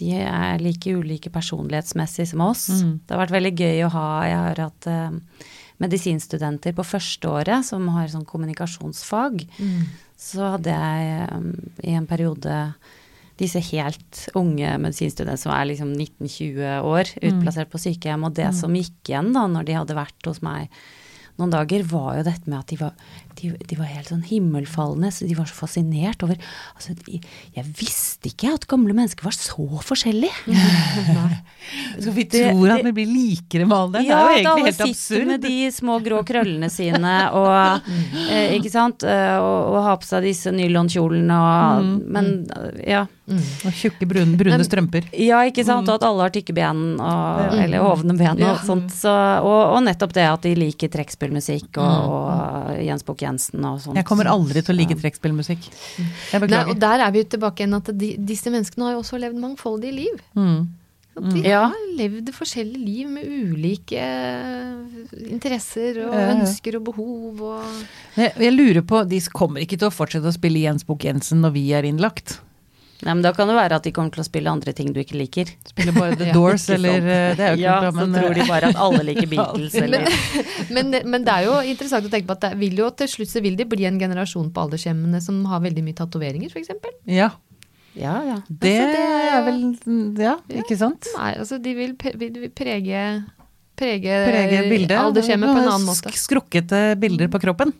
De 0.00 0.12
er 0.20 0.62
like 0.62 0.92
ulike 0.92 1.32
personlighetsmessig 1.32 2.28
som 2.32 2.44
oss. 2.44 2.68
Mm. 2.68 2.96
Det 3.04 3.14
har 3.14 3.22
vært 3.24 3.36
veldig 3.36 3.54
gøy 3.56 3.84
å 3.86 3.92
ha 3.92 4.08
Jeg 4.28 4.40
har 4.40 4.62
hatt 4.66 4.88
eh, 4.92 5.46
medisinstudenter 5.82 6.72
på 6.76 6.84
førsteåret 6.86 7.66
som 7.68 7.88
har 7.92 8.08
sånn 8.12 8.24
kommunikasjonsfag. 8.28 9.44
Mm. 9.60 9.80
Så 10.16 10.52
hadde 10.56 10.72
jeg 10.72 11.26
um, 11.36 11.50
i 11.84 11.96
en 11.96 12.08
periode 12.08 12.60
disse 13.36 13.60
helt 13.68 14.22
unge 14.38 14.70
medisinstudentene 14.80 15.40
som 15.40 15.52
er 15.52 15.66
liksom 15.68 15.90
19-20 15.92 16.86
år, 16.88 17.10
utplassert 17.28 17.72
på 17.72 17.80
sykehjem. 17.82 18.24
Og 18.24 18.36
det 18.38 18.48
som 18.56 18.72
gikk 18.76 19.10
igjen 19.10 19.34
da 19.36 19.44
når 19.50 19.68
de 19.68 19.76
hadde 19.76 19.98
vært 19.98 20.30
hos 20.30 20.40
meg 20.44 20.72
noen 21.36 21.52
dager, 21.52 21.84
var 21.84 22.14
jo 22.16 22.24
dette 22.30 22.48
med 22.48 22.62
at 22.62 22.72
de 22.72 22.78
var, 22.80 22.94
de, 23.40 23.52
de 23.68 23.76
var 23.78 23.88
helt 23.90 24.08
sånn 24.12 24.24
himmelfalne. 24.26 25.10
Så 25.12 25.26
de 25.28 25.34
var 25.38 25.46
så 25.50 25.54
fascinert 25.58 26.22
over 26.26 26.36
Altså, 26.76 26.94
de, 27.06 27.20
jeg 27.56 27.64
visste 27.78 28.30
ikke 28.30 28.54
at 28.54 28.66
gamle 28.70 28.94
mennesker 28.96 29.24
var 29.26 29.36
så 29.36 29.66
forskjellige. 29.86 30.34
Så 31.98 32.10
vi 32.14 32.22
Det- 32.24 32.50
tror 32.52 32.68
at 32.70 32.76
det- 32.78 32.84
vi 32.84 32.92
blir 32.92 33.06
likere 33.10 33.66
med 33.66 33.76
alderen. 33.76 34.04
Ja, 34.06 34.16
det 34.16 34.22
er 34.22 34.22
jo 34.22 34.28
at 34.28 34.36
egentlig 34.36 34.52
alle 34.52 34.64
helt 34.64 34.76
sitter 34.76 34.90
absurd. 34.90 35.26
med 35.26 35.40
de 35.40 35.70
små 35.72 35.98
grå 36.04 36.20
krøllene 36.24 36.70
sine 36.70 37.14
og 37.32 37.82
eh, 38.30 38.54
Ikke 38.58 38.70
sant? 38.70 39.02
Eh, 39.02 39.36
og, 39.40 39.74
og 39.74 39.82
har 39.82 39.96
på 39.98 40.06
seg 40.06 40.22
disse 40.22 40.52
nylonkjolene 40.54 41.40
og 41.40 41.84
Men 42.06 42.46
ja. 42.86 43.02
ja. 43.02 43.06
Og 43.66 43.72
tjukke, 43.74 44.06
brune, 44.06 44.36
brune 44.38 44.62
strømper. 44.62 45.08
Ja, 45.18 45.40
ikke 45.48 45.64
sant. 45.66 45.88
Og 45.88 45.96
at 45.98 46.04
alle 46.06 46.22
har 46.22 46.30
tykke 46.30 46.54
ben, 46.54 46.84
og, 47.02 47.56
eller 47.58 47.82
hovne 47.82 48.14
ben 48.16 48.36
og 48.38 48.38
Ja. 48.38 48.52
sånt. 48.62 48.92
Så, 48.94 49.10
og, 49.42 49.74
og 49.74 49.82
nettopp 49.82 50.12
det 50.14 50.22
at 50.30 50.42
de 50.46 50.54
liker 50.54 50.88
trekkspillmusikk 50.94 51.80
og, 51.82 52.12
og 52.12 52.84
Jens 52.86 53.02
Bukk-Jensen 53.26 53.64
og 53.66 53.80
sånt. 53.82 53.96
Jeg 53.98 54.06
kommer 54.06 54.28
aldri 54.30 54.62
til 54.62 54.74
å 54.74 54.78
like 54.78 54.96
trekkspillmusikk. 55.00 55.68
Jeg 56.32 56.48
Nei, 56.50 56.64
og 56.70 56.78
der 56.78 57.00
er 57.06 57.12
vi 57.14 57.24
tilbake 57.24 57.64
igjen 57.64 57.76
at 57.78 57.90
de, 57.98 58.14
disse 58.18 58.50
menneskene 58.52 58.84
har 58.88 58.96
jo 58.96 59.02
også 59.02 59.18
levd 59.20 59.40
mangfoldige 59.42 59.94
liv. 59.94 60.20
Mm. 60.36 60.68
Og 61.16 61.30
De 61.32 61.42
Ja. 61.48 61.62
har 61.72 61.96
levd 61.96 62.28
forskjellige 62.36 62.84
liv 62.84 63.08
med 63.08 63.24
ulike 63.24 63.96
eh, 63.96 65.30
interesser 65.32 66.02
og 66.04 66.12
ønsker 66.14 66.76
og 66.76 66.84
behov 66.90 67.40
og 67.40 67.62
Jeg, 68.16 68.34
jeg 68.36 68.52
lurer 68.52 68.82
på, 68.82 69.00
De 69.08 69.20
kommer 69.32 69.60
ikke 69.64 69.78
til 69.78 69.88
å 69.88 69.94
fortsette 69.94 70.28
å 70.28 70.34
spille 70.36 70.60
Jens 70.60 70.84
Bukk-Jensen 70.84 71.40
når 71.40 71.52
vi 71.56 71.72
er 71.72 71.88
innlagt? 71.88 72.40
Nei, 73.04 73.12
men 73.12 73.20
da 73.22 73.32
kan 73.36 73.48
det 73.50 73.54
være 73.58 73.76
at 73.76 73.84
de 73.84 73.90
kommer 73.92 74.14
til 74.14 74.22
å 74.22 74.26
spille 74.26 74.48
andre 74.48 74.72
ting 74.72 74.88
du 74.94 75.00
ikke 75.02 75.18
liker. 75.20 75.50
Spille 75.68 75.92
bare 75.92 76.16
The 76.16 76.30
Doors, 76.36 76.64
ja, 76.70 76.76
eller 76.78 76.96
eh, 77.04 77.34
Det 77.36 77.44
er 77.44 77.56
jo 77.58 77.60
Ja, 77.66 77.74
bra, 77.84 77.90
men, 77.98 78.14
så 78.14 78.22
tror 78.22 78.34
de 78.38 78.40
eh, 78.40 78.48
bare 78.48 78.70
at 78.72 78.80
alle 78.86 79.02
liker 79.10 79.28
Beatles 79.34 79.74
eller 79.82 80.06
men, 80.76 80.94
men 81.04 81.26
det 81.26 81.34
er 81.34 81.44
jo 81.50 81.58
interessant 81.74 82.08
å 82.08 82.12
tenke 82.12 82.30
på 82.30 82.36
at 82.38 82.46
det 82.48 82.52
vil 82.62 82.80
jo 82.80 82.88
til 82.96 83.10
slutt 83.12 83.32
så 83.34 83.42
vil 83.44 83.58
det 83.60 83.68
bli 83.68 83.84
en 83.88 84.00
generasjon 84.00 84.48
på 84.56 84.64
aldershjemmene 84.64 85.20
som 85.20 85.42
har 85.50 85.60
veldig 85.66 85.84
mye 85.84 85.98
tatoveringer, 86.00 86.48
f.eks. 86.52 86.72
Ja. 87.10 87.30
Ja, 87.96 88.16
ja. 88.24 88.38
Det 88.48 88.72
Altså, 88.76 88.92
det- 88.92 89.30
er 89.32 89.44
vel 89.46 89.60
Ja, 90.20 90.34
ikke 90.64 90.76
sant? 90.80 91.08
Nei, 91.16 91.32
altså 91.40 91.56
de 91.62 91.72
vil, 91.76 91.94
vil 92.20 92.32
vil 92.42 92.50
prege 92.52 93.04
prege, 93.76 94.12
Prege 94.24 94.60
bildet. 94.70 94.96
aldershjemmet 94.96 95.50
på 95.52 95.60
en 95.60 95.68
annen 95.68 95.84
måte. 95.88 96.12
Skrukkete 96.16 96.78
bilder 97.00 97.28
på 97.28 97.40
kroppen. 97.42 97.74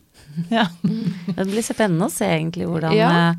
Ja. 0.53 0.67
Det 0.83 1.45
blir 1.49 1.65
spennende 1.65 2.05
å 2.05 2.13
se 2.13 2.27
egentlig 2.29 2.67
hvordan, 2.69 2.93
Ja. 2.93 3.33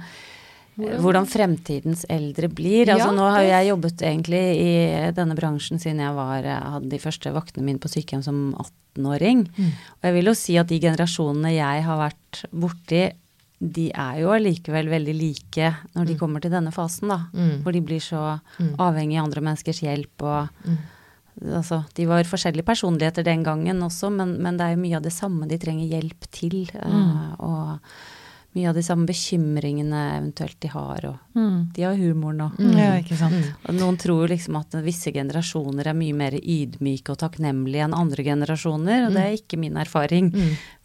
Eh, 0.79 0.99
hvordan 1.03 1.27
fremtidens 1.27 2.05
eldre 2.09 2.49
blir. 2.49 2.87
Altså 2.89 3.07
Ja, 3.11 3.13
nå 3.13 3.31
har 3.31 3.43
det- 3.43 3.51
jeg 3.51 3.69
jobbet 3.73 3.97
egentlig 3.99 4.43
i 4.61 5.13
denne 5.13 5.35
bransjen 5.37 5.79
siden 5.81 5.99
jeg 6.01 6.15
var, 6.15 6.39
eh, 6.45 6.71
hadde 6.73 6.89
de 6.89 6.99
første 6.99 7.33
vaktene 7.33 7.65
mine 7.65 7.79
på 7.79 7.89
sykehjem 7.89 8.23
som 8.25 8.55
18-åring. 8.55 9.47
Mm. 9.57 9.73
Og 9.99 10.03
jeg 10.03 10.15
vil 10.15 10.25
jo 10.25 10.35
si 10.35 10.57
at 10.59 10.67
de 10.69 10.79
generasjonene 10.81 11.55
jeg 11.55 11.83
har 11.85 11.99
vært 12.11 12.45
borti, 12.53 13.13
de 13.61 13.91
er 13.93 14.21
jo 14.21 14.29
allikevel 14.31 14.87
veldig 14.89 15.15
like 15.19 15.75
når 15.97 16.07
de 16.07 16.15
kommer 16.15 16.41
til 16.41 16.51
denne 16.53 16.71
fasen, 16.73 17.09
da. 17.09 17.27
Mm. 17.35 17.63
Hvor 17.65 17.73
de 17.73 17.81
blir 17.81 17.99
så 18.01 18.41
Mm. 18.61 18.77
avhengig 18.77 19.19
av 19.19 19.25
andre 19.25 19.41
menneskers 19.43 19.81
hjelp 19.83 20.23
og 20.23 20.49
Mm. 20.65 20.77
Altså, 21.55 21.85
de 21.95 22.05
var 22.05 22.25
forskjellige 22.25 22.65
personligheter 22.65 23.23
den 23.23 23.45
gangen 23.45 23.79
også, 23.81 24.11
men, 24.11 24.43
men 24.43 24.57
det 24.57 24.65
er 24.67 24.75
jo 24.75 24.83
mye 24.83 24.97
av 24.97 25.03
det 25.05 25.13
samme 25.13 25.47
de 25.47 25.57
trenger 25.57 25.89
hjelp 25.89 26.27
til. 26.33 26.67
Mm. 26.75 27.39
og 27.39 27.79
mye 28.57 28.69
av 28.71 28.75
de 28.75 28.83
samme 28.83 29.07
bekymringene 29.07 29.99
eventuelt 30.19 30.57
de 30.61 30.69
har. 30.73 31.05
Og 31.07 31.19
Mm. 31.39 31.73
de 31.73 31.83
har 31.83 31.95
humoren 31.95 32.51
Mm. 32.59 32.77
Ja, 32.79 32.93
ikke 33.01 33.17
sant. 33.17 33.35
Mm. 33.35 33.55
og 33.69 33.75
noen 33.75 33.97
tror 33.99 34.29
liksom 34.29 34.57
at 34.59 34.71
visse 34.83 35.13
generasjoner 35.13 35.87
er 35.87 35.95
mye 35.95 36.15
mer 36.15 36.33
ydmyke 36.33 37.11
og 37.11 37.19
takknemlige 37.19 37.85
enn 37.85 37.95
andre 37.95 38.25
generasjoner, 38.25 39.07
og 39.07 39.13
det 39.15 39.23
er 39.23 39.37
ikke 39.37 39.59
min 39.59 39.75
erfaring. 39.77 40.33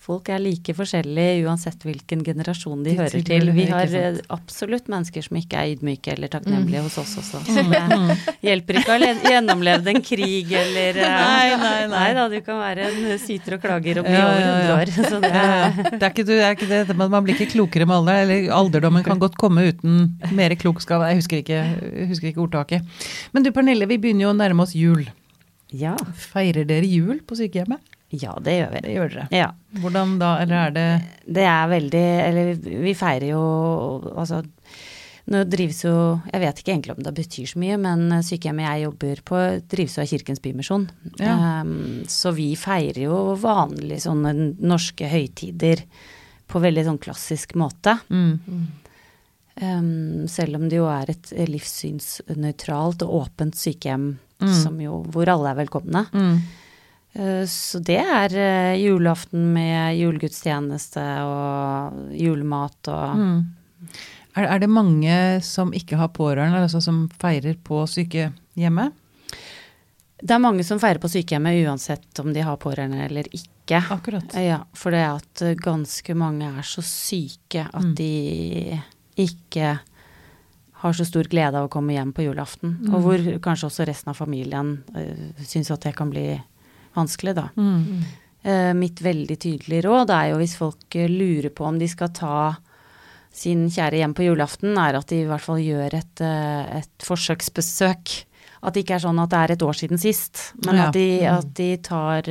Mm. 0.04 0.06
folk 0.06 0.30
er 0.36 0.39
like 0.43 0.74
forskjellige 0.76 1.45
uansett 1.47 1.80
hvilken 1.88 2.24
generasjon 2.28 2.82
de, 2.84 2.91
De 2.91 2.97
hører 2.99 3.24
til. 3.24 3.51
Vi 3.56 3.66
har 3.70 3.93
eh, 3.95 4.18
absolutt 4.36 4.89
mennesker 4.91 5.24
som 5.24 5.38
ikke 5.39 5.56
er 5.62 5.72
ydmyke 5.78 6.12
eller 6.12 6.28
takknemlige 6.34 6.82
hos 6.84 6.97
oss 6.99 7.14
også. 7.22 7.39
Så 7.56 7.64
det 7.72 7.80
hjelper 8.43 8.80
ikke 8.82 8.91
å 8.91 8.97
ha 8.97 8.99
le- 8.99 9.32
gjennomlevd 9.32 9.88
en 9.93 10.01
krig 10.04 10.51
eller 10.60 10.99
Nei, 10.99 11.56
Nei, 11.56 11.62
nei, 11.64 11.88
nei. 11.93 12.10
da, 12.18 12.26
du 12.34 12.36
kan 12.43 12.60
være 12.60 12.89
en 12.89 13.18
syter 13.24 13.56
og 13.56 13.64
klager 13.64 14.01
og 14.04 14.10
bli 14.10 14.18
Ja, 14.18 14.28
over 14.28 14.43
ja, 14.43 14.51
ja. 14.51 14.76
100 14.76 14.76
år. 14.76 14.93
Så 15.14 15.22
det, 15.24 15.32
ja. 15.32 15.88
Det 15.95 16.04
er 16.04 16.12
ikke, 16.12 16.28
det 16.28 16.39
er 16.49 16.58
ikke 16.60 16.70
det, 16.74 16.97
man 16.99 17.24
blir 17.24 17.39
ikke 17.39 17.51
klokere 17.56 17.88
med 17.88 17.95
alder. 18.01 18.22
Eller 18.28 18.51
alderdommen 18.60 19.08
kan 19.08 19.24
godt 19.24 19.39
komme 19.39 19.64
uten 19.72 20.18
mer 20.36 20.54
klokskap. 20.60 21.08
Jeg 21.08 21.22
husker 21.24 21.39
ikke, 21.45 21.64
husker 22.12 22.34
ikke 22.34 22.43
ordtaket. 22.43 22.84
Men 23.32 23.47
du 23.47 23.54
Pernille, 23.56 23.88
vi 23.88 23.97
begynner 24.04 24.28
jo 24.28 24.36
å 24.36 24.38
nærme 24.43 24.68
oss 24.68 24.76
jul. 24.76 25.08
ja. 25.72 25.95
Feirer 26.28 26.68
dere 26.70 26.86
jul 26.91 27.24
på 27.24 27.39
sykehjemmet? 27.39 27.80
Ja, 28.22 28.34
det 28.45 28.53
gjør 28.59 28.72
vi. 28.76 28.80
Det 28.86 28.93
gjør 28.93 29.11
dere. 29.14 29.28
Ja. 29.34 29.49
Hvordan 29.82 30.18
da, 30.22 30.32
eller 30.43 30.68
er 30.68 30.74
det 30.76 30.88
Det 31.39 31.45
er 31.49 31.70
veldig 31.72 32.01
Eller 32.28 32.51
vi 32.84 32.93
feirer 32.93 33.32
jo 33.32 33.43
Altså 34.14 34.43
nå 35.34 35.39
drives 35.47 35.80
jo 35.86 35.93
Jeg 36.30 36.41
vet 36.43 36.59
ikke 36.59 36.74
egentlig 36.76 36.93
om 36.97 37.03
det 37.05 37.14
betyr 37.16 37.47
så 37.47 37.59
mye, 37.64 37.78
men 37.80 38.01
sykehjemmet 38.28 38.66
jeg 38.68 38.84
jobber 38.84 39.22
på, 39.24 39.39
drives 39.72 39.95
jo 39.95 40.03
av 40.03 40.09
Kirkens 40.11 40.41
Bymisjon. 40.43 40.84
Ja. 41.22 41.61
Um, 41.64 42.01
så 42.11 42.34
vi 42.36 42.49
feirer 42.59 43.05
jo 43.05 43.22
vanlige 43.39 44.03
sånne 44.03 44.34
norske 44.59 45.07
høytider 45.07 45.86
på 46.51 46.59
veldig 46.59 46.84
sånn 46.89 46.99
klassisk 47.07 47.55
måte. 47.55 47.95
mm. 48.11 48.68
Um, 49.61 50.28
selv 50.28 50.57
om 50.57 50.64
det 50.68 50.80
jo 50.80 50.88
er 50.89 51.11
et 51.14 51.28
livssynsnøytralt 51.47 53.03
og 53.05 53.20
åpent 53.24 53.55
sykehjem 53.55 54.16
Mm. 54.43 54.64
som 54.64 54.80
jo, 54.82 55.03
hvor 55.14 55.30
alle 55.32 55.51
er 55.53 55.59
velkomne. 55.61 56.05
Mm. 56.11 56.39
Uh, 57.14 57.43
Så 57.45 57.80
det 57.84 57.99
er 58.01 58.34
uh, 58.34 58.74
julaften 58.82 59.51
med 59.53 59.97
julegudstjeneste 59.99 61.03
og 61.28 62.14
julemat 62.18 62.89
og 62.93 63.18
Mm. 63.18 63.43
Er, 64.36 64.47
er 64.47 64.59
det 64.64 64.70
mange 64.70 65.16
som 65.45 65.70
ikke 65.78 65.97
har 65.99 66.07
pårørende, 66.09 66.57
altså 66.57 66.80
som 66.82 67.03
feirer 67.22 67.53
på 67.61 67.84
sykehjemmet? 67.86 68.95
Det 70.24 70.32
er 70.34 70.39
mange 70.41 70.64
som 70.66 70.80
feirer 70.82 70.97
på 71.03 71.11
sykehjemmet 71.11 71.59
uansett 71.68 72.20
om 72.24 72.32
de 72.34 72.41
har 72.41 72.57
pårørende 72.57 73.03
eller 73.05 73.28
ikke. 73.30 73.78
Akkurat. 73.93 74.34
Ja, 74.34 74.64
for 74.74 74.89
det 74.95 75.03
er 75.03 75.20
at 75.20 75.43
ganske 75.61 76.16
mange 76.18 76.47
er 76.49 76.66
så 76.66 76.82
syke 76.82 77.68
at 77.68 77.84
Mm. 77.84 77.93
de 77.95 78.82
ikke 79.18 79.80
har 80.82 80.93
så 80.93 81.05
stor 81.05 81.30
glede 81.30 81.55
av 81.59 81.68
å 81.68 81.72
komme 81.72 81.93
hjem 81.93 82.14
på 82.14 82.24
julaften. 82.26 82.78
Mm. 82.82 82.93
Og 82.95 83.01
hvor 83.03 83.39
kanskje 83.39 83.68
også 83.70 83.86
resten 83.86 84.09
av 84.09 84.16
familien 84.18 84.84
uh, 84.95 85.43
syns 85.45 85.70
at 85.72 85.82
det 85.82 85.93
kan 85.95 86.09
bli 86.09 86.41
vanskelig, 86.96 87.36
da. 87.36 87.50
Mm. 87.58 88.04
Uh, 88.44 88.74
mitt 88.76 89.00
veldig 89.00 89.38
tydelige 89.39 89.86
råd 89.86 90.10
er 90.12 90.30
jo 90.34 90.39
hvis 90.41 90.58
folk 90.60 90.96
eh, 91.00 91.08
lurer 91.08 91.50
på 91.56 91.64
om 91.66 91.78
de 91.80 91.88
skal 91.88 92.10
ta 92.12 92.56
sin 93.34 93.70
kjære 93.72 94.02
hjem 94.02 94.14
på 94.14 94.26
julaften, 94.28 94.76
er 94.78 94.98
at 95.00 95.08
de 95.10 95.22
i 95.24 95.26
hvert 95.30 95.41
fall 95.41 95.62
gjør 95.64 95.96
et, 95.98 96.22
eh, 96.22 96.78
et 96.82 97.06
forsøksbesøk. 97.08 98.12
At 98.64 98.74
det 98.76 98.84
ikke 98.84 98.96
er 99.00 99.06
sånn 99.08 99.20
at 99.24 99.32
det 99.32 99.39
er 99.39 99.52
et 99.56 99.64
år 99.66 99.74
siden 99.80 99.98
sist, 100.00 100.52
men 100.66 100.76
Ja. 100.76 100.88
at, 100.88 100.94
de, 100.94 101.08
Mm. 101.22 101.38
at 101.38 101.54
de 101.54 101.78
tar 101.78 102.22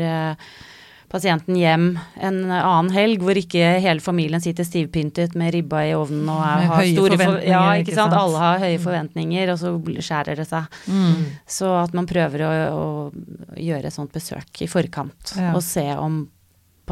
pasienten 1.12 1.56
hjem 1.60 1.86
en 2.24 2.38
annen 2.50 2.90
helg 2.94 3.20
hvor 3.22 3.36
ikke 3.36 3.74
hele 3.84 4.00
familien 4.00 4.40
sitter 4.42 4.64
stivpyntet 4.64 5.34
med 5.38 5.52
ribba 5.54 5.82
i 5.84 5.92
ovnen 5.96 6.26
og 6.32 6.40
er, 6.40 6.66
har 6.70 6.86
store 6.88 7.18
for- 7.18 7.24
forventninger, 7.26 7.52
Ja, 7.52 7.62
ikke 7.82 7.94
sant. 7.94 8.12
sant? 8.12 8.20
Alle 8.22 8.38
har 8.46 8.62
høye 8.64 8.78
forventninger, 8.80 9.52
og 9.52 9.58
så 9.60 9.74
skjærer 10.08 10.40
det 10.40 10.48
seg. 10.48 10.64
Mm. 10.88 11.24
Så 11.46 11.68
at 11.82 11.92
man 11.94 12.08
prøver 12.08 12.46
å, 12.48 12.52
å 12.72 13.56
gjøre 13.60 13.86
et 13.92 13.96
sånt 13.96 14.12
besøk 14.16 14.62
i 14.64 14.70
forkant, 14.72 15.36
Ja. 15.36 15.52
og 15.54 15.62
se 15.62 15.84
om 15.96 16.22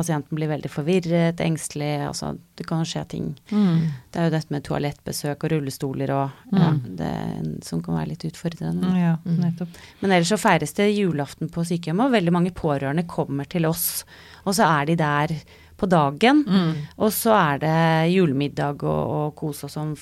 pasienten 0.00 0.36
blir 0.40 0.50
veldig 0.50 0.70
forvirret, 0.72 1.40
engstelig, 1.44 1.92
altså 2.08 2.32
det 2.58 2.66
kan 2.68 2.82
skje 2.88 3.04
ting. 3.12 3.28
Mm. 3.52 3.86
Det 4.10 4.20
er 4.20 4.28
jo 4.28 4.34
dette 4.34 4.54
med 4.56 4.64
toalettbesøk 4.66 5.44
og 5.46 5.52
rullestoler 5.54 6.10
og 6.16 6.30
ja, 6.56 6.70
Mm. 6.74 6.82
det, 6.98 7.64
som 7.68 7.82
kan 7.84 7.94
være 8.00 8.08
litt 8.14 8.24
utfordrende. 8.32 8.92
Ja, 8.98 9.16
Mm. 9.24 9.66
Men 10.00 10.10
ellers 10.12 10.28
så 10.32 10.38
feires 10.40 10.72
det 10.74 10.90
julaften 10.96 11.48
på 11.52 11.64
sykehjemmet, 11.64 12.06
og 12.06 12.12
veldig 12.16 12.32
mange 12.32 12.50
pårørende 12.56 13.06
kommer 13.06 13.44
til 13.48 13.66
oss. 13.66 14.04
Og 14.46 14.54
så 14.56 14.64
er 14.80 14.86
de 14.86 14.96
der 14.96 15.28
på 15.76 15.88
dagen, 15.88 16.44
Mm. 16.46 16.74
og 16.98 17.10
så 17.12 17.32
er 17.32 17.58
det 17.58 18.12
julemiddag 18.14 18.82
og, 18.82 19.10
og 19.10 19.34
kos 19.36 19.64
og 19.64 19.70
sånn 19.70 19.96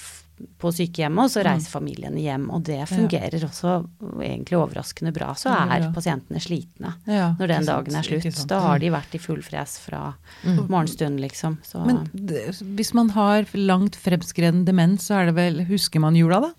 på 0.58 0.70
sykehjemmet, 0.74 1.24
og 1.24 1.30
så 1.30 1.42
Mm. 1.42 1.48
reiser 1.52 1.70
familiene 1.70 2.20
hjem. 2.22 2.50
Og 2.50 2.62
det 2.64 2.78
fungerer 2.88 3.40
også 3.44 3.86
egentlig 4.20 4.56
overraskende 4.58 5.12
bra. 5.12 5.32
Så 5.34 5.50
er 5.50 5.80
ja. 5.82 5.90
pasientene 5.92 6.40
slitne 6.40 6.94
Ja, 7.06 7.34
når 7.38 7.46
den 7.48 7.64
sant, 7.64 7.86
dagen 7.86 7.96
er 7.96 8.02
slutt. 8.02 8.46
Da 8.48 8.60
har 8.60 8.78
de 8.78 8.90
vært 8.90 9.14
i 9.14 9.18
full 9.18 9.42
fres 9.42 9.78
fra 9.78 10.14
Mm. 10.44 10.68
morgenstunden, 10.68 11.20
liksom. 11.20 11.58
Så 11.62 11.84
Men 11.86 12.08
det, 12.14 12.46
hvis 12.76 12.94
man 12.94 13.10
har 13.10 13.44
langt 13.54 13.96
fremskreden 13.96 14.64
demens, 14.64 15.06
så 15.08 15.20
er 15.22 15.26
det 15.26 15.34
vel 15.34 15.64
Husker 15.66 16.00
man 16.00 16.14
jula, 16.14 16.40
da? 16.40 16.52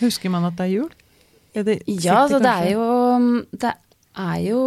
Husker 0.00 0.30
man 0.30 0.44
at 0.44 0.56
det 0.56 0.66
er 0.66 0.74
jul? 0.80 0.90
Er 1.54 1.62
det, 1.64 1.82
Ja, 1.86 2.26
så 2.28 2.38
det 2.38 2.46
er 2.46 2.72
jo 2.72 3.44
Det 3.56 3.74
er 4.20 4.40
jo 4.44 4.60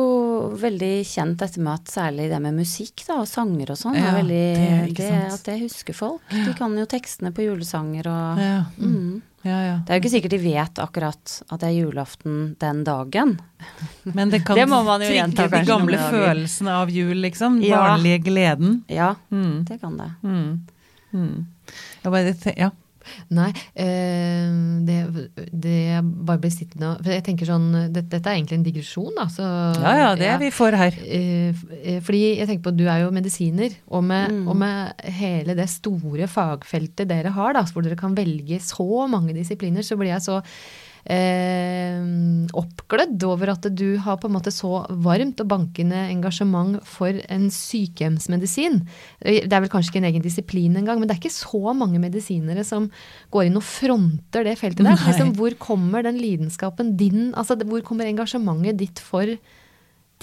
veldig 0.59 0.91
kjent 1.07 1.37
dette 1.41 1.61
med 1.63 1.73
at 1.73 1.91
særlig 1.91 2.29
det 2.31 2.39
med 2.43 2.57
musikk 2.57 3.03
da, 3.07 3.19
og 3.23 3.29
sanger 3.29 3.73
og 3.73 3.79
sånn, 3.79 3.97
Ja, 3.99 4.09
er 4.11 4.17
veldig 4.21 4.41
det 4.57 4.97
det. 4.97 5.11
At 5.33 5.45
det 5.47 5.59
husker 5.61 5.97
folk. 5.97 6.25
De 6.33 6.53
kan 6.57 6.75
jo 6.77 6.85
tekstene 6.89 7.31
på 7.35 7.45
julesanger 7.45 8.09
og 8.11 8.41
ja. 8.43 8.57
mm. 8.77 9.21
ja, 9.47 9.57
ja. 9.67 9.77
Det 9.85 9.93
er 9.93 9.99
jo 9.99 10.03
ikke 10.03 10.13
sikkert 10.15 10.35
de 10.35 10.41
vet 10.43 10.83
akkurat 10.83 11.35
at 11.49 11.63
det 11.63 11.69
er 11.71 11.77
julaften 11.77 12.37
den 12.61 12.83
dagen. 12.87 13.35
Men 14.13 14.33
det 14.33 14.43
kan 14.47 14.57
Det 14.59 14.67
må 14.71 14.83
man 14.87 15.03
jo 15.05 15.09
trigge 15.11 15.49
de 15.55 15.63
gamle 15.67 15.99
følelsene 16.11 16.77
av 16.83 16.93
jul, 16.93 17.15
liksom. 17.23 17.61
Ja. 17.63 17.81
Vanlige 17.93 18.23
gleden. 18.29 18.81
Ja, 18.91 19.15
Mm. 19.31 19.65
det 19.69 19.79
kan 19.81 19.97
det. 19.97 20.11
Mm. 20.23 20.65
Mm. 21.13 21.45
Jeg 22.03 22.11
bare 22.11 22.55
ja. 22.57 22.71
Nei, 23.35 23.49
eh, 23.75 24.51
det, 24.87 24.97
det 25.51 25.73
jeg 25.93 26.03
bare 26.27 26.41
blir 26.43 26.53
sittende 26.53 26.93
For 27.03 27.11
jeg 27.13 27.23
tenker 27.27 27.49
sånn 27.49 27.67
Dette, 27.93 28.07
dette 28.15 28.29
er 28.31 28.37
egentlig 28.39 28.57
en 28.59 28.65
digresjon, 28.67 29.11
da. 29.17 29.25
Så, 29.31 29.47
ja, 29.81 29.93
ja, 29.99 30.09
det 30.19 30.29
er 30.31 30.39
vi 30.41 30.51
for 30.55 30.75
her. 30.77 30.95
Eh, 31.03 31.53
eh, 31.81 31.99
Fordi 32.05 32.21
jeg 32.39 32.47
tenker 32.49 32.65
på 32.69 32.75
du 32.77 32.85
er 32.87 33.03
jo 33.03 33.11
medisiner, 33.15 33.75
og 33.89 34.03
med, 34.07 34.31
Mm. 34.33 34.47
og 34.47 34.55
med 34.55 35.01
hele 35.19 35.53
det 35.57 35.67
store 35.69 36.27
fagfeltet 36.31 37.09
dere 37.09 37.33
har, 37.35 37.53
da, 37.53 37.63
hvor 37.73 37.83
dere 37.83 37.97
kan 37.99 38.15
velge 38.15 38.59
så 38.63 39.07
mange 39.11 39.33
disipliner, 39.35 39.83
så 39.83 39.97
blir 39.99 40.13
jeg 40.13 40.23
så 40.25 40.39
eh, 41.05 41.99
oppglødd 42.53 43.23
over 43.27 43.51
at 43.53 43.67
du 43.75 43.97
har 44.03 44.19
på 44.21 44.29
en 44.29 44.35
måte 44.37 44.53
så 44.53 44.85
varmt 45.03 45.41
og 45.43 45.49
bankende 45.51 46.05
engasjement 46.11 46.79
for 46.87 47.11
en 47.27 47.49
sykehjemsmedisin. 47.51 48.81
Eh, 49.21 49.43
Det 49.43 49.53
er 49.53 49.65
vel 49.65 49.71
kanskje 49.73 49.91
ikke 49.93 50.03
en 50.03 50.09
egen 50.11 50.25
disiplin 50.25 50.77
engang, 50.79 50.99
men 50.99 51.07
det 51.07 51.17
er 51.17 51.21
ikke 51.23 51.33
så 51.35 51.73
mange 51.75 51.99
medisinere 51.99 52.63
som 52.63 52.89
går 53.31 53.49
inn 53.49 53.59
og 53.59 53.63
fronter 53.67 54.43
det 54.47 54.57
feltet 54.59 54.85
der. 54.85 54.95
Liksom, 54.95 55.33
hvor 55.35 55.55
kommer 55.59 56.03
den 56.03 56.17
lidenskapen 56.21 56.95
din, 56.97 57.33
altså 57.33 57.57
hvor 57.59 57.81
kommer 57.81 58.05
engasjementet 58.05 58.77
ditt 58.77 58.99
for 58.99 59.27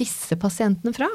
disse 0.01 0.37
pasientene 0.41 0.95
fra? 0.97 1.09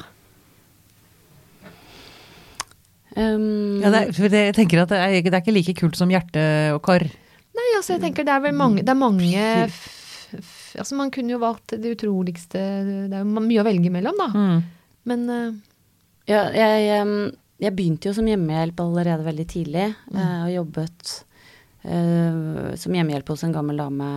Um, 3.16 3.80
Ja, 3.80 3.90
det 3.94 4.00
er, 4.02 4.12
for 4.12 4.28
det, 4.28 4.42
jeg 4.52 4.56
tenker 4.58 4.82
at 4.84 4.90
det 4.92 5.00
er, 5.00 5.22
det 5.24 5.34
er 5.34 5.42
ikke 5.42 5.56
like 5.56 5.76
kult 5.80 5.96
som 5.96 6.12
hjerte 6.12 6.74
og 6.76 6.82
kar. 6.84 7.08
Nei, 7.56 7.68
altså 7.78 7.96
jeg 7.96 8.02
tenker 8.04 8.26
det 8.28 8.34
er 8.36 8.42
vel 8.44 8.56
mange 8.58 8.84
Det 8.84 8.92
er 8.92 9.00
mange 9.00 9.44
f, 9.70 9.78
f, 10.40 10.54
Altså 10.82 10.98
man 11.00 11.12
kunne 11.14 11.32
jo 11.36 11.40
valgt 11.40 11.76
det 11.80 11.94
utroligste 11.96 12.60
Det 13.08 13.16
er 13.16 13.24
jo 13.24 13.44
mye 13.46 13.62
å 13.64 13.68
velge 13.68 13.92
mellom, 13.94 14.18
da. 14.20 14.28
Mm. 14.36 14.60
Men 15.12 15.24
uh, 15.32 15.54
Ja, 16.28 16.42
jeg, 16.52 17.08
jeg 17.64 17.76
begynte 17.78 18.10
jo 18.10 18.16
som 18.18 18.28
hjemmehjelp 18.28 18.80
allerede 18.84 19.24
veldig 19.28 19.48
tidlig, 19.52 19.88
Mm. 20.10 20.18
eh, 20.20 20.40
og 20.48 20.54
jobbet 20.56 21.12
uh, 21.86 22.74
som 22.76 22.96
hjemmehjelp 22.98 23.30
hos 23.30 23.44
en 23.46 23.54
gammel 23.56 23.78
dame 23.80 24.10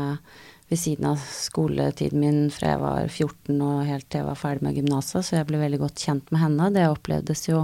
ved 0.69 0.81
siden 0.81 1.07
av 1.13 1.21
skoletiden 1.33 2.21
min 2.21 2.41
fra 2.53 2.75
jeg 2.75 2.81
var 2.83 3.07
14 3.09 3.61
og 3.65 3.87
helt 3.89 4.05
til 4.11 4.21
jeg 4.21 4.27
var 4.29 4.37
ferdig 4.41 4.67
med 4.67 4.77
gymnaset, 4.77 5.25
så 5.25 5.39
jeg 5.39 5.47
ble 5.49 5.61
veldig 5.63 5.79
godt 5.81 6.03
kjent 6.05 6.33
med 6.35 6.43
henne. 6.43 6.67
Det 6.75 6.85
opplevdes 6.91 7.47
jo 7.49 7.63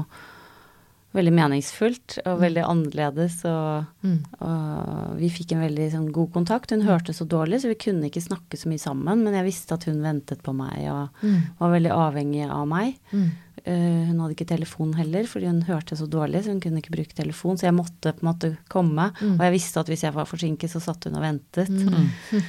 veldig 1.14 1.32
meningsfullt 1.34 2.18
og 2.24 2.40
veldig 2.42 2.64
annerledes, 2.66 3.36
og, 3.46 3.86
mm, 4.02 4.16
og 4.42 5.14
vi 5.20 5.30
fikk 5.32 5.54
en 5.54 5.62
veldig 5.62 5.86
sånn, 5.92 6.08
god 6.14 6.32
kontakt. 6.34 6.74
Hun 6.74 6.84
hørte 6.86 7.14
så 7.14 7.26
dårlig, 7.30 7.62
så 7.62 7.70
vi 7.70 7.78
kunne 7.86 8.10
ikke 8.10 8.24
snakke 8.24 8.58
så 8.58 8.70
mye 8.70 8.82
sammen, 8.82 9.22
men 9.22 9.38
jeg 9.38 9.46
visste 9.46 9.78
at 9.78 9.86
hun 9.88 10.02
ventet 10.02 10.42
på 10.44 10.54
meg 10.56 10.88
og 10.90 11.22
mm, 11.22 11.40
var 11.62 11.74
veldig 11.76 11.96
avhengig 11.96 12.46
av 12.50 12.68
meg. 12.70 12.98
mm, 13.14 13.32
Uh, 13.64 14.10
hun 14.10 14.18
hadde 14.20 14.34
ikke 14.34 14.50
telefon 14.50 14.90
heller, 14.98 15.24
fordi 15.30 15.46
hun 15.48 15.62
hørte 15.64 15.96
så 15.96 16.04
dårlig, 16.10 16.42
så 16.44 16.52
hun 16.52 16.58
kunne 16.60 16.82
ikke 16.82 16.92
bruke 16.92 17.16
telefon. 17.16 17.56
Så 17.56 17.64
jeg 17.64 17.76
måtte 17.76 18.12
på 18.12 18.20
en 18.20 18.28
måte 18.28 18.50
komme. 18.68 19.06
Mm. 19.22 19.38
Og 19.38 19.44
jeg 19.46 19.54
visste 19.54 19.80
at 19.80 19.88
hvis 19.88 20.02
jeg 20.04 20.12
var 20.12 20.28
forsinket, 20.28 20.68
så 20.68 20.82
satt 20.84 21.06
hun 21.08 21.16
og 21.16 21.24
ventet. 21.24 21.72
mm. 21.72 22.42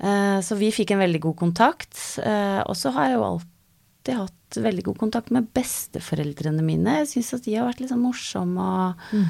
Eh, 0.00 0.38
så 0.40 0.56
vi 0.56 0.70
fikk 0.72 0.94
en 0.94 1.02
veldig 1.02 1.18
god 1.20 1.36
kontakt. 1.36 1.92
Uh, 2.24 2.62
og 2.64 2.76
så 2.78 2.88
har 2.94 3.10
jeg 3.10 3.18
jo 3.18 3.24
alltid 3.26 4.14
hatt 4.16 4.36
veldig 4.56 4.84
god 4.84 4.98
kontakt 4.98 5.30
med 5.30 5.46
besteforeldrene 5.54 6.62
mine. 6.64 6.98
Jeg 7.04 7.08
syns 7.14 7.34
at 7.34 7.44
de 7.44 7.54
har 7.54 7.68
vært 7.68 7.80
litt 7.80 7.92
sånn 7.92 8.02
morsomme 8.04 8.58
og 8.60 8.94
Mm. 9.14 9.26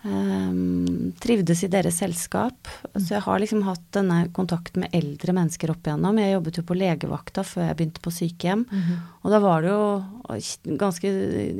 Um, 0.00 1.12
trivdes 1.20 1.60
i 1.66 1.68
deres 1.68 1.98
selskap. 2.00 2.68
Så 2.94 3.18
jeg 3.18 3.24
har 3.26 3.40
liksom 3.42 3.66
hatt 3.66 3.82
denne 3.92 4.22
kontakten 4.36 4.86
med 4.86 4.94
eldre 4.96 5.34
mennesker 5.36 5.74
opp 5.74 5.84
igjennom. 5.84 6.20
Jeg 6.22 6.36
jobbet 6.38 6.60
jo 6.60 6.64
på 6.64 6.76
legevakta 6.80 7.44
før 7.44 7.66
jeg 7.68 7.76
begynte 7.76 8.04
på 8.04 8.14
sykehjem. 8.14 8.64
Mm 8.70 8.80
-hmm. 8.80 9.00
Og 9.20 9.30
da 9.30 9.38
var 9.38 9.60
det 9.60 9.68
jo 9.68 10.76
ganske 10.80 11.10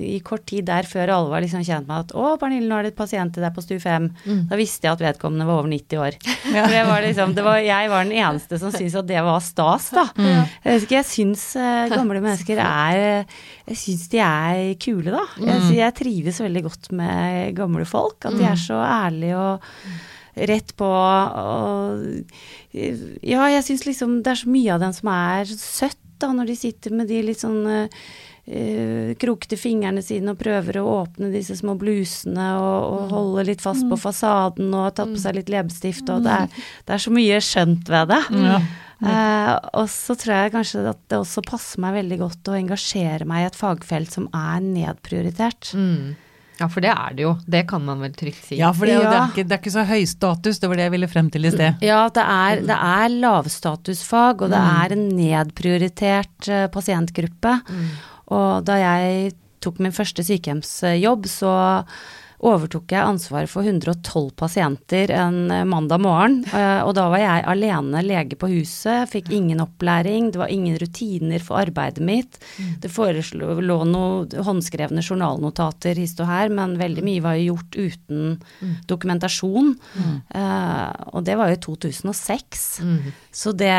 i 0.00 0.18
kort 0.24 0.46
tid 0.48 0.64
der 0.64 0.86
før 0.88 1.12
alle 1.12 1.28
var 1.28 1.42
liksom 1.44 1.60
kjent 1.60 1.86
med 1.88 2.06
at 2.06 2.14
'Å, 2.16 2.38
Pernille, 2.40 2.68
nå 2.68 2.78
er 2.78 2.82
det 2.82 2.92
et 2.92 2.96
pasient 2.96 3.34
til 3.34 3.42
deg 3.42 3.52
på 3.52 3.60
stue 3.60 3.78
5'. 3.78 4.08
Mm. 4.24 4.48
Da 4.48 4.56
visste 4.56 4.86
jeg 4.86 4.92
at 4.92 5.04
vedkommende 5.04 5.44
var 5.44 5.60
over 5.60 5.68
90 5.68 5.98
år. 5.98 6.16
Ja. 6.50 6.66
For 6.66 6.86
var 6.88 7.02
liksom, 7.02 7.34
var, 7.34 7.58
jeg 7.58 7.90
var 7.90 8.04
den 8.04 8.12
eneste 8.12 8.58
som 8.58 8.72
syntes 8.72 8.96
at 8.96 9.06
det 9.06 9.20
var 9.22 9.40
stas, 9.40 9.90
da. 9.90 10.08
Mm. 10.20 10.46
Jeg, 10.64 10.90
jeg 10.90 11.04
syns 11.04 11.56
uh, 11.56 11.88
gamle 11.88 12.20
mennesker 12.26 12.58
er 12.60 13.24
Jeg 13.68 13.76
syns 13.76 14.08
de 14.08 14.18
er 14.18 14.74
kule, 14.74 15.10
da. 15.10 15.22
Jeg, 15.38 15.60
mm. 15.60 15.70
jeg 15.74 15.94
trives 15.94 16.40
veldig 16.40 16.62
godt 16.62 16.90
med 16.92 17.54
gamle 17.56 17.84
folk. 17.88 18.29
At 18.30 18.38
de 18.38 18.46
er 18.46 18.56
mm. 18.56 18.64
så 18.64 18.80
ærlige 18.86 19.44
og 19.44 19.68
rett 20.50 20.74
på 20.78 20.88
og 20.88 22.02
Ja, 22.72 23.48
jeg 23.50 23.66
syns 23.66 23.86
liksom 23.88 24.20
det 24.24 24.32
er 24.32 24.42
så 24.44 24.50
mye 24.50 24.74
av 24.76 24.82
dem 24.84 24.94
som 24.94 25.10
er 25.12 25.50
søtt, 25.50 25.98
da, 26.22 26.30
når 26.36 26.52
de 26.52 26.58
sitter 26.58 26.94
med 26.94 27.10
de 27.10 27.22
litt 27.30 27.42
sånn 27.42 27.62
Uh, 28.50 29.12
krokete 29.20 29.54
fingrene 29.60 30.00
sine 30.02 30.32
og 30.32 30.38
prøver 30.40 30.80
å 30.80 30.86
åpne 31.04 31.28
disse 31.30 31.54
små 31.58 31.76
blusene 31.78 32.46
og, 32.58 32.78
og 32.80 33.02
mm. 33.04 33.10
holde 33.12 33.44
litt 33.46 33.60
fast 33.62 33.84
på 33.84 33.94
mm. 33.94 34.00
fasaden 34.00 34.72
og 34.74 34.88
ta 34.96 35.04
på 35.06 35.20
seg 35.20 35.36
litt 35.36 35.52
leppestift, 35.52 36.08
og 36.10 36.24
det 36.24 36.32
er, 36.34 36.64
det 36.88 36.96
er, 36.96 37.02
så 37.04 37.12
mye 37.14 37.36
skjønt 37.44 37.92
ved 37.92 38.10
det. 38.10 38.20
Ja. 38.40 38.56
Uh, 39.00 39.54
og 39.80 39.86
så 39.92 40.16
tror 40.18 40.34
jeg 40.34 40.54
kanskje 40.56 40.82
at 40.90 40.98
det 41.12 41.20
også 41.20 41.44
passer 41.46 41.84
meg 41.84 41.94
veldig 42.00 42.18
godt 42.24 42.50
å 42.50 42.56
engasjere 42.58 43.28
meg 43.28 43.44
i 43.44 43.46
et 43.52 43.60
fagfelt 43.60 44.18
som 44.18 44.26
er 44.34 44.58
nedprioritert. 44.64 45.70
Mm. 45.76 46.16
Ja, 46.60 46.68
for 46.68 46.84
det 46.84 46.90
er 46.92 47.16
det 47.16 47.24
jo. 47.24 47.32
Det 47.48 47.62
kan 47.70 47.84
man 47.86 48.02
vel 48.04 48.12
trygt 48.16 48.42
si. 48.44 48.58
Ja, 48.60 48.70
for 48.76 48.88
det, 48.88 48.98
ja. 48.98 49.08
det, 49.08 49.16
er, 49.16 49.32
ikke, 49.32 49.44
det 49.48 49.56
er, 49.56 49.62
ikke, 49.62 49.72
så 49.72 49.84
høy 49.88 50.02
status, 50.08 50.60
det 50.60 50.68
var 50.68 50.80
det 50.80 50.86
jeg 50.86 50.94
ville 50.94 51.08
frem 51.08 51.30
til 51.32 51.48
i 51.48 51.52
sted. 51.54 51.84
Ja, 51.86 52.00
det 52.12 52.24
er, 52.36 52.64
det 52.68 52.76
er 52.76 53.14
lavstatusfag, 53.14 54.44
og 54.44 54.52
det 54.52 54.60
mm. 54.60 54.72
er 54.76 54.96
en 54.96 55.06
nedprioritert 55.16 56.50
uh, 56.52 56.64
pasientgruppe. 56.74 57.54
Mm. 57.70 57.86
Og 58.36 58.66
da 58.68 58.76
jeg 58.82 59.32
tok 59.64 59.80
min 59.80 59.96
første 59.96 60.24
sykehjemsjobb, 60.26 61.28
så 61.32 61.54
overtok 62.40 62.92
jeg 62.94 63.04
ansvaret 63.04 63.50
for 63.52 63.66
112 63.66 64.30
pasienter 64.38 65.12
en 65.12 65.50
eh, 65.52 65.66
mandag 65.68 66.00
morgen. 66.02 66.38
Eh, 66.48 66.80
og 66.86 66.94
da 66.96 67.06
var 67.12 67.22
jeg 67.22 67.44
alene 67.52 68.02
lege 68.04 68.38
på 68.40 68.48
huset, 68.52 69.10
fikk 69.12 69.30
ingen 69.36 69.60
opplæring, 69.62 70.30
det 70.32 70.40
var 70.40 70.52
ingen 70.52 70.78
rutiner 70.80 71.44
for 71.44 71.60
arbeidet 71.60 72.04
mitt. 72.04 72.40
Mm. 72.56 72.72
Det 72.80 72.92
foreslo 72.92 73.58
noen 73.60 73.94
håndskrevne 74.48 75.04
journalnotater 75.04 76.00
hist 76.00 76.22
og 76.24 76.30
her, 76.30 76.52
men 76.54 76.78
veldig 76.80 77.04
mye 77.04 77.24
var 77.24 77.40
gjort 77.40 77.76
uten 77.76 78.24
mm. 78.40 78.74
dokumentasjon. 78.88 79.74
Mm. 80.00 80.16
Uh, 80.34 80.88
og 81.12 81.24
det 81.26 81.36
var 81.38 81.50
jo 81.50 81.58
i 81.58 81.62
2006. 81.66 82.66
Mm. 82.86 83.10
Så 83.42 83.52
det, 83.56 83.74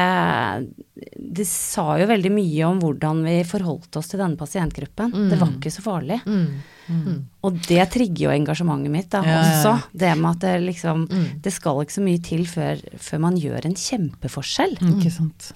det 1.16 1.46
sa 1.50 1.96
jo 2.00 2.10
veldig 2.10 2.32
mye 2.34 2.68
om 2.68 2.82
hvordan 2.82 3.24
vi 3.26 3.40
forholdt 3.48 3.98
oss 4.00 4.12
til 4.12 4.22
denne 4.22 4.40
pasientgruppen. 4.40 5.14
Det 5.32 5.40
var 5.40 5.56
ikke 5.56 5.74
så 5.74 5.84
farlig. 5.86 6.20
Mm. 6.26 6.62
Mm. 6.92 7.18
Og 7.46 7.58
det 7.68 7.84
trigger 7.94 8.26
jo 8.26 8.32
engasjementet 8.34 8.92
mitt 8.92 9.10
da, 9.14 9.22
ja, 9.26 9.38
også. 9.40 9.74
Ja. 9.78 10.00
Det 10.04 10.12
med 10.20 10.30
at 10.32 10.42
det 10.44 10.54
liksom 10.66 11.06
mm. 11.08 11.26
Det 11.46 11.54
skal 11.54 11.82
ikke 11.84 11.96
så 11.96 12.04
mye 12.04 12.22
til 12.26 12.44
før, 12.50 12.82
før 13.00 13.22
man 13.24 13.38
gjør 13.40 13.68
en 13.70 13.78
kjempeforskjell. 13.80 14.76
Mm. 14.82 14.94
Ikke 14.98 15.14
sant. 15.14 15.52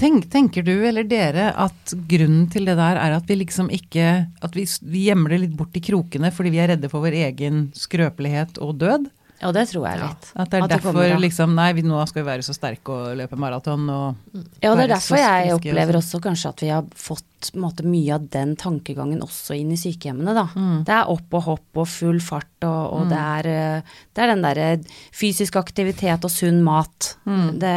Tenk, 0.00 0.28
tenker 0.32 0.66
du 0.66 0.74
eller 0.74 1.06
dere 1.08 1.50
at 1.64 1.94
grunnen 2.10 2.48
til 2.52 2.68
det 2.68 2.78
der 2.80 3.00
er 3.00 3.16
at 3.16 3.28
vi 3.30 3.38
liksom 3.38 3.70
ikke 3.72 4.08
At 4.44 4.56
vi, 4.56 4.66
vi 4.88 5.06
gjemmer 5.08 5.34
det 5.34 5.42
litt 5.44 5.58
bort 5.58 5.76
i 5.78 5.84
krokene 5.84 6.32
fordi 6.34 6.54
vi 6.54 6.62
er 6.62 6.74
redde 6.74 6.90
for 6.92 7.04
vår 7.04 7.16
egen 7.28 7.68
skrøpelighet 7.78 8.58
og 8.64 8.80
død? 8.82 9.08
Ja, 9.42 9.50
det 9.52 9.66
tror 9.70 9.86
jeg 9.88 10.00
litt. 10.00 10.30
Ja, 10.30 10.44
at 10.44 10.50
det 10.50 10.58
er 10.58 10.64
at 10.64 10.70
det 10.70 10.76
derfor 10.78 10.94
kommer, 10.94 11.20
liksom 11.20 11.54
Nei, 11.56 11.68
vi, 11.76 11.84
nå 11.86 12.00
skal 12.08 12.22
vi 12.22 12.28
være 12.30 12.46
så 12.46 12.54
sterke 12.56 12.94
og 12.94 13.18
løpe 13.18 13.38
maraton 13.40 13.86
og 13.92 14.40
Ja, 14.62 14.74
det 14.74 14.86
er 14.86 14.92
derfor 14.94 15.20
jeg 15.20 15.54
opplever 15.56 15.98
også 16.00 16.20
kanskje 16.24 16.52
at 16.54 16.64
vi 16.64 16.70
har 16.72 16.86
fått 16.98 17.30
måte, 17.60 17.84
mye 17.84 18.14
av 18.14 18.24
den 18.32 18.54
tankegangen 18.56 19.22
også 19.24 19.56
inn 19.58 19.72
i 19.74 19.76
sykehjemmene, 19.76 20.32
da. 20.36 20.46
Mm. 20.56 20.78
Det 20.86 20.94
er 20.94 21.10
opp 21.12 21.36
og 21.36 21.42
hopp 21.44 21.80
og 21.82 21.88
full 21.90 22.20
fart, 22.24 22.48
og, 22.64 22.94
og 22.96 23.04
mm. 23.04 23.10
det, 23.10 23.18
er, 23.20 23.48
eh, 23.50 23.98
det, 24.14 24.22
er, 24.22 24.32
den 24.32 24.44
derre 24.46 24.68
fysisk 25.12 25.58
aktivitet 25.60 26.24
og 26.24 26.32
sunn 26.32 26.62
mat. 26.64 27.10
Mm. 27.28 27.46
Det 27.60 27.74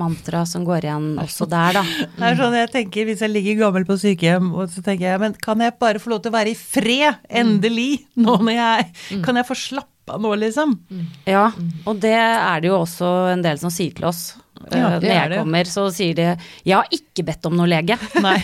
mantraet 0.00 0.48
som 0.48 0.64
går 0.64 0.88
igjen 0.88 1.10
også 1.20 1.48
der, 1.50 1.80
da. 1.80 1.84
Det 2.20 2.26
er 2.30 2.40
sånn 2.40 2.58
jeg 2.58 2.72
tenker 2.72 3.08
hvis 3.08 3.24
jeg 3.24 3.34
ligger 3.34 3.60
gammel 3.66 3.86
på 3.88 3.98
sykehjem, 4.00 4.52
og 4.54 4.72
så 4.72 4.84
tenker 4.84 5.10
jeg 5.10 5.22
men 5.22 5.36
kan 5.40 5.60
jeg 5.64 5.76
bare 5.80 6.02
få 6.02 6.14
lov 6.14 6.24
til 6.24 6.32
å 6.32 6.38
være 6.38 6.54
i 6.54 6.58
fred, 6.58 7.20
endelig, 7.28 8.06
nå 8.20 8.40
når 8.40 8.56
jeg 8.56 8.90
mm. 8.90 9.24
Kan 9.24 9.36
jeg 9.36 9.48
få 9.48 9.56
slappe 9.58 9.99
pappa 10.10 10.22
nå, 10.22 10.34
liksom. 10.36 10.76
Mm. 10.90 11.08
Ja, 11.24 11.48
og 11.86 12.00
det 12.02 12.16
er 12.18 12.60
det 12.60 12.70
jo 12.70 12.80
også 12.80 13.10
en 13.32 13.42
del 13.44 13.60
som 13.60 13.72
sier 13.72 13.94
til 13.96 14.10
oss. 14.10 14.30
Ja, 14.68 14.90
eh, 14.92 14.96
når 15.00 15.08
jeg 15.08 15.38
kommer, 15.38 15.64
så 15.64 15.86
sier 15.88 16.14
de 16.14 16.24
'jeg 16.64 16.76
har 16.76 16.86
ikke 16.92 17.24
bedt 17.24 17.46
om 17.46 17.56
noe 17.56 17.66
lege'. 17.66 17.96
Nei, 18.26 18.36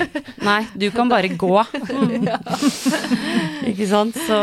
Nei 0.42 0.66
du 0.74 0.90
kan 0.90 1.08
bare 1.08 1.28
gå. 1.28 1.60
ikke 3.70 3.86
sant. 3.86 4.16
Så 4.16 4.38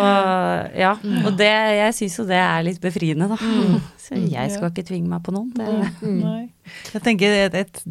ja. 0.77 0.93
Og 1.25 1.33
det, 1.37 1.49
jeg 1.49 1.93
syns 1.97 2.19
jo 2.19 2.25
det 2.29 2.37
er 2.37 2.63
litt 2.63 2.81
befriende, 2.81 3.27
da. 3.27 3.37
Mm. 3.41 3.81
Så 4.03 4.19
jeg 4.19 4.51
skal 4.51 4.69
ikke 4.69 4.83
tvinge 4.85 5.07
meg 5.07 5.23
på 5.23 5.31
noen. 5.31 5.49
Nei. 5.55 6.49
Jeg 6.91 7.01
tenker 7.01 7.31
et, 7.31 7.55
et, 7.55 7.81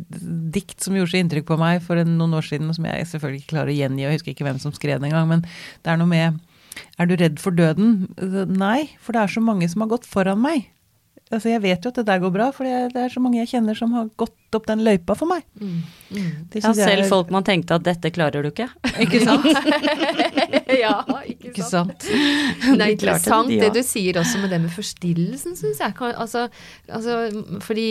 dikt 0.53 0.85
som 0.85 0.95
gjorde 0.95 1.11
så 1.11 1.23
inntrykk 1.23 1.47
på 1.49 1.57
meg 1.57 1.81
for 1.81 1.97
noen 2.05 2.37
år 2.37 2.45
siden, 2.45 2.69
som 2.77 2.85
jeg 2.85 3.09
selvfølgelig 3.09 3.41
ikke 3.41 3.53
klarer 3.55 3.73
å 3.73 3.77
gjengi, 3.79 4.05
og 4.05 4.13
jeg 4.13 4.21
husker 4.21 4.35
ikke 4.35 4.45
hvem 4.45 4.61
som 4.61 4.75
skrev 4.77 5.01
det 5.01 5.09
engang, 5.09 5.25
men 5.31 5.41
det 5.43 5.89
er 5.89 5.97
noe 5.97 6.11
med 6.13 6.37
er 6.99 7.09
du 7.11 7.17
redd 7.21 7.41
for 7.43 7.55
døden? 7.57 8.13
Nei, 8.53 8.93
for 9.03 9.17
det 9.17 9.25
er 9.25 9.35
så 9.35 9.43
mange 9.45 9.69
som 9.71 9.85
har 9.85 9.93
gått 9.95 10.09
foran 10.09 10.43
meg. 10.43 10.71
Altså, 11.33 11.49
jeg 11.49 11.63
vet 11.65 11.81
jo 11.81 11.89
at 11.89 11.97
det 11.97 12.05
der 12.11 12.21
går 12.21 12.33
bra, 12.35 12.47
for 12.53 12.69
det 12.69 12.99
er 13.01 13.13
så 13.13 13.21
mange 13.25 13.39
jeg 13.39 13.49
kjenner 13.55 13.77
som 13.77 13.95
har 13.97 14.11
gått 14.21 14.57
opp 14.57 14.67
den 14.69 14.83
løypa 14.85 15.15
for 15.17 15.31
meg. 15.31 15.47
Mm. 15.57 15.79
Mm. 16.13 16.27
Ja, 16.59 16.75
selv 16.77 17.07
er... 17.07 17.09
folk 17.09 17.31
man 17.33 17.47
tenkte 17.47 17.79
at 17.79 17.87
dette 17.87 18.11
klarer 18.13 18.45
du 18.45 18.51
ikke. 18.51 18.67
Ikke 19.01 19.23
sant? 19.25 19.49
ja, 20.83 20.99
ikke, 21.25 21.55
ikke 21.55 21.65
sant. 21.65 22.05
Det 22.05 22.77
er 22.77 22.93
interessant 22.93 23.49
det, 23.49 23.63
det 23.65 23.81
du 23.81 23.89
sier 23.89 24.21
også 24.21 24.43
med 24.43 24.53
det 24.53 24.61
med 24.67 24.75
forstillelsen, 24.77 25.57
syns 25.57 25.81
jeg. 25.81 25.97
Altså, 26.13 26.51
altså, 26.93 27.17
fordi 27.65 27.89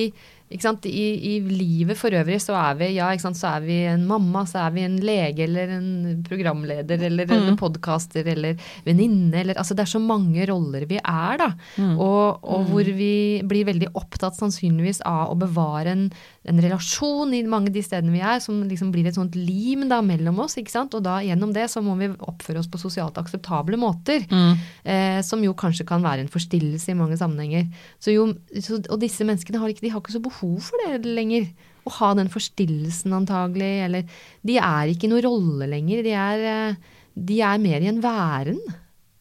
i, 0.52 1.06
I, 1.32 1.34
livet 1.48 1.98
for 1.98 2.14
øvrig 2.14 2.40
så 2.44 2.56
er 2.60 2.76
vi 2.80 2.90
ja, 2.98 3.08
så 3.18 3.56
er 3.56 3.64
vi 3.64 3.78
en 3.88 4.04
mamma, 4.08 4.44
så 4.46 4.66
er 4.66 4.74
vi 4.76 4.84
en 4.86 4.98
lege 5.00 5.46
eller 5.46 5.72
en 5.78 6.24
programleder 6.28 7.06
eller 7.08 7.30
mm. 7.30 7.48
en 7.52 7.60
podkaster 7.60 8.28
eller 8.28 8.60
venninne 8.86 9.40
eller 9.42 9.56
altså 9.58 9.74
Det 9.74 9.86
er 9.86 9.94
så 9.94 10.02
mange 10.02 10.46
roller 10.50 10.86
vi 10.90 11.00
er, 11.00 11.38
da. 11.40 11.52
Mm. 11.78 11.96
Og, 11.98 12.44
og, 12.44 12.68
hvor 12.70 12.84
mm. 12.84 12.98
vi 12.98 13.16
blir 13.48 13.70
veldig 13.70 13.92
opptatt 13.96 14.38
sannsynligvis 14.38 15.02
av 15.08 15.32
å 15.32 15.40
bevare 15.40 15.96
en, 15.96 16.04
en 16.50 16.62
relasjon 16.62 17.34
i 17.34 17.44
mange 17.48 17.72
av 17.72 17.78
de 17.78 17.86
stedene 17.86 18.14
vi 18.14 18.22
er, 18.22 18.42
som 18.44 18.62
liksom 18.68 18.92
blir 18.94 19.08
et 19.08 19.18
sånt 19.18 19.38
lim 19.38 19.88
da 19.92 20.02
mellom 20.06 20.44
oss. 20.44 20.58
ikke 20.60 20.74
sant? 20.74 20.96
Og 20.98 21.06
da 21.06 21.20
gjennom 21.24 21.56
det 21.56 21.70
så 21.72 21.84
må 21.86 21.96
vi 22.00 22.12
oppføre 22.12 22.62
oss 22.62 22.70
på 22.72 22.82
sosialt 22.82 23.20
akseptable 23.22 23.80
måter. 23.80 24.28
Mm. 24.30 24.68
Eh, 24.84 25.20
som 25.26 25.42
jo 25.46 25.56
kanskje 25.58 25.88
kan 25.88 26.04
være 26.04 26.26
en 26.26 26.32
forstillelse 26.32 26.92
i 26.92 26.98
mange 26.98 27.18
sammenhenger. 27.20 27.70
Så 28.02 28.14
jo, 28.16 28.28
så, 28.60 28.82
og 28.90 29.00
disse 29.02 29.26
menneskene 29.28 29.62
har 29.62 29.72
ikke, 29.72 29.86
de 29.86 29.94
har 29.94 30.04
ikke 30.04 30.18
så 30.18 30.24
behov 30.24 30.41
behov 30.42 30.72
for 30.72 30.86
det 30.86 31.10
lenger. 31.10 31.50
Å 31.82 31.94
ha 31.98 32.12
den 32.18 32.30
forstillelsen, 32.30 33.14
antagelig. 33.18 33.72
Eller 33.88 34.24
De 34.46 34.58
er 34.62 34.92
ikke 34.92 35.08
i 35.08 35.12
noen 35.12 35.26
rolle 35.26 35.70
lenger. 35.72 36.04
De 36.06 36.14
er, 36.14 36.46
eh, 36.52 36.98
de 37.16 37.42
er 37.42 37.62
mer 37.62 37.82
i 37.82 37.90
en 37.90 38.02
væren, 38.04 38.60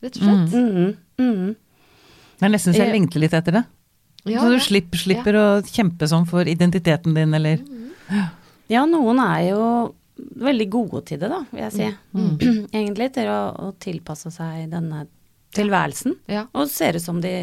rett 0.03 0.17
og 0.17 0.25
slett. 0.25 0.57
Mm, 0.57 0.97
mm, 1.21 1.25
mm. 1.25 1.55
Det 2.41 2.49
er 2.49 2.53
nesten 2.53 2.77
så 2.77 2.85
jeg 2.85 2.95
lengter 2.95 3.21
litt 3.21 3.37
etter 3.37 3.61
det. 3.61 3.65
Ja, 4.29 4.43
så 4.43 4.51
du 4.53 4.61
slipper, 4.61 5.01
slipper 5.01 5.37
ja. 5.37 5.45
å 5.45 5.63
kjempe 5.65 6.09
sånn 6.09 6.27
for 6.29 6.49
identiteten 6.49 7.17
din, 7.17 7.33
eller 7.37 7.63
Ja, 8.71 8.85
noen 8.87 9.19
er 9.25 9.47
jo 9.49 9.63
veldig 10.41 10.67
gode 10.71 11.01
til 11.09 11.21
det, 11.23 11.31
da, 11.33 11.41
vil 11.51 11.63
jeg 11.65 11.75
si. 11.75 11.89
Mm. 12.13 12.35
Egentlig 12.83 13.09
til 13.17 13.31
å, 13.33 13.41
å 13.57 13.71
tilpasse 13.81 14.33
seg 14.35 14.69
denne 14.73 15.07
tilværelsen. 15.55 16.15
Ja. 16.31 16.47
Og 16.55 16.71
ser 16.71 16.97
ut 16.97 17.03
som 17.03 17.21
de 17.21 17.35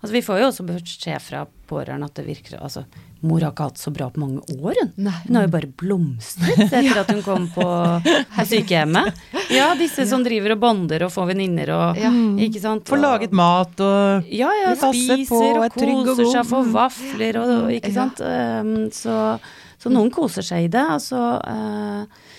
Altså, 0.00 0.12
vi 0.12 0.22
får 0.24 0.40
jo 0.40 0.50
også 0.50 0.66
beskjed 0.66 1.22
fra 1.22 1.46
pårørende 1.70 2.08
at 2.10 2.18
det 2.18 2.26
virker 2.26 2.58
Altså, 2.58 2.84
mor 3.22 3.44
har 3.44 3.52
ikke 3.52 3.68
hatt 3.70 3.78
så 3.78 3.92
bra 3.94 4.08
på 4.10 4.20
mange 4.20 4.42
år, 4.58 4.80
hun. 4.80 4.90
Nei. 5.06 5.14
Hun 5.28 5.38
har 5.38 5.46
jo 5.46 5.52
bare 5.52 5.70
blomstret 5.78 6.58
etter 6.66 6.88
ja. 6.88 7.04
at 7.04 7.12
hun 7.14 7.22
kom 7.22 7.46
på, 7.54 7.66
på, 8.36 8.46
sykehjemmet. 8.50 9.22
Ja, 9.54 9.70
disse 9.78 10.08
som 10.10 10.24
driver 10.26 10.56
og 10.56 10.62
bonder 10.64 11.06
og 11.06 11.14
får 11.14 11.30
venninner 11.30 11.70
og 11.76 12.02
ja. 12.02 12.10
Ikke 12.42 12.62
sant. 12.62 12.88
Får 12.90 13.02
laget 13.02 13.36
mat 13.36 13.82
og 13.84 14.32
Ja, 14.32 14.50
ja. 14.64 14.74
Spiser 14.82 15.62
og 15.62 15.78
koser 15.78 16.26
seg, 16.34 16.46
får 16.50 16.70
vafler 16.74 17.42
og 17.44 17.72
Ikke 17.78 17.94
sant. 17.94 18.22
Um, 18.22 18.76
så, 18.94 19.38
så, 19.78 19.92
noen 19.92 20.10
koser 20.14 20.46
seg 20.46 20.66
i 20.66 20.72
det. 20.72 20.86
Altså 20.98 21.22
uh, 21.38 22.30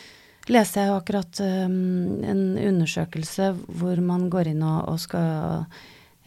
leste 0.51 0.81
jeg 0.81 0.91
jo 0.91 0.97
akkurat 0.99 1.39
um, 1.45 2.23
en 2.27 2.43
undersøkelse 2.59 3.51
hvor 3.79 4.01
man 4.03 4.27
går 4.33 4.51
inn 4.51 4.63
og, 4.65 4.89
og 4.91 4.99
skal 4.99 5.65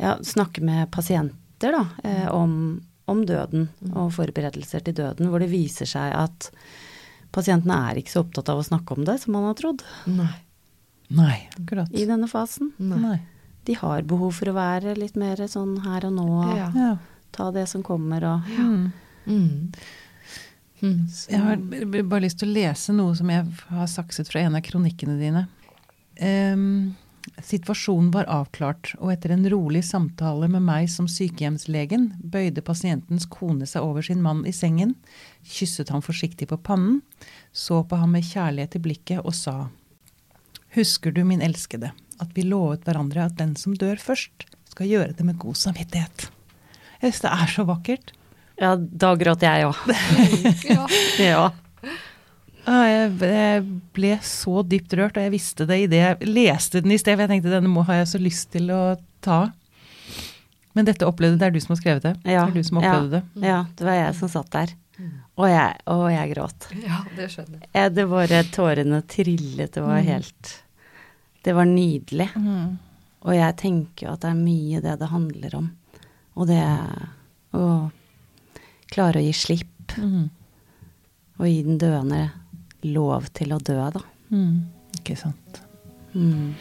ja, 0.01 0.17
snakke 0.25 0.65
med 0.65 0.91
pasienter 0.95 1.73
da, 1.73 1.83
eh, 2.05 2.27
om, 2.33 2.81
om, 3.09 3.23
døden 3.27 3.69
og 3.95 4.13
forberedelser 4.17 4.85
til 4.85 4.97
døden, 4.97 5.31
hvor 5.33 5.41
det 5.41 5.51
viser 5.53 5.89
seg 5.89 6.13
at 6.17 6.51
pasientene 7.33 7.77
er 7.91 8.01
ikke 8.01 8.13
så 8.13 8.25
opptatt 8.25 8.51
av 8.53 8.61
å 8.61 8.67
snakke 8.67 8.97
om 8.97 9.07
det 9.09 9.19
som 9.23 9.37
man 9.37 9.49
har 9.51 9.57
trodd. 9.59 9.85
Nei. 10.09 10.33
Nei, 11.17 11.37
akkurat. 11.55 11.93
I 11.95 12.07
denne 12.09 12.29
fasen. 12.29 12.73
Nei. 12.83 13.21
de 13.67 13.75
har 13.79 14.07
behov 14.07 14.33
for 14.39 14.51
å 14.51 14.57
være 14.57 14.95
litt 14.99 15.17
mer 15.19 15.41
sånn 15.51 15.77
her 15.85 16.07
og 16.09 16.17
nå. 16.17 16.31
Ja. 16.57 16.71
Ja. 16.75 16.93
Ta 17.35 17.51
det 17.55 17.67
som 17.71 17.83
kommer 17.87 18.25
og 18.25 18.51
ja. 18.57 18.67
Mm. 19.27 19.73
Mm. 20.83 21.07
Jeg 21.31 21.41
har 21.41 21.57
bare 22.05 22.25
lyst 22.27 22.41
til 22.43 22.51
å 22.51 22.57
lese 22.57 22.95
noe 22.97 23.17
som 23.17 23.31
jeg 23.33 23.47
har 23.71 23.91
sakset 23.91 24.29
fra 24.29 24.43
en 24.45 24.59
av 24.59 24.65
kronikkene 24.67 25.17
dine. 25.21 25.47
Um, 26.21 26.95
situasjonen 27.45 28.11
var 28.15 28.29
avklart, 28.33 28.93
og 29.01 29.13
etter 29.13 29.33
en 29.35 29.47
rolig 29.51 29.83
samtale 29.85 30.49
med 30.53 30.65
meg 30.67 30.91
som 30.93 31.09
sykehjemslegen, 31.11 32.11
bøyde 32.21 32.65
pasientens 32.65 33.27
kone 33.31 33.69
seg 33.69 33.85
over 33.87 34.05
sin 34.07 34.23
mann 34.25 34.45
i 34.47 34.55
sengen, 34.55 34.95
kysset 35.43 35.91
ham 35.95 36.05
forsiktig 36.05 36.51
på 36.53 36.61
pannen, 36.69 37.01
så 37.53 37.83
på 37.85 37.99
ham 38.01 38.15
med 38.17 38.27
kjærlighet 38.29 38.79
i 38.79 38.85
blikket 38.89 39.25
og 39.25 39.35
sa 39.37 39.59
Husker 40.77 41.15
du, 41.15 41.23
min 41.25 41.41
elskede, 41.41 41.95
at 42.21 42.33
vi 42.37 42.43
lovet 42.45 42.85
hverandre 42.85 43.23
at 43.25 43.39
den 43.39 43.55
som 43.57 43.73
dør 43.79 43.97
først, 43.97 44.45
skal 44.69 44.91
gjøre 44.91 45.15
det 45.17 45.25
med 45.25 45.39
god 45.41 45.57
samvittighet. 45.57 46.27
Jeg 47.01 47.15
synes 47.15 47.23
det 47.25 47.33
er 47.33 47.53
så 47.53 47.65
vakkert. 47.65 48.13
Ja, 48.61 48.73
da 48.77 49.13
gråt 49.21 49.45
jeg 49.45 49.69
òg. 49.69 49.81
Ja. 50.73 50.87
ja. 51.21 51.47
Jeg, 52.67 53.61
ble 53.95 54.17
så 54.27 54.63
dypt 54.67 54.97
rørt, 54.99 55.19
og 55.19 55.23
jeg 55.23 55.33
visste 55.37 55.69
det 55.69 55.85
idet 55.85 56.01
jeg 56.01 56.31
leste 56.31 56.83
den 56.83 56.97
i 56.97 56.99
sted. 56.99 57.15
For 57.15 57.27
jeg 57.27 57.37
tenkte 57.37 57.53
denne 57.53 57.71
må, 57.71 57.85
har 57.87 58.01
jeg 58.01 58.09
så 58.11 58.21
lyst 58.23 58.51
til 58.57 58.73
å 58.75 58.97
ta. 59.23 59.45
Men 60.77 60.89
dette 60.89 61.07
opplevde 61.07 61.39
det 61.41 61.47
er 61.47 61.55
du 61.55 61.61
som 61.63 61.77
har 61.77 61.81
skrevet 61.81 62.09
det. 62.09 62.15
Ja, 62.27 62.43
det 62.43 62.57
er 62.57 62.57
du 62.59 62.67
som 62.67 62.81
opplevde 62.83 63.21
ja, 63.23 63.29
det. 63.37 63.47
ja, 63.47 63.61
det 63.79 63.87
var 63.87 63.97
jeg 64.01 64.17
som 64.19 64.33
satt 64.33 64.51
der. 64.53 64.75
Og 65.37 65.51
jeg, 65.51 65.77
og 65.93 66.07
jeg 66.09 66.33
gråt. 66.33 66.67
ja, 66.81 66.99
det 67.17 67.29
skjønner 67.33 67.61
jeg. 67.61 67.71
Jeg, 67.77 67.93
det 67.97 68.07
bare 68.09 68.41
tårene 68.53 69.01
trillet. 69.13 69.73
Det 69.75 69.85
var 69.85 70.01
helt 70.07 70.53
Det 71.45 71.55
var 71.55 71.69
nydelig. 71.69 72.29
Mm. 72.35 72.79
Og 73.27 73.37
jeg 73.37 73.57
tenker 73.61 74.07
jo 74.07 74.15
at 74.17 74.25
det 74.25 74.33
er 74.33 74.41
mye 74.41 74.83
det 74.83 74.97
det 75.01 75.11
handler 75.13 75.57
om. 75.59 75.69
Og 76.37 76.49
det 76.49 76.63
å 77.57 77.67
klare 78.93 79.21
å 79.21 79.27
gi 79.27 79.35
slipp. 79.37 79.97
Mm. 79.99 80.29
Og 81.37 81.49
gi 81.49 81.61
den 81.67 81.79
døende 81.81 82.23
lov 82.87 83.29
til 83.37 83.53
å 83.55 83.61
dø, 83.61 83.79
da. 83.95 84.03
Mm. 84.33 84.67
Ikke 85.01 85.17
sant. 85.21 85.61
Mm. 86.15 86.55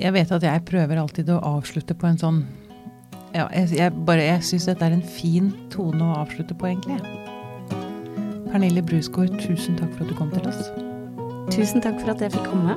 Jeg 0.00 0.14
vet 0.16 0.32
at 0.32 0.44
jeg 0.46 0.64
prøver 0.66 1.00
alltid 1.02 1.30
å 1.34 1.42
avslutte 1.52 1.94
på 1.98 2.08
en 2.08 2.20
sånn 2.20 2.42
ja, 3.32 3.46
jeg, 3.54 3.70
jeg, 3.78 3.92
bare, 4.04 4.26
jeg 4.26 4.44
syns 4.44 4.66
dette 4.68 4.84
er 4.84 4.96
en 4.96 5.06
fin 5.14 5.48
tone 5.72 6.04
å 6.04 6.18
avslutte 6.20 6.56
på, 6.58 6.68
egentlig. 6.68 6.98
Pernille 8.50 8.84
Brusgaard, 8.84 9.38
tusen 9.40 9.78
takk 9.80 9.94
for 9.94 10.04
at 10.04 10.12
du 10.12 10.18
kom 10.18 10.28
til 10.34 10.50
oss. 10.50 10.68
Tusen 11.54 11.80
takk 11.84 11.96
for 12.02 12.12
at 12.12 12.20
jeg 12.20 12.36
fikk 12.36 12.52
komme. 12.52 12.76